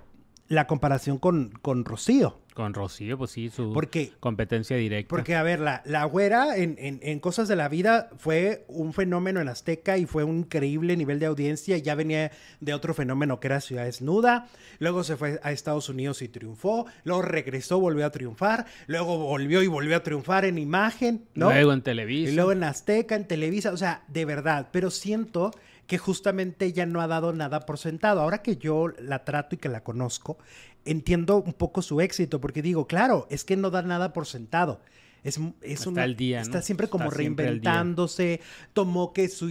la 0.49 0.67
comparación 0.67 1.17
con, 1.17 1.51
con 1.61 1.85
Rocío. 1.85 2.40
Con 2.53 2.73
Rocío, 2.73 3.17
pues 3.17 3.31
sí, 3.31 3.49
su 3.49 3.71
porque, 3.71 4.11
competencia 4.19 4.75
directa. 4.75 5.07
Porque, 5.09 5.35
a 5.35 5.43
ver, 5.43 5.59
la, 5.61 5.81
la 5.85 6.03
güera 6.03 6.57
en, 6.57 6.75
en, 6.77 7.19
Cosas 7.19 7.47
de 7.47 7.55
la 7.55 7.69
Vida 7.69 8.09
fue 8.17 8.65
un 8.67 8.91
fenómeno 8.91 9.39
en 9.39 9.47
Azteca 9.47 9.97
y 9.97 10.05
fue 10.05 10.25
un 10.25 10.39
increíble 10.39 10.97
nivel 10.97 11.19
de 11.19 11.27
audiencia. 11.27 11.77
Ya 11.77 11.95
venía 11.95 12.31
de 12.59 12.73
otro 12.73 12.93
fenómeno 12.93 13.39
que 13.39 13.47
era 13.47 13.61
Ciudad 13.61 13.85
Desnuda. 13.85 14.49
Luego 14.79 15.03
se 15.03 15.15
fue 15.15 15.39
a 15.43 15.51
Estados 15.51 15.87
Unidos 15.87 16.21
y 16.21 16.27
triunfó. 16.27 16.87
Luego 17.05 17.21
regresó, 17.21 17.79
volvió 17.79 18.05
a 18.05 18.09
triunfar. 18.09 18.65
Luego 18.87 19.17
volvió 19.17 19.63
y 19.63 19.67
volvió 19.67 19.95
a 19.95 20.03
triunfar 20.03 20.43
en 20.43 20.57
imagen, 20.57 21.25
¿no? 21.35 21.51
Luego 21.51 21.71
en 21.71 21.81
Televisa. 21.83 22.31
Y 22.31 22.35
luego 22.35 22.51
en 22.51 22.63
Azteca, 22.65 23.15
en 23.15 23.27
Televisa. 23.27 23.71
O 23.71 23.77
sea, 23.77 24.03
de 24.09 24.25
verdad. 24.25 24.67
Pero 24.71 24.91
siento 24.91 25.51
que 25.87 25.97
justamente 25.97 26.65
ella 26.65 26.85
no 26.85 27.01
ha 27.01 27.07
dado 27.07 27.33
nada 27.33 27.61
por 27.61 27.77
sentado. 27.77 28.21
Ahora 28.21 28.41
que 28.41 28.57
yo 28.57 28.87
la 28.99 29.25
trato 29.25 29.55
y 29.55 29.57
que 29.57 29.69
la 29.69 29.83
conozco, 29.83 30.37
entiendo 30.85 31.37
un 31.37 31.53
poco 31.53 31.81
su 31.81 32.01
éxito, 32.01 32.41
porque 32.41 32.61
digo, 32.61 32.87
claro, 32.87 33.27
es 33.29 33.43
que 33.43 33.57
no 33.57 33.69
da 33.69 33.81
nada 33.81 34.13
por 34.13 34.25
sentado. 34.25 34.81
Es, 35.23 35.39
es 35.61 35.85
está, 35.85 36.07
día, 36.07 36.41
está 36.41 36.63
siempre 36.63 36.87
como 36.87 37.11
reinventándose, 37.11 38.41
tomó 38.73 39.13
que 39.13 39.29
su, 39.29 39.49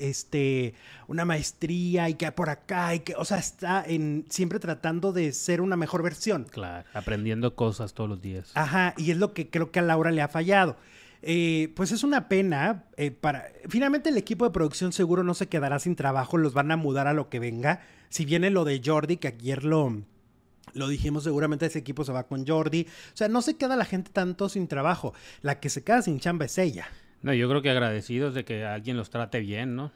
este, 0.00 0.74
una 1.06 1.24
maestría 1.24 2.08
y 2.08 2.14
que 2.14 2.32
por 2.32 2.50
acá, 2.50 2.92
y 2.96 3.00
que, 3.00 3.14
o 3.14 3.24
sea, 3.24 3.38
está 3.38 3.84
en, 3.86 4.24
siempre 4.30 4.58
tratando 4.58 5.12
de 5.12 5.32
ser 5.32 5.60
una 5.60 5.76
mejor 5.76 6.02
versión. 6.02 6.44
Claro, 6.50 6.88
aprendiendo 6.92 7.54
cosas 7.54 7.94
todos 7.94 8.10
los 8.10 8.20
días. 8.20 8.50
Ajá, 8.54 8.94
y 8.96 9.12
es 9.12 9.16
lo 9.16 9.32
que 9.32 9.48
creo 9.48 9.70
que 9.70 9.78
a 9.78 9.82
Laura 9.82 10.10
le 10.10 10.22
ha 10.22 10.28
fallado. 10.28 10.76
Eh, 11.22 11.72
pues 11.74 11.92
es 11.92 12.04
una 12.04 12.28
pena. 12.28 12.84
Eh, 12.96 13.10
para 13.10 13.46
Finalmente 13.68 14.10
el 14.10 14.16
equipo 14.16 14.44
de 14.44 14.50
producción 14.50 14.92
seguro 14.92 15.22
no 15.22 15.34
se 15.34 15.48
quedará 15.48 15.78
sin 15.78 15.96
trabajo, 15.96 16.36
los 16.36 16.54
van 16.54 16.70
a 16.70 16.76
mudar 16.76 17.06
a 17.06 17.14
lo 17.14 17.28
que 17.28 17.38
venga. 17.38 17.80
Si 18.08 18.24
viene 18.24 18.50
lo 18.50 18.64
de 18.64 18.80
Jordi, 18.84 19.16
que 19.16 19.28
ayer 19.28 19.64
lo, 19.64 20.02
lo 20.74 20.88
dijimos, 20.88 21.24
seguramente 21.24 21.66
ese 21.66 21.78
equipo 21.78 22.04
se 22.04 22.12
va 22.12 22.26
con 22.26 22.46
Jordi. 22.46 22.86
O 23.12 23.16
sea, 23.16 23.28
no 23.28 23.42
se 23.42 23.56
queda 23.56 23.76
la 23.76 23.84
gente 23.84 24.10
tanto 24.12 24.48
sin 24.48 24.68
trabajo. 24.68 25.14
La 25.42 25.60
que 25.60 25.68
se 25.68 25.82
queda 25.82 26.02
sin 26.02 26.20
chamba 26.20 26.44
es 26.44 26.58
ella. 26.58 26.88
No, 27.22 27.34
yo 27.34 27.48
creo 27.48 27.62
que 27.62 27.70
agradecidos 27.70 28.34
de 28.34 28.44
que 28.44 28.64
alguien 28.64 28.96
los 28.96 29.10
trate 29.10 29.40
bien, 29.40 29.74
¿no? 29.74 29.92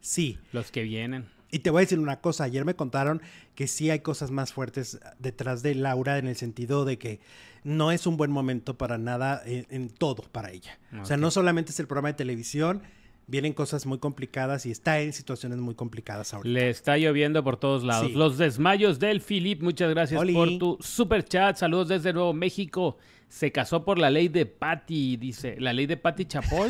Sí. 0.00 0.38
Los 0.52 0.70
que 0.70 0.82
vienen. 0.82 1.26
Y 1.54 1.58
te 1.58 1.68
voy 1.70 1.80
a 1.80 1.84
decir 1.84 1.98
una 1.98 2.20
cosa, 2.22 2.44
ayer 2.44 2.64
me 2.64 2.74
contaron 2.74 3.20
que 3.54 3.68
sí 3.68 3.90
hay 3.90 4.00
cosas 4.00 4.30
más 4.30 4.54
fuertes 4.54 4.98
detrás 5.18 5.62
de 5.62 5.74
Laura 5.74 6.16
en 6.16 6.26
el 6.26 6.34
sentido 6.34 6.86
de 6.86 6.98
que 6.98 7.20
no 7.64 7.92
es 7.92 8.06
un 8.06 8.16
buen 8.16 8.30
momento 8.30 8.76
para 8.76 8.98
nada 8.98 9.42
en, 9.44 9.88
todo 9.90 10.22
para 10.32 10.50
ella. 10.50 10.78
O 11.00 11.04
sea, 11.04 11.16
no 11.16 11.30
solamente 11.30 11.72
es 11.72 11.80
el 11.80 11.86
programa 11.86 12.08
de 12.08 12.14
televisión, 12.14 12.82
vienen 13.26 13.52
cosas 13.52 13.86
muy 13.86 13.98
complicadas 13.98 14.66
y 14.66 14.70
está 14.70 15.00
en 15.00 15.12
situaciones 15.12 15.58
muy 15.58 15.74
complicadas 15.74 16.34
ahora. 16.34 16.48
Le 16.48 16.70
está 16.70 16.96
lloviendo 16.98 17.42
por 17.44 17.56
todos 17.56 17.84
lados. 17.84 18.12
Los 18.12 18.38
desmayos 18.38 18.98
del 18.98 19.20
Philip, 19.20 19.62
muchas 19.62 19.90
gracias 19.90 20.20
por 20.32 20.58
tu 20.58 20.78
super 20.80 21.24
chat. 21.24 21.56
Saludos 21.56 21.88
desde 21.88 22.12
Nuevo 22.12 22.32
México. 22.32 22.96
Se 23.28 23.50
casó 23.50 23.84
por 23.84 23.98
la 23.98 24.10
ley 24.10 24.28
de 24.28 24.44
Patty, 24.44 25.16
dice. 25.16 25.56
¿La 25.58 25.72
ley 25.72 25.86
de 25.86 25.96
Patty 25.96 26.26
Chapoy? 26.26 26.68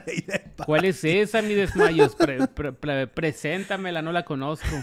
¿Cuál 0.66 0.84
es 0.84 1.02
esa, 1.02 1.40
mi 1.40 1.54
desmayos? 1.54 2.14
preséntamela, 3.14 4.02
no 4.02 4.12
la 4.12 4.24
conozco. 4.24 4.76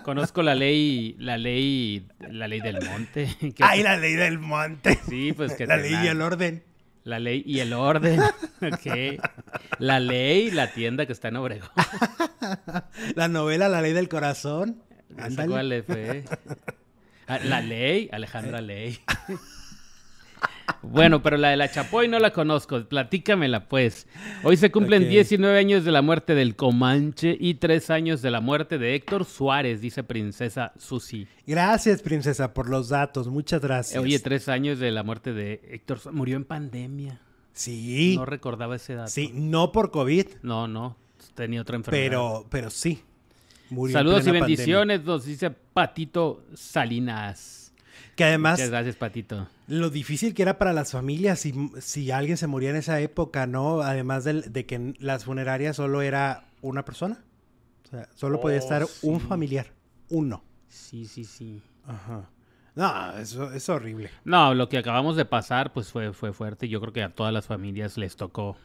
Conozco 0.00 0.42
la 0.42 0.54
ley, 0.54 1.16
la 1.18 1.38
ley, 1.38 2.06
la 2.20 2.48
ley 2.48 2.60
del 2.60 2.78
monte. 2.84 3.28
Ay, 3.60 3.82
la 3.82 3.96
ley 3.96 4.14
del 4.14 4.38
monte. 4.38 4.98
Sí, 5.08 5.32
pues 5.32 5.54
que 5.54 5.66
la 5.68 5.76
ley 5.76 5.94
y 6.02 6.06
el 6.06 6.22
orden. 6.22 6.62
La 7.04 7.18
ley 7.18 7.42
y 7.44 7.58
el 7.58 7.72
orden. 7.72 8.20
La 9.78 9.98
ley, 9.98 10.52
la 10.52 10.72
tienda 10.72 11.04
que 11.04 11.12
está 11.12 11.28
en 11.28 11.36
Obregón. 11.36 11.68
La 13.16 13.26
novela 13.26 13.68
La 13.68 13.82
ley 13.82 13.92
del 13.92 14.08
corazón. 14.08 14.80
¿Cuál 15.16 15.82
fue? 15.82 16.24
Ah, 17.26 17.40
la 17.42 17.60
ley, 17.60 18.08
Alejandra 18.12 18.60
Ley. 18.60 19.00
Bueno, 20.82 21.22
pero 21.22 21.36
la 21.36 21.50
de 21.50 21.56
la 21.56 21.70
Chapoy 21.70 22.08
no 22.08 22.18
la 22.18 22.32
conozco. 22.32 22.82
Platícamela, 22.84 23.68
pues. 23.68 24.06
Hoy 24.42 24.56
se 24.56 24.70
cumplen 24.70 25.08
19 25.08 25.58
años 25.58 25.84
de 25.84 25.92
la 25.92 26.02
muerte 26.02 26.34
del 26.34 26.56
Comanche 26.56 27.36
y 27.38 27.54
3 27.54 27.90
años 27.90 28.22
de 28.22 28.30
la 28.30 28.40
muerte 28.40 28.78
de 28.78 28.94
Héctor 28.94 29.24
Suárez, 29.24 29.80
dice 29.80 30.02
Princesa 30.02 30.72
Susi. 30.78 31.26
Gracias, 31.46 32.02
Princesa, 32.02 32.54
por 32.54 32.68
los 32.68 32.88
datos. 32.88 33.28
Muchas 33.28 33.60
gracias. 33.60 34.02
Oye, 34.02 34.18
3 34.18 34.48
años 34.48 34.78
de 34.78 34.90
la 34.90 35.02
muerte 35.02 35.32
de 35.32 35.60
Héctor 35.70 35.98
Suárez. 35.98 36.16
Murió 36.16 36.36
en 36.36 36.44
pandemia. 36.44 37.20
Sí. 37.52 38.14
No 38.16 38.24
recordaba 38.24 38.76
ese 38.76 38.94
dato. 38.94 39.10
Sí, 39.10 39.30
no 39.34 39.72
por 39.72 39.90
COVID. 39.90 40.26
No, 40.42 40.66
no. 40.68 40.96
Tenía 41.34 41.60
otra 41.62 41.76
enfermedad. 41.76 42.04
Pero, 42.04 42.46
pero 42.50 42.70
sí. 42.70 43.02
Saludos 43.90 44.26
y 44.26 44.30
bendiciones, 44.30 45.02
nos 45.02 45.24
dice 45.24 45.50
Patito 45.50 46.44
Salinas. 46.54 47.61
Que 48.16 48.24
además, 48.24 48.58
Muchas 48.58 48.70
gracias, 48.70 48.96
Patito. 48.96 49.48
lo 49.68 49.90
difícil 49.90 50.34
que 50.34 50.42
era 50.42 50.58
para 50.58 50.72
las 50.72 50.92
familias 50.92 51.40
si, 51.40 51.54
si 51.80 52.10
alguien 52.10 52.36
se 52.36 52.46
moría 52.46 52.70
en 52.70 52.76
esa 52.76 53.00
época, 53.00 53.46
¿no? 53.46 53.80
Además 53.80 54.24
del- 54.24 54.52
de, 54.52 54.66
que 54.66 54.94
las 54.98 55.24
funerarias 55.24 55.76
solo 55.76 56.02
era 56.02 56.44
una 56.60 56.84
persona. 56.84 57.18
O 57.84 57.88
sea, 57.88 58.08
solo 58.14 58.40
podía 58.40 58.56
Oh, 58.56 58.60
estar 58.60 58.86
un 59.02 59.20
familiar. 59.20 59.66
Uno. 60.08 60.42
Sí, 60.68 61.06
sí, 61.06 61.24
sí. 61.24 61.62
Ajá. 61.86 62.28
No, 62.74 63.18
eso 63.18 63.52
es 63.52 63.68
horrible. 63.68 64.10
No, 64.24 64.54
lo 64.54 64.68
que 64.70 64.78
acabamos 64.78 65.16
de 65.16 65.24
pasar, 65.26 65.72
pues 65.74 65.90
fue, 65.90 66.12
fue 66.14 66.32
fuerte. 66.32 66.68
Yo 66.68 66.80
creo 66.80 66.92
que 66.92 67.02
a 67.02 67.10
todas 67.14 67.32
las 67.32 67.46
familias 67.46 67.98
les 67.98 68.16
tocó 68.16 68.56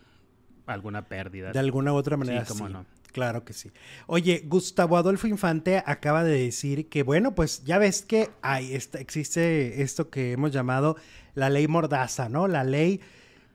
alguna 0.66 1.04
pérdida. 1.04 1.52
De 1.52 1.60
alguna 1.60 1.92
u 1.94 1.96
otra 1.96 2.16
manera, 2.18 2.46
Sí, 2.46 2.54
cómo 2.54 2.68
sí. 2.68 2.74
no. 2.74 2.86
Claro 3.18 3.44
que 3.44 3.54
sí. 3.54 3.72
Oye, 4.06 4.44
Gustavo 4.46 4.96
Adolfo 4.96 5.26
Infante 5.26 5.82
acaba 5.88 6.24
de 6.24 6.38
decir 6.40 6.88
que, 6.88 7.02
bueno, 7.02 7.34
pues 7.34 7.64
ya 7.64 7.80
ves 7.80 8.04
que 8.04 8.30
hay, 8.44 8.76
esta- 8.76 9.00
existe 9.00 9.82
esto 9.82 10.12
que 10.12 10.34
hemos 10.34 10.52
llamado 10.52 10.98
la 11.34 11.50
ley 11.50 11.68
Mordaza, 11.68 12.30
¿no? 12.30 12.48
La 12.48 12.64
ley 12.64 13.02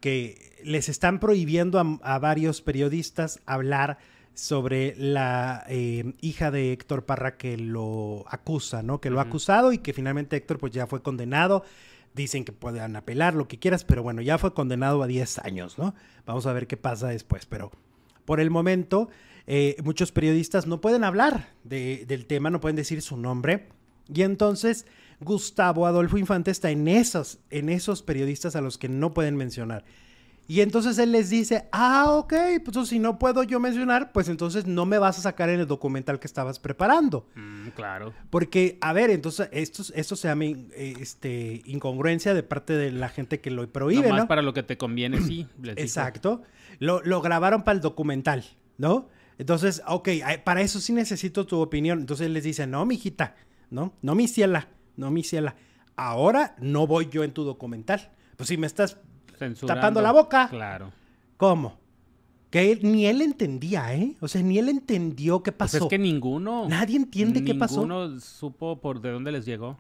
que 0.01 0.59
les 0.65 0.89
están 0.89 1.21
prohibiendo 1.21 1.79
a, 1.79 2.15
a 2.15 2.19
varios 2.19 2.61
periodistas 2.61 3.39
hablar 3.47 3.99
sobre 4.35 4.97
la 4.99 5.63
eh, 5.69 6.13
hija 6.23 6.51
de 6.51 6.73
Héctor 6.73 7.05
Parra 7.05 7.37
que 7.37 7.57
lo 7.57 8.25
acusa, 8.29 8.83
¿no? 8.83 9.01
Que 9.01 9.11
lo 9.11 9.21
ha 9.21 9.23
acusado 9.23 9.73
y 9.73 9.79
que 9.79 9.93
finalmente 9.93 10.35
Héctor 10.35 10.59
pues 10.59 10.73
ya 10.73 10.89
fue 10.89 11.03
condenado. 11.03 11.63
Dicen 12.17 12.45
que 12.45 12.51
puedan 12.51 12.97
apelar, 12.97 13.35
lo 13.35 13.47
que 13.47 13.61
quieras, 13.61 13.85
pero 13.85 14.03
bueno, 14.03 14.23
ya 14.23 14.39
fue 14.39 14.55
condenado 14.55 15.05
a 15.05 15.07
10 15.07 15.39
años, 15.39 15.79
¿no? 15.79 15.95
Vamos 16.27 16.47
a 16.47 16.53
ver 16.53 16.67
qué 16.67 16.77
pasa 16.77 17.07
después, 17.07 17.47
pero 17.47 17.71
por 18.25 18.39
el 18.41 18.51
momento 18.51 19.09
eh, 19.47 19.77
muchos 19.85 20.13
periodistas 20.13 20.67
no 20.67 20.81
pueden 20.81 21.05
hablar 21.05 21.49
de- 21.65 22.05
del 22.07 22.27
tema, 22.27 22.51
no 22.51 22.61
pueden 22.61 22.77
decir 22.77 23.03
su 23.03 23.17
nombre. 23.17 23.69
Y 24.13 24.23
entonces 24.23 24.87
Gustavo 25.21 25.87
Adolfo 25.87 26.19
Infante 26.19 26.51
está 26.51 26.71
en 26.71 26.89
esos, 26.89 27.39
en 27.51 27.69
esos 27.69 28.03
periodistas 28.03 28.57
a 28.57 28.61
los 28.61 28.79
que 28.79 28.89
no 28.89 29.15
pueden 29.15 29.37
mencionar. 29.37 29.85
Y 30.49 30.61
entonces 30.61 30.99
él 30.99 31.13
les 31.13 31.31
dice, 31.31 31.69
ah, 31.71 32.07
ok, 32.11 32.35
pues 32.65 32.89
si 32.89 32.99
no 32.99 33.17
puedo 33.19 33.45
yo 33.45 33.61
mencionar, 33.61 34.11
pues 34.13 34.29
entonces 34.29 34.67
no 34.67 34.85
me 34.85 34.99
vas 34.99 35.17
a 35.19 35.23
sacar 35.23 35.49
en 35.49 35.61
el 35.61 35.67
documental 35.69 36.19
que 36.19 36.27
estabas 36.27 36.59
preparando. 36.59 37.27
Mm, 37.37 37.69
claro. 37.69 38.13
Porque, 38.29 38.77
a 38.81 38.93
ver, 38.93 39.11
entonces 39.11 39.49
esto, 39.53 39.85
esto 39.95 40.17
se 40.17 40.27
llama 40.29 40.45
este, 40.77 41.63
incongruencia 41.65 42.35
de 42.35 42.43
parte 42.43 42.75
de 42.75 42.91
la 42.91 43.09
gente 43.09 43.41
que 43.41 43.51
lo 43.53 43.67
prohíbe, 43.71 44.09
Nomás 44.09 44.23
¿no? 44.23 44.29
para 44.29 44.43
lo 44.43 44.53
que 44.53 44.65
te 44.65 44.77
conviene, 44.77 45.21
sí. 45.23 45.47
les. 45.63 45.79
Exacto. 45.79 46.43
Lo, 46.81 47.01
lo 47.05 47.21
grabaron 47.23 47.63
para 47.63 47.77
el 47.77 47.81
documental, 47.81 48.45
¿no? 48.79 49.09
Entonces, 49.39 49.83
ok, 49.87 50.09
para 50.45 50.61
eso 50.63 50.81
sí 50.81 50.93
necesito 50.93 51.47
tu 51.47 51.61
opinión. 51.61 52.01
Entonces 52.01 52.31
les 52.31 52.45
dice, 52.45 52.67
no, 52.67 52.85
mijita, 52.87 53.35
no, 53.71 53.95
no, 54.03 54.15
mi 54.15 54.29
ciela, 54.29 54.69
no, 54.97 55.11
mi 55.11 55.23
ciela. 55.23 55.57
Ahora 55.97 56.55
no 56.59 56.87
voy 56.87 57.09
yo 57.11 57.25
en 57.25 57.33
tu 57.33 57.45
documental. 57.45 58.11
Pues 58.37 58.49
si 58.49 58.57
me 58.57 58.67
estás, 58.67 58.99
tapando 59.67 60.01
la 60.01 60.13
boca. 60.13 60.49
Claro. 60.49 60.93
¿cómo? 61.37 61.81
Que 62.51 62.71
él- 62.73 62.81
ni 62.83 63.07
él 63.07 63.21
entendía, 63.23 63.95
¿eh? 63.95 64.15
O 64.21 64.29
sea, 64.29 64.43
ni 64.43 64.59
él 64.59 64.69
entendió 64.69 65.43
qué 65.43 65.51
Pues 65.53 65.73
pasó. 65.73 65.85
es 65.87 65.91
que 65.91 65.99
ninguno. 65.99 66.69
Nadie 66.69 66.97
entiende 66.97 67.43
qué 67.43 67.55
pasó. 67.55 67.81
Ninguno 67.81 68.21
supo 68.21 68.81
por 68.81 69.01
de 69.01 69.11
dónde 69.11 69.33
les 69.33 69.45
llegó. 69.47 69.79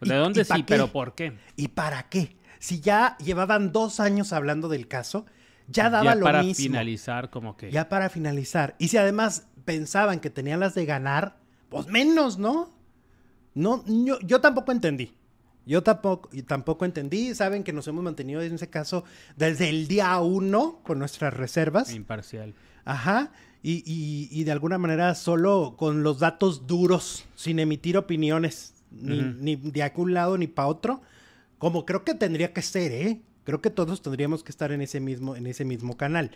¿Y- 0.00 0.08
De 0.08 0.14
dónde 0.16 0.44
sí, 0.44 0.64
pero 0.66 0.90
¿por 0.90 1.14
qué? 1.14 1.34
¿Y 1.56 1.68
para 1.68 2.08
qué? 2.08 2.36
Si 2.58 2.80
ya 2.80 3.16
llevaban 3.18 3.70
dos 3.70 4.00
años 4.00 4.32
hablando 4.32 4.68
del 4.68 4.88
caso, 4.88 5.26
ya 5.68 5.90
daba 5.90 6.04
ya 6.04 6.14
lo 6.14 6.24
para 6.24 6.42
mismo. 6.42 6.62
finalizar, 6.64 7.30
como 7.30 7.56
que. 7.56 7.70
Ya 7.70 7.88
para 7.88 8.08
finalizar. 8.08 8.74
Y 8.78 8.88
si 8.88 8.96
además 8.96 9.48
pensaban 9.64 10.20
que 10.20 10.30
tenían 10.30 10.60
las 10.60 10.74
de 10.74 10.86
ganar, 10.86 11.36
pues 11.68 11.86
menos, 11.88 12.38
¿no? 12.38 12.70
No, 13.54 13.84
yo, 13.86 14.18
yo 14.20 14.40
tampoco 14.40 14.72
entendí. 14.72 15.14
Yo 15.64 15.82
tampoco, 15.82 16.28
tampoco 16.46 16.84
entendí. 16.84 17.34
Saben 17.34 17.64
que 17.64 17.72
nos 17.72 17.88
hemos 17.88 18.04
mantenido 18.04 18.40
en 18.42 18.54
ese 18.54 18.70
caso 18.70 19.04
desde 19.36 19.68
el 19.68 19.88
día 19.88 20.16
uno 20.20 20.80
con 20.84 20.98
nuestras 20.98 21.34
reservas. 21.34 21.92
Imparcial. 21.92 22.54
Ajá. 22.84 23.32
Y, 23.62 23.82
y- 23.84 24.28
y 24.30 24.44
de 24.44 24.52
alguna 24.52 24.78
manera 24.78 25.14
solo 25.16 25.74
con 25.76 26.04
los 26.04 26.20
datos 26.20 26.68
duros, 26.68 27.24
sin 27.34 27.58
emitir 27.58 27.96
opiniones, 27.98 28.74
ni, 28.92 29.18
Ujú. 29.18 29.34
ni 29.40 29.56
de 29.56 29.92
un 29.96 30.14
lado 30.14 30.38
ni 30.38 30.46
para 30.46 30.68
otro, 30.68 31.02
como 31.58 31.84
creo 31.84 32.04
que 32.04 32.14
tendría 32.14 32.52
que 32.52 32.62
ser, 32.62 32.92
¿eh? 32.92 33.20
Creo 33.46 33.62
que 33.62 33.70
todos 33.70 34.02
tendríamos 34.02 34.42
que 34.42 34.50
estar 34.50 34.72
en 34.72 34.82
ese 34.82 34.98
mismo, 34.98 35.36
en 35.36 35.46
ese 35.46 35.64
mismo 35.64 35.96
canal. 35.96 36.32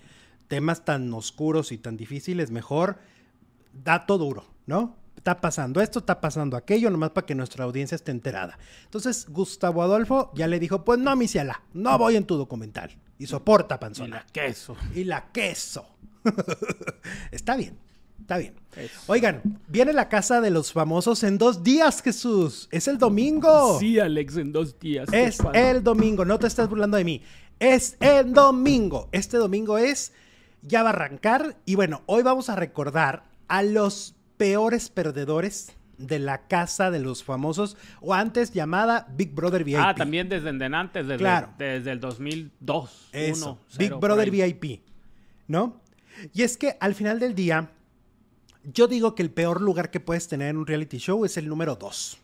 Temas 0.47 0.85
tan 0.85 1.13
oscuros 1.13 1.73
y 1.73 1.79
tan 1.79 1.97
difíciles, 1.97 2.53
mejor 2.53 2.99
dato 3.73 4.17
duro, 4.17 4.47
¿no? 4.67 4.97
Está 5.17 5.41
pasando 5.41 5.81
esto, 5.81 5.99
está 5.99 6.21
pasando 6.21 6.57
aquello, 6.57 6.89
nomás 6.89 7.11
para 7.11 7.27
que 7.27 7.35
nuestra 7.35 7.65
audiencia 7.65 7.97
esté 7.97 8.13
enterada. 8.13 8.61
Entonces, 8.85 9.27
Gustavo 9.29 9.83
Adolfo 9.83 10.31
ya 10.37 10.47
le 10.47 10.61
dijo, 10.61 10.85
pues 10.85 11.01
no, 11.01 11.17
mi 11.17 11.27
ciela, 11.27 11.63
no 11.75 11.99
voy 11.99 12.15
en 12.15 12.25
tu 12.25 12.37
documental. 12.37 12.97
Y 13.19 13.27
soporta, 13.27 13.75
Y 13.75 13.79
panzona 13.79 14.17
la 14.17 14.27
queso. 14.27 14.77
y 14.95 15.03
la 15.03 15.33
queso. 15.33 15.85
está 17.33 17.57
bien, 17.57 17.77
está 18.21 18.39
bien. 18.39 18.55
Oigan, 19.07 19.43
viene 19.69 19.93
la 19.93 20.09
casa 20.09 20.41
de 20.41 20.51
los 20.51 20.73
famosos 20.73 21.23
en 21.25 21.39
dos 21.39 21.63
días, 21.65 22.03
Jesús. 22.03 22.69
Es 22.71 22.87
el 22.89 22.99
domingo. 22.99 23.79
Sí, 23.79 23.99
Alex, 23.99 24.37
en 24.37 24.53
dos 24.53 24.79
días. 24.79 25.09
es 25.13 25.39
el 25.55 25.83
domingo. 25.83 26.25
No 26.25 26.39
te 26.39 26.47
estás 26.47 26.69
burlando 26.69 26.97
de 26.97 27.05
mí. 27.05 27.23
Es 27.59 27.97
el 28.01 28.33
domingo. 28.33 29.09
Este 29.13 29.37
domingo 29.37 29.77
es, 29.79 30.13
ya 30.63 30.83
va 30.83 30.91
a 30.91 30.93
arrancar. 30.93 31.57
Y 31.67 31.75
bueno, 31.75 32.03
hoy 32.07 32.23
vamos 32.23 32.49
a 32.49 32.57
recordar 32.57 33.25
a 33.49 33.63
los 33.63 34.15
peores 34.37 34.89
perdedores 34.89 35.73
de 35.99 36.19
la 36.19 36.47
casa 36.47 36.91
de 36.91 36.99
los 36.99 37.23
famosos, 37.23 37.77
o 38.01 38.15
antes 38.15 38.53
llamada 38.53 39.07
Big 39.17 39.35
Brother 39.35 39.65
VIP. 39.65 39.77
Ah, 39.79 39.95
también 39.95 40.31
desde 40.31 40.49
antes, 40.49 41.07
desde, 41.07 41.19
Claro. 41.19 41.51
desde 41.59 41.93
el 41.93 42.01
2002. 42.01 43.09
Eso, 43.13 43.51
uno, 43.51 43.59
Big 43.77 43.89
cero, 43.89 44.01
Brother. 44.01 44.31
VIP, 44.31 44.81
¿no? 45.47 45.79
Y 46.33 46.43
es 46.43 46.57
que 46.57 46.77
al 46.81 46.95
final 46.95 47.19
del 47.21 47.35
día, 47.35 47.71
yo 48.65 48.87
digo 48.89 49.15
que 49.15 49.23
el 49.23 49.31
peor 49.31 49.61
lugar 49.61 49.91
que 49.91 50.01
puedes 50.01 50.29
tener 50.29 50.49
en 50.51 50.57
un 50.57 50.67
reality 50.67 50.99
show 50.99 51.25
es 51.25 51.37
el 51.37 51.49
número 51.49 51.77
dos. 51.77 52.19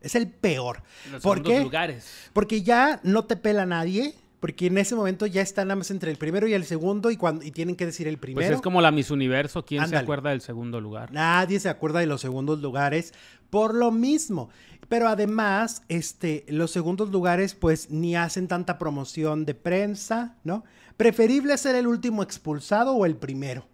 Es 0.00 0.14
el 0.14 0.28
peor. 0.28 0.82
Los 1.10 1.22
¿Por 1.22 1.42
qué? 1.42 1.60
lugares. 1.62 2.06
Porque 2.32 2.62
ya 2.62 3.00
no 3.04 3.24
te 3.24 3.36
pela 3.36 3.64
nadie, 3.66 4.14
porque 4.40 4.66
en 4.66 4.78
ese 4.78 4.96
momento 4.96 5.26
ya 5.26 5.40
están 5.42 5.68
nada 5.68 5.76
más 5.76 5.92
entre 5.92 6.10
el 6.10 6.16
primero 6.18 6.48
y 6.48 6.54
el 6.54 6.64
segundo 6.64 7.10
y, 7.12 7.16
cuando, 7.16 7.44
y 7.44 7.52
tienen 7.52 7.76
que 7.76 7.86
decir 7.86 8.08
el 8.08 8.14
Pues 8.16 8.20
primero. 8.34 8.54
es 8.56 8.60
como 8.60 8.80
la 8.80 8.90
Miss 8.90 9.10
Universo. 9.12 9.64
¿Quién 9.64 9.86
se 9.88 9.96
acuerda 9.96 10.30
del 10.30 10.40
segundo 10.40 10.80
lugar? 10.80 11.12
Nadie 11.12 11.60
se 11.60 11.68
acuerda 11.68 12.00
de 12.00 12.06
los 12.06 12.20
segundos 12.20 12.60
lugares 12.60 13.14
por 13.50 13.74
lo 13.74 13.92
mismo. 13.92 14.50
Pero 14.88 15.06
además, 15.08 15.82
este, 15.88 16.44
los 16.48 16.72
segundos 16.72 17.10
lugares 17.10 17.54
pues 17.54 17.88
ni 17.90 18.16
hacen 18.16 18.48
tanta 18.48 18.78
promoción 18.78 19.44
de 19.46 19.54
prensa, 19.54 20.36
¿no? 20.42 20.64
Preferible 20.96 21.56
ser 21.56 21.76
el 21.76 21.86
último 21.86 22.22
expulsado 22.24 22.92
o 22.94 23.06
el 23.06 23.16
primero. 23.16 23.68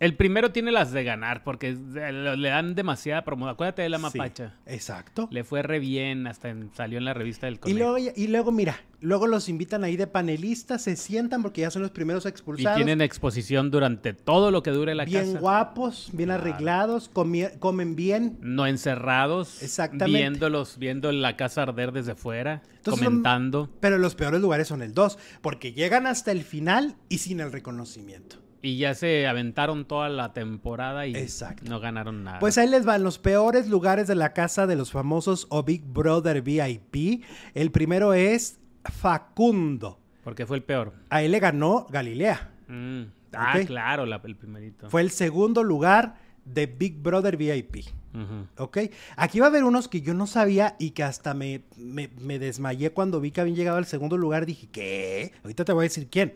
El 0.00 0.16
primero 0.16 0.50
tiene 0.50 0.72
las 0.72 0.92
de 0.92 1.04
ganar 1.04 1.44
porque 1.44 1.72
le 1.74 2.48
dan 2.48 2.74
demasiada 2.74 3.22
promoción. 3.22 3.52
Acuérdate 3.52 3.82
de 3.82 3.90
la 3.90 3.98
Sí, 3.98 4.02
mapacha. 4.18 4.54
exacto. 4.64 5.28
Le 5.30 5.44
fue 5.44 5.62
re 5.62 5.78
bien, 5.78 6.26
hasta 6.26 6.48
en- 6.48 6.70
salió 6.74 6.96
en 6.96 7.04
la 7.04 7.12
revista 7.12 7.44
del 7.46 7.56
Y 7.56 7.58
colegio. 7.58 7.92
luego, 7.92 8.12
y 8.16 8.26
luego, 8.28 8.50
mira, 8.50 8.80
luego 9.02 9.26
los 9.26 9.50
invitan 9.50 9.84
ahí 9.84 9.98
de 9.98 10.06
panelistas, 10.06 10.80
se 10.84 10.96
sientan 10.96 11.42
porque 11.42 11.60
ya 11.60 11.70
son 11.70 11.82
los 11.82 11.90
primeros 11.90 12.24
Y 12.24 12.28
expulsados. 12.28 12.76
tienen 12.76 13.02
exposición 13.02 13.70
durante 13.70 14.14
todo 14.14 14.50
lo 14.50 14.62
que 14.62 14.70
dure 14.70 14.94
la 14.94 15.04
bien 15.04 15.26
casa. 15.26 15.38
guapos, 15.38 16.08
bien 16.14 16.28
Claro. 16.28 16.42
arreglados, 16.44 17.10
comen 17.10 17.94
bien. 17.94 18.38
No 18.40 18.66
encerrados. 18.66 19.62
Exactamente. 19.62 20.18
Viéndolos, 20.18 20.78
viendo 20.78 21.12
la 21.12 21.36
casa 21.36 21.64
arder 21.64 21.92
desde 21.92 22.14
fuera. 22.14 22.62
Entonces 22.78 23.00
son- 23.04 23.04
comentando. 23.04 23.68
Pero 23.80 23.98
los 23.98 24.14
peores 24.14 24.40
lugares 24.40 24.66
son 24.66 24.80
el 24.80 24.94
2, 24.94 25.18
porque 25.42 25.74
llegan 25.74 26.06
hasta 26.06 26.32
el 26.32 26.42
final 26.42 26.96
y 27.10 27.18
sin 27.18 27.40
el 27.40 27.52
reconocimiento. 27.52 28.36
Y 28.62 28.76
ya 28.76 28.94
se 28.94 29.26
aventaron 29.26 29.86
toda 29.86 30.08
la 30.10 30.32
temporada 30.34 31.06
y 31.06 31.16
Exacto. 31.16 31.64
no 31.68 31.80
ganaron 31.80 32.24
nada. 32.24 32.38
Pues 32.40 32.58
ahí 32.58 32.68
les 32.68 32.84
van 32.84 33.02
los 33.02 33.18
peores 33.18 33.68
lugares 33.68 34.06
de 34.06 34.14
la 34.14 34.32
casa 34.34 34.66
de 34.66 34.76
los 34.76 34.90
famosos 34.92 35.46
o 35.48 35.62
Big 35.62 35.82
Brother 35.84 36.42
VIP. 36.42 37.24
El 37.54 37.70
primero 37.70 38.12
es 38.12 38.58
Facundo. 38.84 39.98
Porque 40.24 40.46
fue 40.46 40.58
el 40.58 40.62
peor. 40.62 40.92
A 41.08 41.22
él 41.22 41.32
le 41.32 41.40
ganó 41.40 41.86
Galilea. 41.90 42.50
Mm. 42.68 43.02
Ah, 43.32 43.58
claro, 43.66 44.04
la- 44.06 44.20
el 44.24 44.36
primerito. 44.36 44.90
Fue 44.90 45.00
el 45.00 45.10
segundo 45.10 45.62
lugar 45.64 46.16
de 46.44 46.66
Big 46.66 46.98
Brother 47.00 47.36
VIP. 47.36 47.86
Ujú. 48.12 48.46
¿Ok? 48.58 48.78
Aquí 49.16 49.40
va 49.40 49.46
a 49.46 49.48
haber 49.48 49.64
unos 49.64 49.88
que 49.88 50.00
yo 50.02 50.14
no 50.14 50.26
sabía 50.26 50.74
y 50.78 50.90
que 50.90 51.02
hasta 51.04 51.32
me, 51.32 51.62
me, 51.76 52.10
me 52.20 52.38
desmayé 52.38 52.90
cuando 52.90 53.20
vi 53.20 53.30
que 53.30 53.40
habían 53.40 53.56
llegado 53.56 53.78
al 53.78 53.86
segundo 53.86 54.16
lugar. 54.18 54.46
Dije, 54.46 54.68
¿qué? 54.70 55.32
Ahorita 55.44 55.64
te 55.64 55.72
voy 55.72 55.82
a 55.84 55.88
decir 55.88 56.08
quién. 56.10 56.34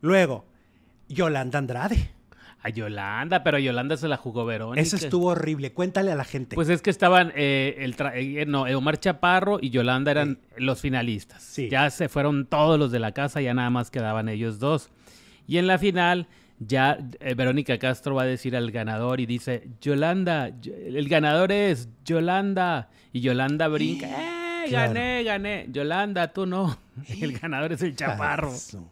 Luego, 0.00 0.46
Yolanda 1.12 1.58
Andrade. 1.58 2.10
A 2.64 2.68
Yolanda, 2.68 3.42
pero 3.42 3.58
Yolanda 3.58 3.96
se 3.96 4.06
la 4.06 4.16
jugó 4.16 4.44
Verónica. 4.44 4.80
Eso 4.80 4.94
estuvo 4.94 5.26
horrible. 5.30 5.72
Cuéntale 5.72 6.12
a 6.12 6.14
la 6.14 6.22
gente. 6.22 6.54
Pues 6.54 6.68
es 6.68 6.80
que 6.80 6.90
estaban, 6.90 7.32
eh, 7.34 7.74
el 7.78 7.96
tra- 7.96 8.12
eh, 8.14 8.46
no, 8.46 8.62
Omar 8.62 9.00
Chaparro 9.00 9.58
y 9.60 9.70
Yolanda 9.70 10.12
eran 10.12 10.38
los 10.56 10.80
finalistas. 10.80 11.42
Sí. 11.42 11.68
Ya 11.68 11.90
se 11.90 12.08
fueron 12.08 12.46
todos 12.46 12.78
los 12.78 12.92
de 12.92 13.00
la 13.00 13.10
casa, 13.10 13.40
ya 13.40 13.52
nada 13.52 13.68
más 13.70 13.90
quedaban 13.90 14.28
ellos 14.28 14.60
dos. 14.60 14.90
Y 15.48 15.58
en 15.58 15.66
la 15.66 15.76
final, 15.78 16.28
ya 16.60 16.98
eh, 17.18 17.34
Verónica 17.34 17.78
Castro 17.78 18.14
va 18.14 18.22
a 18.22 18.26
decir 18.26 18.54
al 18.54 18.70
ganador 18.70 19.18
y 19.18 19.26
dice, 19.26 19.66
Yolanda, 19.80 20.46
el 20.64 21.08
ganador 21.08 21.50
es 21.50 21.88
Yolanda. 22.04 22.90
Y 23.12 23.22
Yolanda 23.22 23.66
brinca. 23.66 24.06
"¡Eh!". 24.06 24.68
Claro. 24.68 24.92
gané, 24.94 25.24
gané. 25.24 25.66
Yolanda, 25.72 26.32
tú 26.32 26.46
no. 26.46 26.78
El 27.20 27.36
ganador 27.36 27.72
es 27.72 27.82
el 27.82 27.96
chaparro. 27.96 28.52
Eso. 28.54 28.88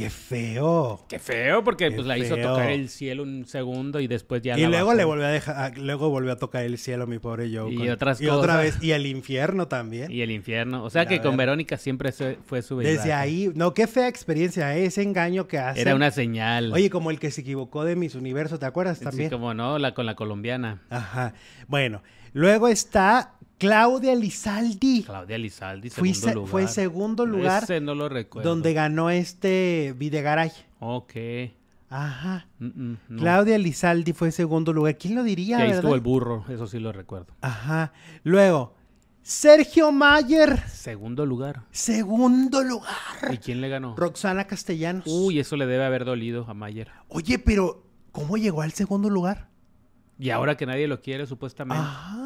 Qué 0.00 0.10
feo. 0.10 1.04
Qué 1.08 1.18
feo, 1.18 1.62
porque 1.64 1.88
Qué 1.90 1.94
pues 1.94 2.06
la 2.06 2.16
hizo 2.18 2.36
tocar 2.36 2.70
el 2.70 2.88
cielo 2.88 3.22
un 3.22 3.46
segundo 3.46 4.00
y 4.00 4.06
después 4.06 4.42
ya 4.42 4.56
Y 4.58 4.62
la 4.62 4.68
luego 4.68 4.86
bajó. 4.86 4.96
le 4.98 5.04
volvió 5.04 5.26
a 5.26 5.30
dejar, 5.30 5.56
ah, 5.58 5.72
luego 5.76 6.08
volvió 6.10 6.32
a 6.32 6.36
tocar 6.36 6.64
el 6.64 6.78
cielo, 6.78 7.06
mi 7.06 7.18
pobre 7.18 7.50
Joe. 7.54 7.72
Y 7.72 7.76
con- 7.76 7.90
otras 7.90 8.20
y 8.20 8.28
otra 8.28 8.54
cosas. 8.56 8.62
vez, 8.76 8.82
y 8.82 8.92
el 8.92 9.06
infierno 9.06 9.68
también. 9.68 10.10
Y 10.10 10.22
el 10.22 10.30
infierno. 10.30 10.84
O 10.84 10.90
sea 10.90 11.06
que 11.06 11.16
con 11.20 11.32
verdad. 11.36 11.38
Verónica 11.52 11.76
siempre 11.76 12.12
fue 12.12 12.62
su 12.62 12.78
Desde 12.78 12.92
viaje. 12.94 13.12
ahí, 13.12 13.50
no, 13.54 13.74
qué 13.74 13.86
fea 13.86 14.08
experiencia, 14.08 14.76
¿eh? 14.76 14.84
ese 14.86 15.02
engaño 15.02 15.46
que 15.46 15.58
hace. 15.58 15.80
Era 15.80 15.94
una 15.94 16.10
señal. 16.10 16.72
Oye, 16.72 16.90
como 16.90 17.10
el 17.10 17.18
que 17.20 17.30
se 17.30 17.42
equivocó 17.42 17.84
de 17.84 17.96
Miss 17.96 18.14
Universo, 18.14 18.58
¿te 18.58 18.66
acuerdas 18.66 18.98
sí, 18.98 19.04
también? 19.04 19.30
como 19.30 19.54
no, 19.54 19.78
la 19.78 19.94
con 19.94 20.06
la 20.06 20.14
colombiana. 20.14 20.82
Ajá. 20.90 21.34
Bueno, 21.68 22.02
luego 22.32 22.68
está 22.68 23.34
Claudia 23.60 24.14
Lizaldi. 24.16 25.04
Claudia 25.04 25.38
Lizaldi, 25.38 25.90
Fui 25.90 26.14
segundo 26.14 26.28
se- 26.28 26.34
lugar. 26.34 26.50
Fue 26.50 26.66
segundo 26.68 27.26
lugar 27.26 27.62
Ese 27.62 27.80
no 27.80 27.94
lo 27.94 28.08
recuerdo. 28.08 28.48
donde 28.48 28.72
ganó 28.72 29.10
este 29.10 29.94
Videgaray. 29.96 30.50
Ok. 30.80 31.12
Ajá. 31.90 32.46
Mm, 32.58 32.66
mm, 32.66 32.96
no. 33.10 33.20
Claudia 33.20 33.58
Lizaldi 33.58 34.12
fue 34.14 34.32
segundo 34.32 34.72
lugar. 34.72 34.96
¿Quién 34.96 35.14
lo 35.14 35.22
diría, 35.22 35.58
Que 35.58 35.62
ahí 35.64 35.70
estuvo 35.72 35.94
el 35.94 36.00
burro, 36.00 36.44
eso 36.48 36.66
sí 36.66 36.78
lo 36.78 36.90
recuerdo. 36.92 37.34
Ajá. 37.42 37.92
Luego, 38.24 38.74
Sergio 39.22 39.92
Mayer, 39.92 40.58
Segundo 40.68 41.26
lugar. 41.26 41.62
segundo 41.70 42.62
lugar. 42.64 42.90
¿Y 43.30 43.36
quién 43.38 43.60
le 43.60 43.68
ganó? 43.68 43.94
Roxana 43.96 44.46
Castellanos. 44.46 45.04
Uy, 45.06 45.38
eso 45.38 45.56
le 45.56 45.66
debe 45.66 45.84
haber 45.84 46.04
dolido 46.06 46.46
a 46.48 46.54
Mayer. 46.54 46.90
Oye, 47.08 47.38
pero 47.38 47.84
¿cómo 48.12 48.36
llegó 48.38 48.62
al 48.62 48.72
segundo 48.72 49.10
lugar? 49.10 49.50
Y 50.18 50.30
ahora 50.30 50.56
que 50.56 50.66
nadie 50.66 50.86
lo 50.86 51.00
quiere, 51.00 51.26
supuestamente. 51.26 51.82
Ajá. 51.82 52.19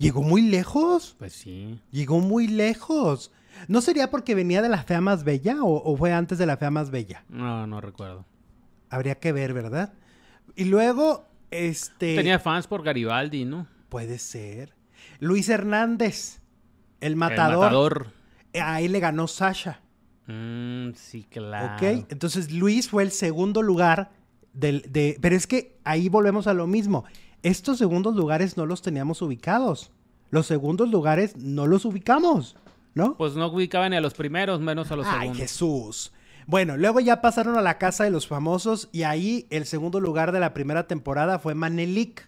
Llegó 0.00 0.22
muy 0.22 0.42
lejos. 0.42 1.14
Pues 1.18 1.34
sí. 1.34 1.78
Llegó 1.90 2.20
muy 2.20 2.48
lejos. 2.48 3.30
¿No 3.68 3.82
sería 3.82 4.10
porque 4.10 4.34
venía 4.34 4.62
de 4.62 4.70
la 4.70 4.82
fea 4.82 5.00
más 5.02 5.24
bella 5.24 5.62
o, 5.62 5.82
o 5.84 5.96
fue 5.96 6.12
antes 6.12 6.38
de 6.38 6.46
la 6.46 6.56
fea 6.56 6.70
más 6.70 6.90
bella? 6.90 7.24
No, 7.28 7.66
no 7.66 7.80
recuerdo. 7.82 8.24
Habría 8.88 9.16
que 9.16 9.32
ver, 9.32 9.52
¿verdad? 9.52 9.92
Y 10.56 10.64
luego, 10.64 11.28
este... 11.50 12.16
Tenía 12.16 12.38
fans 12.38 12.66
por 12.66 12.82
Garibaldi, 12.82 13.44
¿no? 13.44 13.66
Puede 13.90 14.18
ser. 14.18 14.74
Luis 15.18 15.48
Hernández, 15.50 16.40
el 17.00 17.12
El 17.12 17.16
matador. 17.16 17.58
matador. 17.66 18.06
Ahí 18.54 18.88
le 18.88 19.00
ganó 19.00 19.28
Sasha. 19.28 19.80
Mm, 20.26 20.92
sí, 20.94 21.26
claro. 21.30 21.74
¿Ok? 21.74 22.06
Entonces 22.08 22.50
Luis 22.52 22.88
fue 22.88 23.02
el 23.02 23.10
segundo 23.10 23.60
lugar 23.62 24.12
del, 24.54 24.82
de... 24.88 25.18
Pero 25.20 25.36
es 25.36 25.46
que 25.46 25.78
ahí 25.84 26.08
volvemos 26.08 26.46
a 26.46 26.54
lo 26.54 26.66
mismo. 26.66 27.04
Estos 27.42 27.78
segundos 27.78 28.14
lugares 28.16 28.56
no 28.56 28.66
los 28.66 28.82
teníamos 28.82 29.22
ubicados. 29.22 29.90
Los 30.30 30.46
segundos 30.46 30.90
lugares 30.90 31.36
no 31.36 31.66
los 31.66 31.84
ubicamos, 31.84 32.56
¿no? 32.94 33.16
Pues 33.16 33.34
no 33.34 33.46
ubicaban 33.48 33.90
ni 33.90 33.96
a 33.96 34.00
los 34.00 34.14
primeros, 34.14 34.60
menos 34.60 34.90
a 34.92 34.96
los 34.96 35.06
Ay, 35.06 35.12
segundos. 35.20 35.36
Jesús. 35.38 36.12
Bueno, 36.46 36.76
luego 36.76 37.00
ya 37.00 37.20
pasaron 37.20 37.56
a 37.56 37.62
la 37.62 37.78
casa 37.78 38.04
de 38.04 38.10
los 38.10 38.26
famosos 38.26 38.88
y 38.92 39.02
ahí 39.04 39.46
el 39.50 39.66
segundo 39.66 40.00
lugar 40.00 40.32
de 40.32 40.40
la 40.40 40.52
primera 40.54 40.86
temporada 40.86 41.38
fue 41.38 41.54
Manelik. 41.54 42.26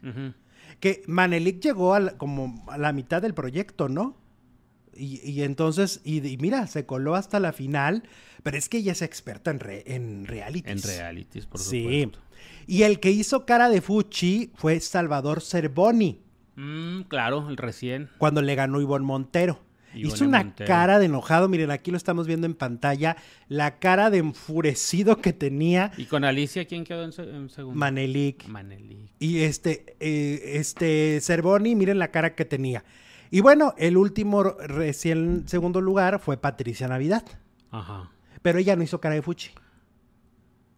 Que 0.81 1.03
Manelik 1.07 1.61
llegó 1.63 1.95
a 1.95 2.01
la- 2.01 2.19
como 2.19 2.65
a 2.69 2.79
la 2.79 2.93
mitad 2.93 3.23
del 3.23 3.35
proyecto, 3.35 3.89
¿no? 3.89 4.17
Y, 4.95 5.21
y 5.29 5.43
entonces, 5.43 6.01
y, 6.05 6.27
y 6.27 6.37
mira, 6.39 6.67
se 6.67 6.85
coló 6.87 7.15
hasta 7.15 7.41
la 7.41 7.53
final, 7.53 8.03
pero 8.43 8.59
es 8.59 8.69
que 8.69 8.79
ella 8.79 8.93
es 8.93 9.01
experta 9.03 9.51
en, 9.51 9.61
re- 9.61 9.85
en 9.87 10.27
realities. 10.27 10.85
En 10.85 10.91
realities, 10.91 11.47
por 11.47 11.61
Sí. 11.61 12.11
Y 12.67 12.83
el 12.85 13.01
que 13.01 13.11
hizo 13.11 13.45
cara 13.47 13.69
de 13.69 13.81
Fuchi 13.81 14.51
fue 14.55 14.79
Salvador 14.81 15.41
Cervoni, 15.41 16.21
Mm, 16.55 17.03
claro, 17.09 17.49
el 17.49 17.57
recién. 17.57 18.11
cuando 18.19 18.43
le 18.43 18.55
ganó 18.55 18.81
Ivonne 18.81 19.05
Montero. 19.07 19.61
Ivonne 19.95 20.15
hizo 20.15 20.25
una 20.25 20.39
Montero. 20.45 20.69
cara 20.69 20.99
de 20.99 21.07
enojado, 21.07 21.49
miren, 21.49 21.71
aquí 21.71 21.91
lo 21.91 21.97
estamos 21.97 22.27
viendo 22.27 22.47
en 22.47 22.55
pantalla, 22.55 23.17
la 23.49 23.79
cara 23.79 24.11
de 24.11 24.19
enfurecido 24.19 25.19
que 25.19 25.33
tenía 25.33 25.93
¿Y 25.99 26.05
con 26.05 26.25
Alicia 26.25 26.67
quién 26.67 26.85
quedó 26.85 27.05
en, 27.05 27.13
se- 27.13 27.23
en 27.29 27.49
segundo? 27.51 27.79
Manelik. 27.79 28.47
Maneli. 28.49 29.11
Y 29.19 29.41
este, 29.41 29.97
eh, 30.01 30.53
este 30.57 31.21
Cervoni, 31.21 31.75
miren 31.75 31.99
la 31.99 32.11
cara 32.11 32.35
que 32.35 32.45
tenía. 32.45 32.85
Y 33.31 33.41
bueno, 33.41 33.75
el 33.79 33.97
último 33.97 34.43
recién 34.45 35.45
segundo 35.49 35.81
lugar 35.81 36.21
fue 36.21 36.37
Patricia 36.37 36.87
Navidad. 36.89 37.25
Ajá. 37.71 38.11
Pero 38.43 38.59
ella 38.59 38.77
no 38.77 38.83
hizo 38.83 39.01
cara 39.01 39.15
de 39.15 39.23
Fuchi. 39.23 39.51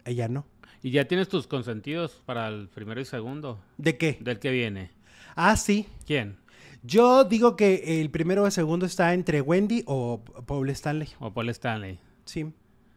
Ella 0.05 0.29
no. 0.29 0.45
¿Y 0.85 0.91
ya 0.91 1.07
tienes 1.09 1.29
tus 1.31 1.47
consentidos 1.47 2.21
para 2.27 2.47
el 2.49 2.69
primero 2.69 3.01
y 3.01 3.07
segundo? 3.07 3.59
¿De 3.79 3.97
qué? 3.97 4.19
¿Del 4.21 4.39
que 4.39 4.51
viene? 4.51 4.91
Ah, 5.35 5.57
sí. 5.57 5.89
¿Quién? 6.07 6.37
Yo 6.83 7.25
digo 7.25 7.57
que 7.57 8.03
el 8.03 8.11
primero 8.11 8.43
o 8.43 8.47
el 8.47 8.53
segundo 8.53 8.85
está 8.85 9.15
entre 9.15 9.41
Wendy 9.41 9.83
o 9.87 10.23
Paul 10.47 10.69
Stanley. 10.69 11.09
¿O 11.21 11.33
Paul 11.33 11.49
Stanley? 11.49 11.99
Sí, 12.27 12.53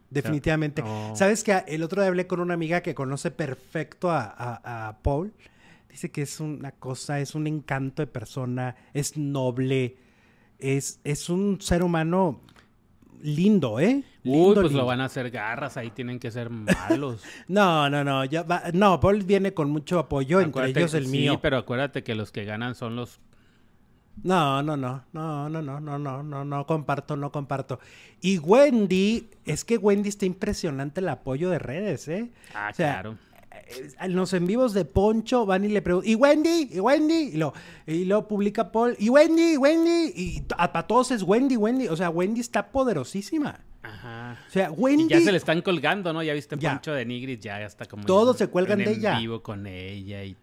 definitivamente. 0.10 0.84
¿Sabes 1.16 1.46
que 1.46 1.64
El 1.66 1.82
otro 1.82 2.02
día 2.02 2.10
hablé 2.10 2.28
con 2.28 2.42
una 2.42 2.56
amiga 2.56 2.82
que 2.82 2.94
conoce 2.94 3.32
perfecto 3.32 4.12
a, 4.12 4.24
a- 4.38 4.90
a 4.90 4.98
Paul. 5.02 5.32
Dice 5.90 6.12
que 6.12 6.24
es 6.24 6.42
una 6.42 6.74
cosa, 6.74 7.22
es 7.22 7.36
un 7.36 7.48
encanto 7.48 8.02
de 8.02 8.08
persona, 8.08 8.76
es 8.94 9.16
noble, 9.18 9.96
es, 10.60 11.00
es 11.06 11.30
un 11.30 11.62
ser 11.62 11.82
humano 11.84 12.42
lindo, 13.22 13.80
¿eh? 13.80 14.04
Uy, 14.24 14.54
pues 14.54 14.66
lindo. 14.68 14.80
lo 14.80 14.86
van 14.86 15.02
a 15.02 15.06
hacer 15.06 15.30
garras, 15.32 15.78
ahí 15.78 15.90
tienen 15.92 16.20
que 16.20 16.32
ser 16.32 16.50
malos. 16.50 17.24
No, 17.48 17.90
no, 17.90 18.04
no, 18.04 18.26
ya 18.26 18.44
va- 18.44 18.64
no, 18.74 19.00
Paul 19.00 19.24
viene 19.24 19.54
con 19.54 19.70
mucho 19.72 20.00
apoyo, 20.00 20.40
entre 20.42 20.70
ellos 20.70 20.94
el 20.94 21.06
sí, 21.06 21.12
mío. 21.12 21.40
pero 21.42 21.58
acuérdate 21.58 22.04
que 22.04 22.16
los 22.16 22.32
que 22.32 22.46
ganan 22.46 22.76
son 22.76 22.96
los... 22.96 23.20
No, 24.24 24.64
no, 24.64 24.76
no, 24.76 25.04
no, 25.14 25.48
no, 25.48 25.62
no, 25.62 25.80
no, 25.80 26.00
no, 26.00 26.24
no, 26.24 26.44
no 26.44 26.66
comparto, 26.66 27.16
no 27.16 27.32
comparto. 27.32 27.80
Y 28.20 28.40
Wendy, 28.40 29.30
es 29.46 29.64
que 29.64 29.78
Wendy 29.78 30.10
está 30.10 30.26
impresionante 30.26 31.02
el 31.02 31.10
apoyo 31.10 31.52
de 31.52 31.60
redes, 31.60 32.08
¿eh? 32.08 32.32
Ah, 32.56 32.70
O 32.72 32.76
sea, 32.76 32.94
claro. 32.94 33.18
Eh, 33.68 33.90
En 34.02 34.16
los 34.16 34.34
en 34.34 34.46
vivos 34.46 34.74
de 34.74 34.86
Poncho 34.86 35.46
van 35.46 35.66
y 35.66 35.70
le 35.70 35.82
preguntan, 35.82 36.12
¿y 36.12 36.16
Wendy? 36.16 36.70
¿Y 36.74 36.80
Wendy? 36.80 37.14
Y 37.34 37.38
lo, 37.38 37.54
y 37.86 38.06
lo 38.06 38.28
publica 38.28 38.72
Paul, 38.72 38.96
¿y 39.00 39.10
Wendy? 39.10 39.54
¿Y 39.54 39.58
Wendy? 39.58 40.12
Y 40.16 40.42
para 40.42 40.86
todos 40.88 41.12
es 41.12 41.24
Wendy, 41.24 41.56
Wendy. 41.58 41.88
O 41.88 41.96
sea, 41.96 42.10
Wendy 42.10 42.42
está 42.42 42.68
poderosísima. 42.72 43.60
Ajá. 43.84 44.38
O 44.48 44.52
sea, 44.52 44.70
Y 44.70 44.74
Wendy. 44.82 45.08
ya 45.08 45.22
se 45.22 45.32
le 45.32 45.38
están 45.38 45.62
colgando, 45.62 46.12
¿no? 46.14 46.22
Ya 46.24 46.34
viste 46.34 46.58
Ya. 46.60 46.72
Poncho 46.74 46.92
de 46.94 47.06
Nigris, 47.06 47.40
ya 47.40 47.62
está 47.64 47.86
como... 47.86 48.06
Todos 48.06 48.38
se 48.38 48.48
cuelgan 48.48 48.82
en 48.82 48.86
de 48.88 48.92
ella. 48.94 49.18
vivo 49.20 49.42
con 49.42 49.66
ella 49.68 50.24
y 50.24 50.36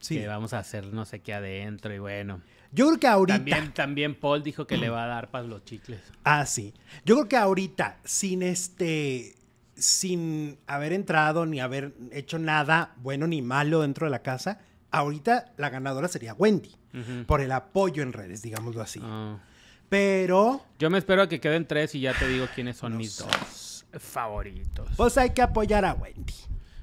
Sí. 0.00 0.16
que 0.18 0.26
vamos 0.26 0.52
a 0.52 0.58
hacer 0.58 0.92
no 0.92 1.04
sé 1.04 1.20
qué 1.20 1.32
adentro 1.32 1.94
y 1.94 2.00
bueno. 2.00 2.40
Yo 2.72 2.86
creo 2.88 2.98
que 2.98 3.06
ahorita. 3.06 3.36
También, 3.38 3.72
también 3.72 4.14
Paul 4.16 4.42
dijo 4.42 4.66
que 4.66 4.76
le 4.76 4.88
va 4.88 5.04
a 5.04 5.06
dar 5.06 5.30
para 5.30 5.46
los 5.46 5.64
chicles. 5.64 6.00
Ah, 6.24 6.44
sí. 6.44 6.74
Yo 7.04 7.14
creo 7.14 7.28
que 7.28 7.36
ahorita, 7.36 7.98
sin 8.04 8.42
este. 8.42 9.36
Sin 9.82 10.58
haber 10.68 10.92
entrado 10.92 11.44
ni 11.44 11.58
haber 11.58 11.92
hecho 12.12 12.38
nada 12.38 12.94
bueno 12.98 13.26
ni 13.26 13.42
malo 13.42 13.82
dentro 13.82 14.06
de 14.06 14.12
la 14.12 14.22
casa, 14.22 14.60
ahorita 14.92 15.52
la 15.56 15.70
ganadora 15.70 16.06
sería 16.06 16.34
Wendy. 16.34 16.70
Por 17.26 17.40
el 17.40 17.50
apoyo 17.50 18.02
en 18.02 18.12
redes, 18.12 18.42
digámoslo 18.42 18.80
así. 18.80 19.00
Ah. 19.02 19.38
Pero, 19.88 20.64
Yo 20.78 20.88
me 20.88 20.98
espero 20.98 21.22
a 21.22 21.28
que 21.28 21.40
queden 21.40 21.66
tres 21.66 21.94
y 21.94 22.00
ya 22.00 22.14
te 22.14 22.28
digo 22.28 22.46
quiénes 22.54 22.76
son 22.76 22.96
mis 22.96 23.18
dos 23.18 23.84
favoritos. 23.98 24.88
pues 24.96 25.18
hay 25.18 25.30
que 25.30 25.42
apoyar 25.42 25.84
a 25.84 25.94
Wendy. 25.94 26.32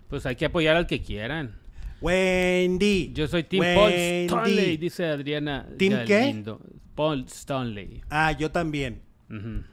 Pues 0.09 0.25
hay 0.25 0.35
que 0.35 0.45
apoyar 0.45 0.75
al 0.75 0.85
que 0.85 1.01
quieran. 1.01 1.55
Wendy. 2.01 3.11
Yo 3.13 3.27
soy 3.27 3.43
Team 3.43 3.63
Paul 3.75 3.91
Wendy. 3.91 4.25
Stanley, 4.25 4.77
dice 4.77 5.05
Adriana. 5.05 5.67
¿Team 5.77 6.05
qué? 6.05 6.19
Galindo. 6.19 6.59
Paul 6.95 7.25
Stanley. 7.27 8.01
Ah, 8.09 8.31
yo 8.33 8.51
también. 8.51 9.01
Ujú. 9.29 9.63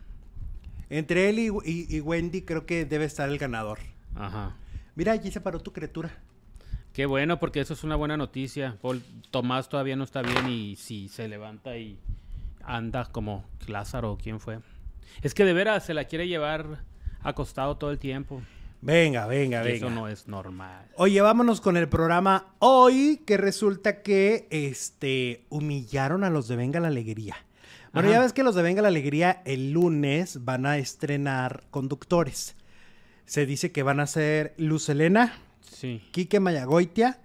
Entre 0.91 1.29
él 1.29 1.39
y, 1.39 1.49
y- 1.65 1.87
y 1.97 2.01
Wendy 2.01 2.43
creo 2.43 2.67
que 2.67 2.85
debe 2.85 3.05
estar 3.05 3.29
el 3.29 3.39
ganador. 3.39 3.79
Ajá. 4.15 4.57
Mira, 4.95 5.13
allí 5.13 5.31
se 5.31 5.41
paró 5.41 5.61
tu 5.61 5.73
criatura. 5.73 6.11
Qué 6.93 7.05
bueno, 7.07 7.39
porque 7.39 7.61
eso 7.61 7.75
es 7.75 7.85
una 7.85 7.97
buena 7.97 8.17
noticia. 8.17 8.79
Paul 8.81 9.03
Tomás 9.31 9.69
todavía 9.69 9.97
no 9.97 10.05
está 10.05 10.23
bien 10.23 10.49
y 10.49 10.77
si 10.77 11.09
se 11.09 11.29
levanta 11.29 11.77
y 11.77 11.99
anda 12.65 13.05
como 13.07 13.45
Lázaro, 13.67 14.17
¿quién 14.23 14.41
fue? 14.41 14.61
Es 15.23 15.35
que 15.35 15.45
de 15.45 15.53
veras 15.53 15.85
se 15.85 15.93
la 15.95 16.05
quiere 16.05 16.27
llevar 16.29 16.85
acostado 17.21 17.77
todo 17.77 17.91
el 17.91 17.99
tiempo. 17.99 18.41
Venga, 18.81 19.27
venga, 19.27 19.63
venga. 19.63 19.77
eso 19.77 19.91
no 19.91 20.07
es 20.09 20.29
normal. 20.29 20.87
Oye, 20.97 21.21
vámonos 21.21 21.61
con 21.61 21.77
el 21.77 21.89
programa 21.89 22.55
hoy, 22.61 23.23
que 23.27 23.37
resulta 23.37 24.03
que 24.03 24.47
este 24.51 25.45
humillaron 25.49 26.25
a 26.25 26.31
los 26.31 26.47
de 26.49 26.57
Venga 26.57 26.79
la 26.81 26.89
Alegría. 26.89 27.37
Bueno, 27.97 28.11
Ajá. 28.11 28.19
ya 28.19 28.23
ves 28.25 28.33
que 28.35 28.43
los 28.43 28.55
de 28.55 28.63
Venga 28.63 28.83
la 28.83 28.89
Alegría 28.89 29.41
el 29.47 29.73
lunes 29.73 30.45
van 30.45 30.67
a 30.67 30.77
estrenar 30.77 31.65
conductores. 31.71 32.55
Se 33.25 33.47
dice 33.47 33.73
que 33.73 33.83
van 33.83 34.01
a 34.01 34.07
ser 34.07 34.53
Luz 34.59 34.91
Elena, 34.91 35.33
Sí. 35.63 36.03
Quique 36.13 36.39
Mayagoitia 36.39 37.19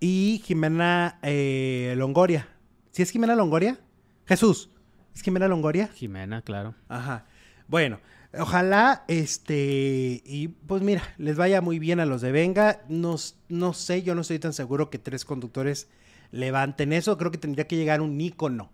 y 0.00 0.42
Jimena 0.44 1.20
eh, 1.22 1.94
Longoria. 1.96 2.48
¿Sí 2.90 3.02
es 3.02 3.10
Jimena 3.12 3.36
Longoria? 3.36 3.78
Jesús, 4.26 4.70
¿es 5.14 5.22
Jimena 5.22 5.46
Longoria? 5.46 5.88
Jimena, 5.94 6.42
claro. 6.42 6.74
Ajá. 6.88 7.26
Bueno, 7.68 8.00
ojalá, 8.36 9.04
este, 9.06 10.22
y 10.24 10.48
pues 10.48 10.82
mira, 10.82 11.02
les 11.18 11.36
vaya 11.36 11.60
muy 11.60 11.78
bien 11.78 12.00
a 12.00 12.04
los 12.04 12.20
de 12.20 12.32
Venga. 12.32 12.82
No, 12.88 13.14
no 13.48 13.72
sé, 13.74 14.02
yo 14.02 14.16
no 14.16 14.22
estoy 14.22 14.40
tan 14.40 14.52
seguro 14.54 14.90
que 14.90 14.98
tres 14.98 15.24
conductores 15.24 15.88
levanten 16.32 16.92
eso. 16.92 17.16
Creo 17.18 17.30
que 17.30 17.38
tendría 17.38 17.66
que 17.66 17.76
llegar 17.76 18.00
un 18.00 18.20
ícono. 18.20 18.70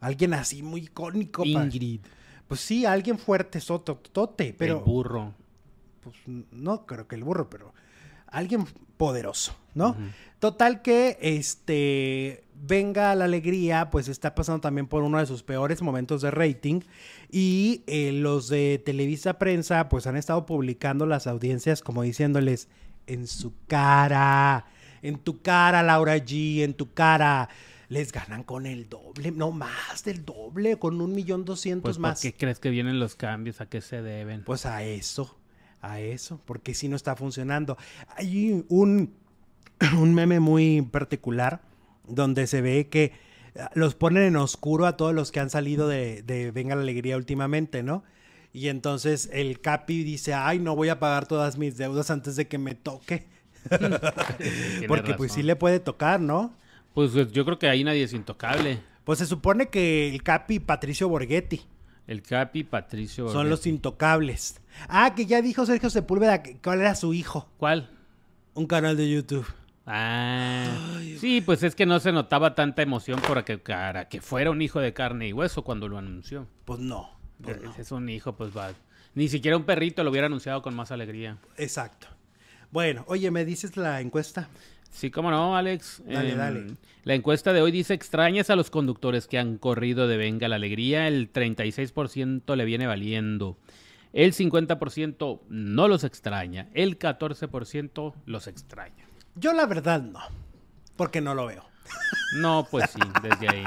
Alguien 0.00 0.34
así 0.34 0.62
muy 0.62 0.82
icónico. 0.82 1.42
pa- 1.42 1.48
Ingrid. 1.48 2.00
Pues 2.48 2.60
sí, 2.60 2.84
alguien 2.84 3.18
fuerte, 3.18 3.60
sototote, 3.60 4.54
pero 4.58 4.78
el 4.78 4.84
burro. 4.84 5.32
pues, 6.02 6.14
no 6.50 6.84
creo 6.86 7.06
que 7.08 7.14
el 7.14 7.24
burro, 7.24 7.48
pero 7.48 7.72
alguien 8.26 8.64
poderoso, 8.96 9.54
¿no? 9.74 9.96
Total 10.38 10.82
que 10.82 11.16
este 11.20 12.44
venga 12.64 13.14
la 13.14 13.24
alegría, 13.24 13.90
pues 13.90 14.06
está 14.08 14.34
pasando 14.34 14.60
también 14.60 14.86
por 14.86 15.02
uno 15.02 15.18
de 15.18 15.26
sus 15.26 15.42
peores 15.42 15.82
momentos 15.82 16.22
de 16.22 16.30
rating 16.30 16.80
y 17.30 17.82
eh, 17.86 18.12
los 18.12 18.48
de 18.48 18.80
Televisa 18.84 19.38
Prensa 19.38 19.88
pues 19.88 20.06
han 20.06 20.16
estado 20.16 20.46
publicando 20.46 21.06
las 21.06 21.26
audiencias 21.26 21.80
como 21.82 22.02
diciéndoles 22.02 22.68
en 23.08 23.26
su 23.26 23.52
cara, 23.66 24.66
en 25.02 25.18
tu 25.18 25.42
cara 25.42 25.82
Laura 25.82 26.16
G, 26.16 26.62
en 26.62 26.74
tu 26.74 26.92
cara. 26.92 27.48
Les 27.88 28.10
ganan 28.10 28.42
con 28.42 28.64
el 28.64 28.88
doble, 28.88 29.32
no 29.32 29.50
más 29.50 30.02
del 30.04 30.24
doble, 30.24 30.78
con 30.78 30.98
un 31.02 31.12
millón 31.14 31.44
doscientos 31.44 31.82
Pues, 31.82 31.96
¿por 31.96 32.02
más. 32.02 32.20
qué 32.22 32.32
crees 32.32 32.58
que 32.58 32.70
vienen 32.70 32.98
los 32.98 33.16
cambios? 33.16 33.60
¿A 33.60 33.66
qué 33.66 33.82
se 33.82 34.00
deben? 34.00 34.44
Pues 34.44 34.64
a 34.64 34.82
eso, 34.82 35.36
a 35.82 36.00
eso, 36.00 36.40
porque 36.46 36.72
si 36.72 36.88
no 36.88 36.96
está 36.96 37.16
funcionando. 37.16 37.76
Hay 38.16 38.64
un, 38.68 39.12
un 39.98 40.14
meme 40.14 40.40
muy 40.40 40.80
particular 40.80 41.60
donde 42.08 42.46
se 42.46 42.62
ve 42.62 42.88
que 42.88 43.12
ah, 43.58 43.70
los 43.74 43.94
ponen 43.94 44.22
en 44.22 44.36
oscuro 44.36 44.86
a 44.86 44.96
todos 44.96 45.12
los 45.14 45.30
que 45.30 45.40
han 45.40 45.50
salido 45.50 45.86
de, 45.86 46.22
de 46.22 46.50
Venga 46.50 46.74
la 46.74 46.82
Alegría 46.82 47.18
últimamente, 47.18 47.82
¿no? 47.82 48.04
Y 48.54 48.68
entonces 48.68 49.28
el 49.32 49.60
Capi 49.60 50.02
dice, 50.02 50.32
ay, 50.32 50.58
no 50.60 50.76
voy 50.76 50.88
a 50.88 50.98
pagar 50.98 51.26
todas 51.26 51.58
mis 51.58 51.76
deudas 51.76 52.10
antes 52.10 52.36
de 52.36 52.48
que 52.48 52.56
me 52.58 52.74
toque. 52.74 53.26
Porque 54.88 55.14
pues 55.14 55.32
sí 55.32 55.42
le 55.42 55.56
puede 55.56 55.80
tocar, 55.80 56.20
¿no? 56.20 56.54
Pues 56.94 57.14
eh, 57.16 57.28
yo 57.32 57.44
creo 57.44 57.58
que 57.58 57.68
ahí 57.68 57.84
nadie 57.84 58.02
es 58.02 58.12
intocable. 58.12 58.80
Pues 59.04 59.18
se 59.18 59.26
supone 59.26 59.68
que 59.68 60.08
el 60.14 60.22
Capi 60.22 60.54
y 60.56 60.60
Patricio 60.60 61.08
Borghetti 61.08 61.62
El 62.06 62.22
Capi, 62.22 62.64
Patricio. 62.64 63.28
son 63.28 63.48
los 63.50 63.66
intocables. 63.66 64.60
Ah, 64.88 65.14
que 65.14 65.26
ya 65.26 65.42
dijo 65.42 65.66
Sergio 65.66 65.90
Sepúlveda 65.90 66.42
que- 66.42 66.56
cuál 66.58 66.80
era 66.80 66.94
su 66.94 67.12
hijo. 67.14 67.48
¿Cuál? 67.58 67.90
Un 68.54 68.66
canal 68.66 68.96
de 68.96 69.10
YouTube. 69.10 69.46
Ah, 69.86 70.66
sí, 71.18 71.40
pues 71.40 71.62
es 71.64 71.74
que 71.74 71.86
no 71.86 71.98
se 71.98 72.12
notaba 72.12 72.54
tanta 72.54 72.82
emoción 72.82 73.20
por 73.20 73.42
que, 73.44 73.58
para 73.58 74.08
que 74.08 74.20
fuera 74.20 74.50
un 74.50 74.62
hijo 74.62 74.78
de 74.78 74.92
carne 74.92 75.26
y 75.28 75.32
hueso 75.32 75.64
cuando 75.64 75.88
lo 75.88 75.98
anunció. 75.98 76.46
Pues 76.64 76.78
no. 76.78 77.10
pues 77.42 77.60
no. 77.60 77.74
Es 77.76 77.90
un 77.90 78.08
hijo, 78.08 78.34
pues 78.36 78.56
va. 78.56 78.70
Ni 79.14 79.28
siquiera 79.28 79.56
un 79.56 79.64
perrito 79.64 80.04
lo 80.04 80.10
hubiera 80.10 80.26
anunciado 80.28 80.62
con 80.62 80.74
más 80.74 80.92
alegría. 80.92 81.38
Exacto. 81.56 82.06
Bueno, 82.72 83.04
oye, 83.06 83.30
¿me 83.30 83.44
dices 83.44 83.76
la 83.76 84.00
encuesta? 84.00 84.48
Sí, 84.90 85.10
cómo 85.10 85.30
no, 85.30 85.56
Alex. 85.56 86.02
Dale, 86.06 86.32
Em, 86.32 86.38
dale. 86.38 86.66
La 87.04 87.14
encuesta 87.14 87.52
de 87.52 87.62
hoy 87.62 87.70
dice, 87.72 87.94
extrañas 87.94 88.50
a 88.50 88.56
los 88.56 88.70
conductores 88.70 89.26
que 89.26 89.38
han 89.38 89.56
corrido 89.58 90.08
de 90.08 90.16
Venga 90.16 90.48
la 90.48 90.56
Alegría. 90.56 91.08
El 91.08 91.32
36% 91.32 92.54
le 92.56 92.64
viene 92.64 92.86
valiendo. 92.86 93.56
El 94.12 94.32
50% 94.34 95.40
no 95.48 95.88
los 95.88 96.04
extraña. 96.04 96.68
El 96.74 96.98
14% 96.98 98.14
los 98.26 98.46
extraña. 98.46 99.06
Yo 99.34 99.52
la 99.54 99.64
verdad 99.66 100.02
no, 100.02 100.20
porque 100.96 101.20
no 101.22 101.34
lo 101.34 101.46
veo. 101.46 101.64
No, 102.36 102.66
pues 102.70 102.90
sí, 102.90 103.00
desde 103.22 103.48
ahí. 103.48 103.64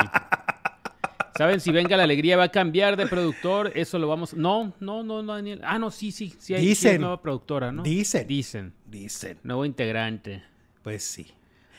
¿Saben 1.38 1.60
si 1.60 1.72
Venga 1.72 1.98
la 1.98 2.04
Alegría 2.04 2.38
va 2.38 2.44
a 2.44 2.50
cambiar 2.50 2.96
de 2.96 3.08
productor? 3.08 3.72
Eso 3.76 4.00
lo 4.00 4.08
vamos... 4.08 4.34
No, 4.36 4.74
no, 4.80 5.04
no, 5.04 5.22
no, 5.22 5.34
Daniel. 5.34 5.60
Ah, 5.66 5.78
no, 5.78 5.92
sí, 5.92 6.14
sí. 6.14 6.34
Sí 6.40 6.54
hay 6.54 6.66
Dicen. 6.66 7.02
nueva 7.02 7.22
productora, 7.22 7.74
¿no? 7.74 7.84
Dicen. 7.84 8.26
Dicen. 8.26 8.74
Dicen. 8.96 9.38
Nuevo 9.44 9.66
integrante. 9.66 10.42
Pues 10.82 11.04
sí. 11.04 11.28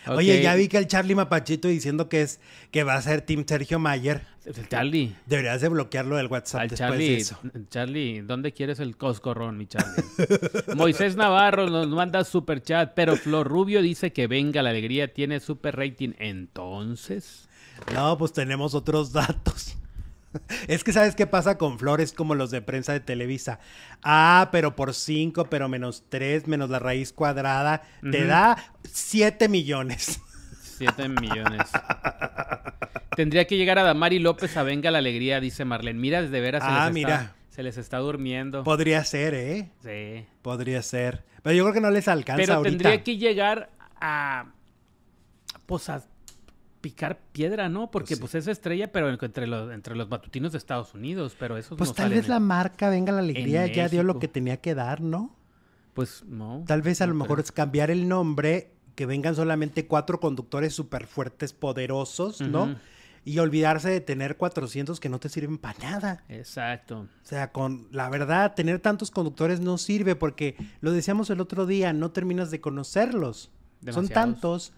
Oye, 0.06 0.42
ya 0.42 0.54
vi 0.54 0.68
que 0.68 0.76
el 0.76 0.86
Charlie 0.86 1.14
Mapachito 1.14 1.66
diciendo 1.66 2.10
que 2.10 2.20
es 2.20 2.40
que 2.70 2.84
va 2.84 2.94
a 2.94 3.00
ser 3.00 3.22
Team 3.22 3.44
Sergio 3.48 3.78
Mayer. 3.78 4.20
El 4.44 4.68
Charlie. 4.68 5.16
Deberías 5.24 5.62
de 5.62 5.68
bloquearlo 5.70 6.16
del 6.16 6.26
WhatsApp 6.26 6.60
Al 6.60 6.68
después 6.68 6.90
de 6.90 6.96
Charlie, 6.98 7.16
eso. 7.16 7.38
Charlie, 7.70 8.20
¿dónde 8.20 8.52
quieres 8.52 8.80
el 8.80 8.98
coscorrón, 8.98 9.56
mi 9.56 9.66
Charlie? 9.66 10.04
Moisés 10.76 11.16
Navarro 11.16 11.70
nos 11.70 11.88
manda 11.88 12.22
super 12.22 12.62
chat, 12.62 12.92
pero 12.94 13.16
Flor 13.16 13.48
Rubio 13.48 13.80
dice 13.80 14.12
que 14.12 14.26
venga 14.26 14.62
la 14.62 14.70
alegría, 14.70 15.12
tiene 15.12 15.40
super 15.40 15.74
rating. 15.74 16.12
Entonces, 16.18 17.48
No, 17.94 18.18
pues 18.18 18.34
tenemos 18.34 18.74
otros 18.74 19.10
datos. 19.12 19.74
Es 20.68 20.84
que 20.84 20.92
sabes 20.92 21.14
qué 21.14 21.26
pasa 21.26 21.58
con 21.58 21.78
flores 21.78 22.12
como 22.12 22.34
los 22.34 22.50
de 22.50 22.62
prensa 22.62 22.92
de 22.92 23.00
Televisa. 23.00 23.58
Ah, 24.02 24.48
pero 24.52 24.76
por 24.76 24.94
5, 24.94 25.46
pero 25.50 25.68
menos 25.68 26.04
3, 26.08 26.46
menos 26.46 26.70
la 26.70 26.78
raíz 26.78 27.12
cuadrada, 27.12 27.82
te 28.10 28.24
da 28.26 28.56
7 28.90 29.48
millones. 29.48 30.20
7 30.78 31.08
millones. 31.20 31.62
Tendría 33.16 33.46
que 33.46 33.56
llegar 33.56 33.78
a 33.78 33.82
Damari 33.82 34.18
López 34.18 34.56
a 34.56 34.62
venga 34.62 34.90
la 34.90 34.98
alegría, 34.98 35.40
dice 35.40 35.64
Marlene. 35.64 35.98
Mira, 35.98 36.22
de 36.22 36.40
veras 36.40 36.62
se, 36.62 36.68
Ah, 36.70 36.84
les, 36.86 36.94
mira. 36.94 37.14
Está, 37.14 37.34
se 37.50 37.62
les 37.62 37.78
está 37.78 37.98
durmiendo. 37.98 38.62
Podría 38.62 39.02
ser, 39.04 39.34
¿eh? 39.34 39.70
Sí. 39.82 40.26
Podría 40.42 40.82
ser. 40.82 41.24
Pero 41.42 41.56
yo 41.56 41.62
creo 41.64 41.74
que 41.74 41.80
no 41.80 41.90
les 41.90 42.08
alcanza 42.08 42.42
Pero 42.42 42.54
ahorita. 42.54 42.70
tendría 42.70 43.02
que 43.02 43.16
llegar 43.16 43.70
a. 44.00 44.46
Pues 45.64 45.88
a 45.88 46.02
picar 46.80 47.20
piedra, 47.32 47.68
¿no? 47.68 47.90
Porque 47.90 48.16
Pues 48.16 48.20
pues, 48.20 48.32
sí. 48.32 48.38
es 48.38 48.46
estrella, 48.48 48.92
pero 48.92 49.10
entre 49.10 49.46
los, 49.46 49.72
entre 49.72 49.96
los 49.96 50.08
matutinos 50.08 50.52
de 50.52 50.58
Estados 50.58 50.94
Unidos. 50.94 51.36
Pero 51.38 51.56
eso 51.56 51.76
Pues 51.76 51.90
no 51.90 51.94
tal 51.94 52.10
vez 52.10 52.28
la 52.28 52.40
marca 52.40 52.90
Venga 52.90 53.12
la 53.12 53.20
Alegría 53.20 53.66
ya 53.66 53.88
dio 53.88 54.02
lo 54.02 54.18
que 54.18 54.28
tenía 54.28 54.58
que 54.58 54.74
dar, 54.74 55.00
¿no? 55.00 55.34
Pues 55.94 56.24
no. 56.26 56.62
Tal 56.66 56.82
vez 56.82 57.00
a 57.00 57.06
no 57.06 57.14
lo 57.14 57.18
mejor 57.18 57.36
creo. 57.36 57.44
es 57.44 57.52
cambiar 57.52 57.90
el 57.90 58.06
nombre, 58.06 58.72
que 58.94 59.06
vengan 59.06 59.34
solamente 59.34 59.86
cuatro 59.86 60.20
conductores 60.20 60.74
súper 60.74 61.06
fuertes, 61.06 61.52
poderosos, 61.52 62.40
¿no? 62.40 62.76
Y 63.24 63.38
olvidarse 63.40 63.90
de 63.90 64.00
tener 64.00 64.36
400 64.36 65.00
que 65.00 65.08
no 65.08 65.18
te 65.18 65.28
sirven 65.28 65.58
para 65.58 65.78
nada. 65.80 66.24
Exacto. 66.28 67.00
O 67.00 67.26
sea, 67.26 67.50
con 67.50 67.88
la 67.90 68.08
verdad, 68.08 68.54
tener 68.54 68.78
tantos 68.78 69.10
conductores 69.10 69.58
no 69.60 69.78
sirve 69.78 70.14
porque 70.14 70.56
lo 70.80 70.92
decíamos 70.92 71.30
el 71.30 71.40
otro 71.40 71.66
día, 71.66 71.92
no 71.92 72.12
terminas 72.12 72.50
de 72.50 72.60
conocerlos. 72.60 73.50
Son 73.92 74.08
tantos 74.08 74.72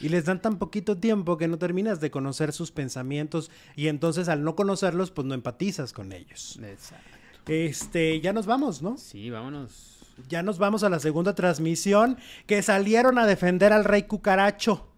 y 0.00 0.08
les 0.08 0.24
dan 0.24 0.40
tan 0.40 0.58
poquito 0.58 0.96
tiempo 0.98 1.36
que 1.36 1.48
no 1.48 1.58
terminas 1.58 2.00
de 2.00 2.10
conocer 2.10 2.52
sus 2.52 2.72
pensamientos 2.72 3.50
y 3.74 3.88
entonces 3.88 4.28
al 4.28 4.44
no 4.44 4.56
conocerlos, 4.56 5.10
pues 5.10 5.26
no 5.26 5.34
empatizas 5.34 5.92
con 5.92 6.12
ellos. 6.12 6.58
Exacto. 6.62 7.16
Este, 7.46 8.20
ya 8.20 8.32
nos 8.32 8.46
vamos, 8.46 8.82
¿no? 8.82 8.96
Sí, 8.96 9.30
vámonos. 9.30 9.98
Ya 10.28 10.42
nos 10.42 10.58
vamos 10.58 10.82
a 10.82 10.88
la 10.88 10.98
segunda 10.98 11.34
transmisión 11.34 12.16
que 12.46 12.62
salieron 12.62 13.18
a 13.18 13.26
defender 13.26 13.72
al 13.72 13.84
rey 13.84 14.04
cucaracho. 14.04 14.88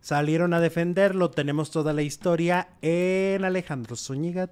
Salieron 0.00 0.54
a 0.54 0.60
defenderlo, 0.60 1.30
tenemos 1.30 1.70
toda 1.70 1.92
la 1.92 2.02
historia 2.02 2.68
en 2.80 3.44
Alejandro 3.44 3.96
Zúñiga 3.96 4.46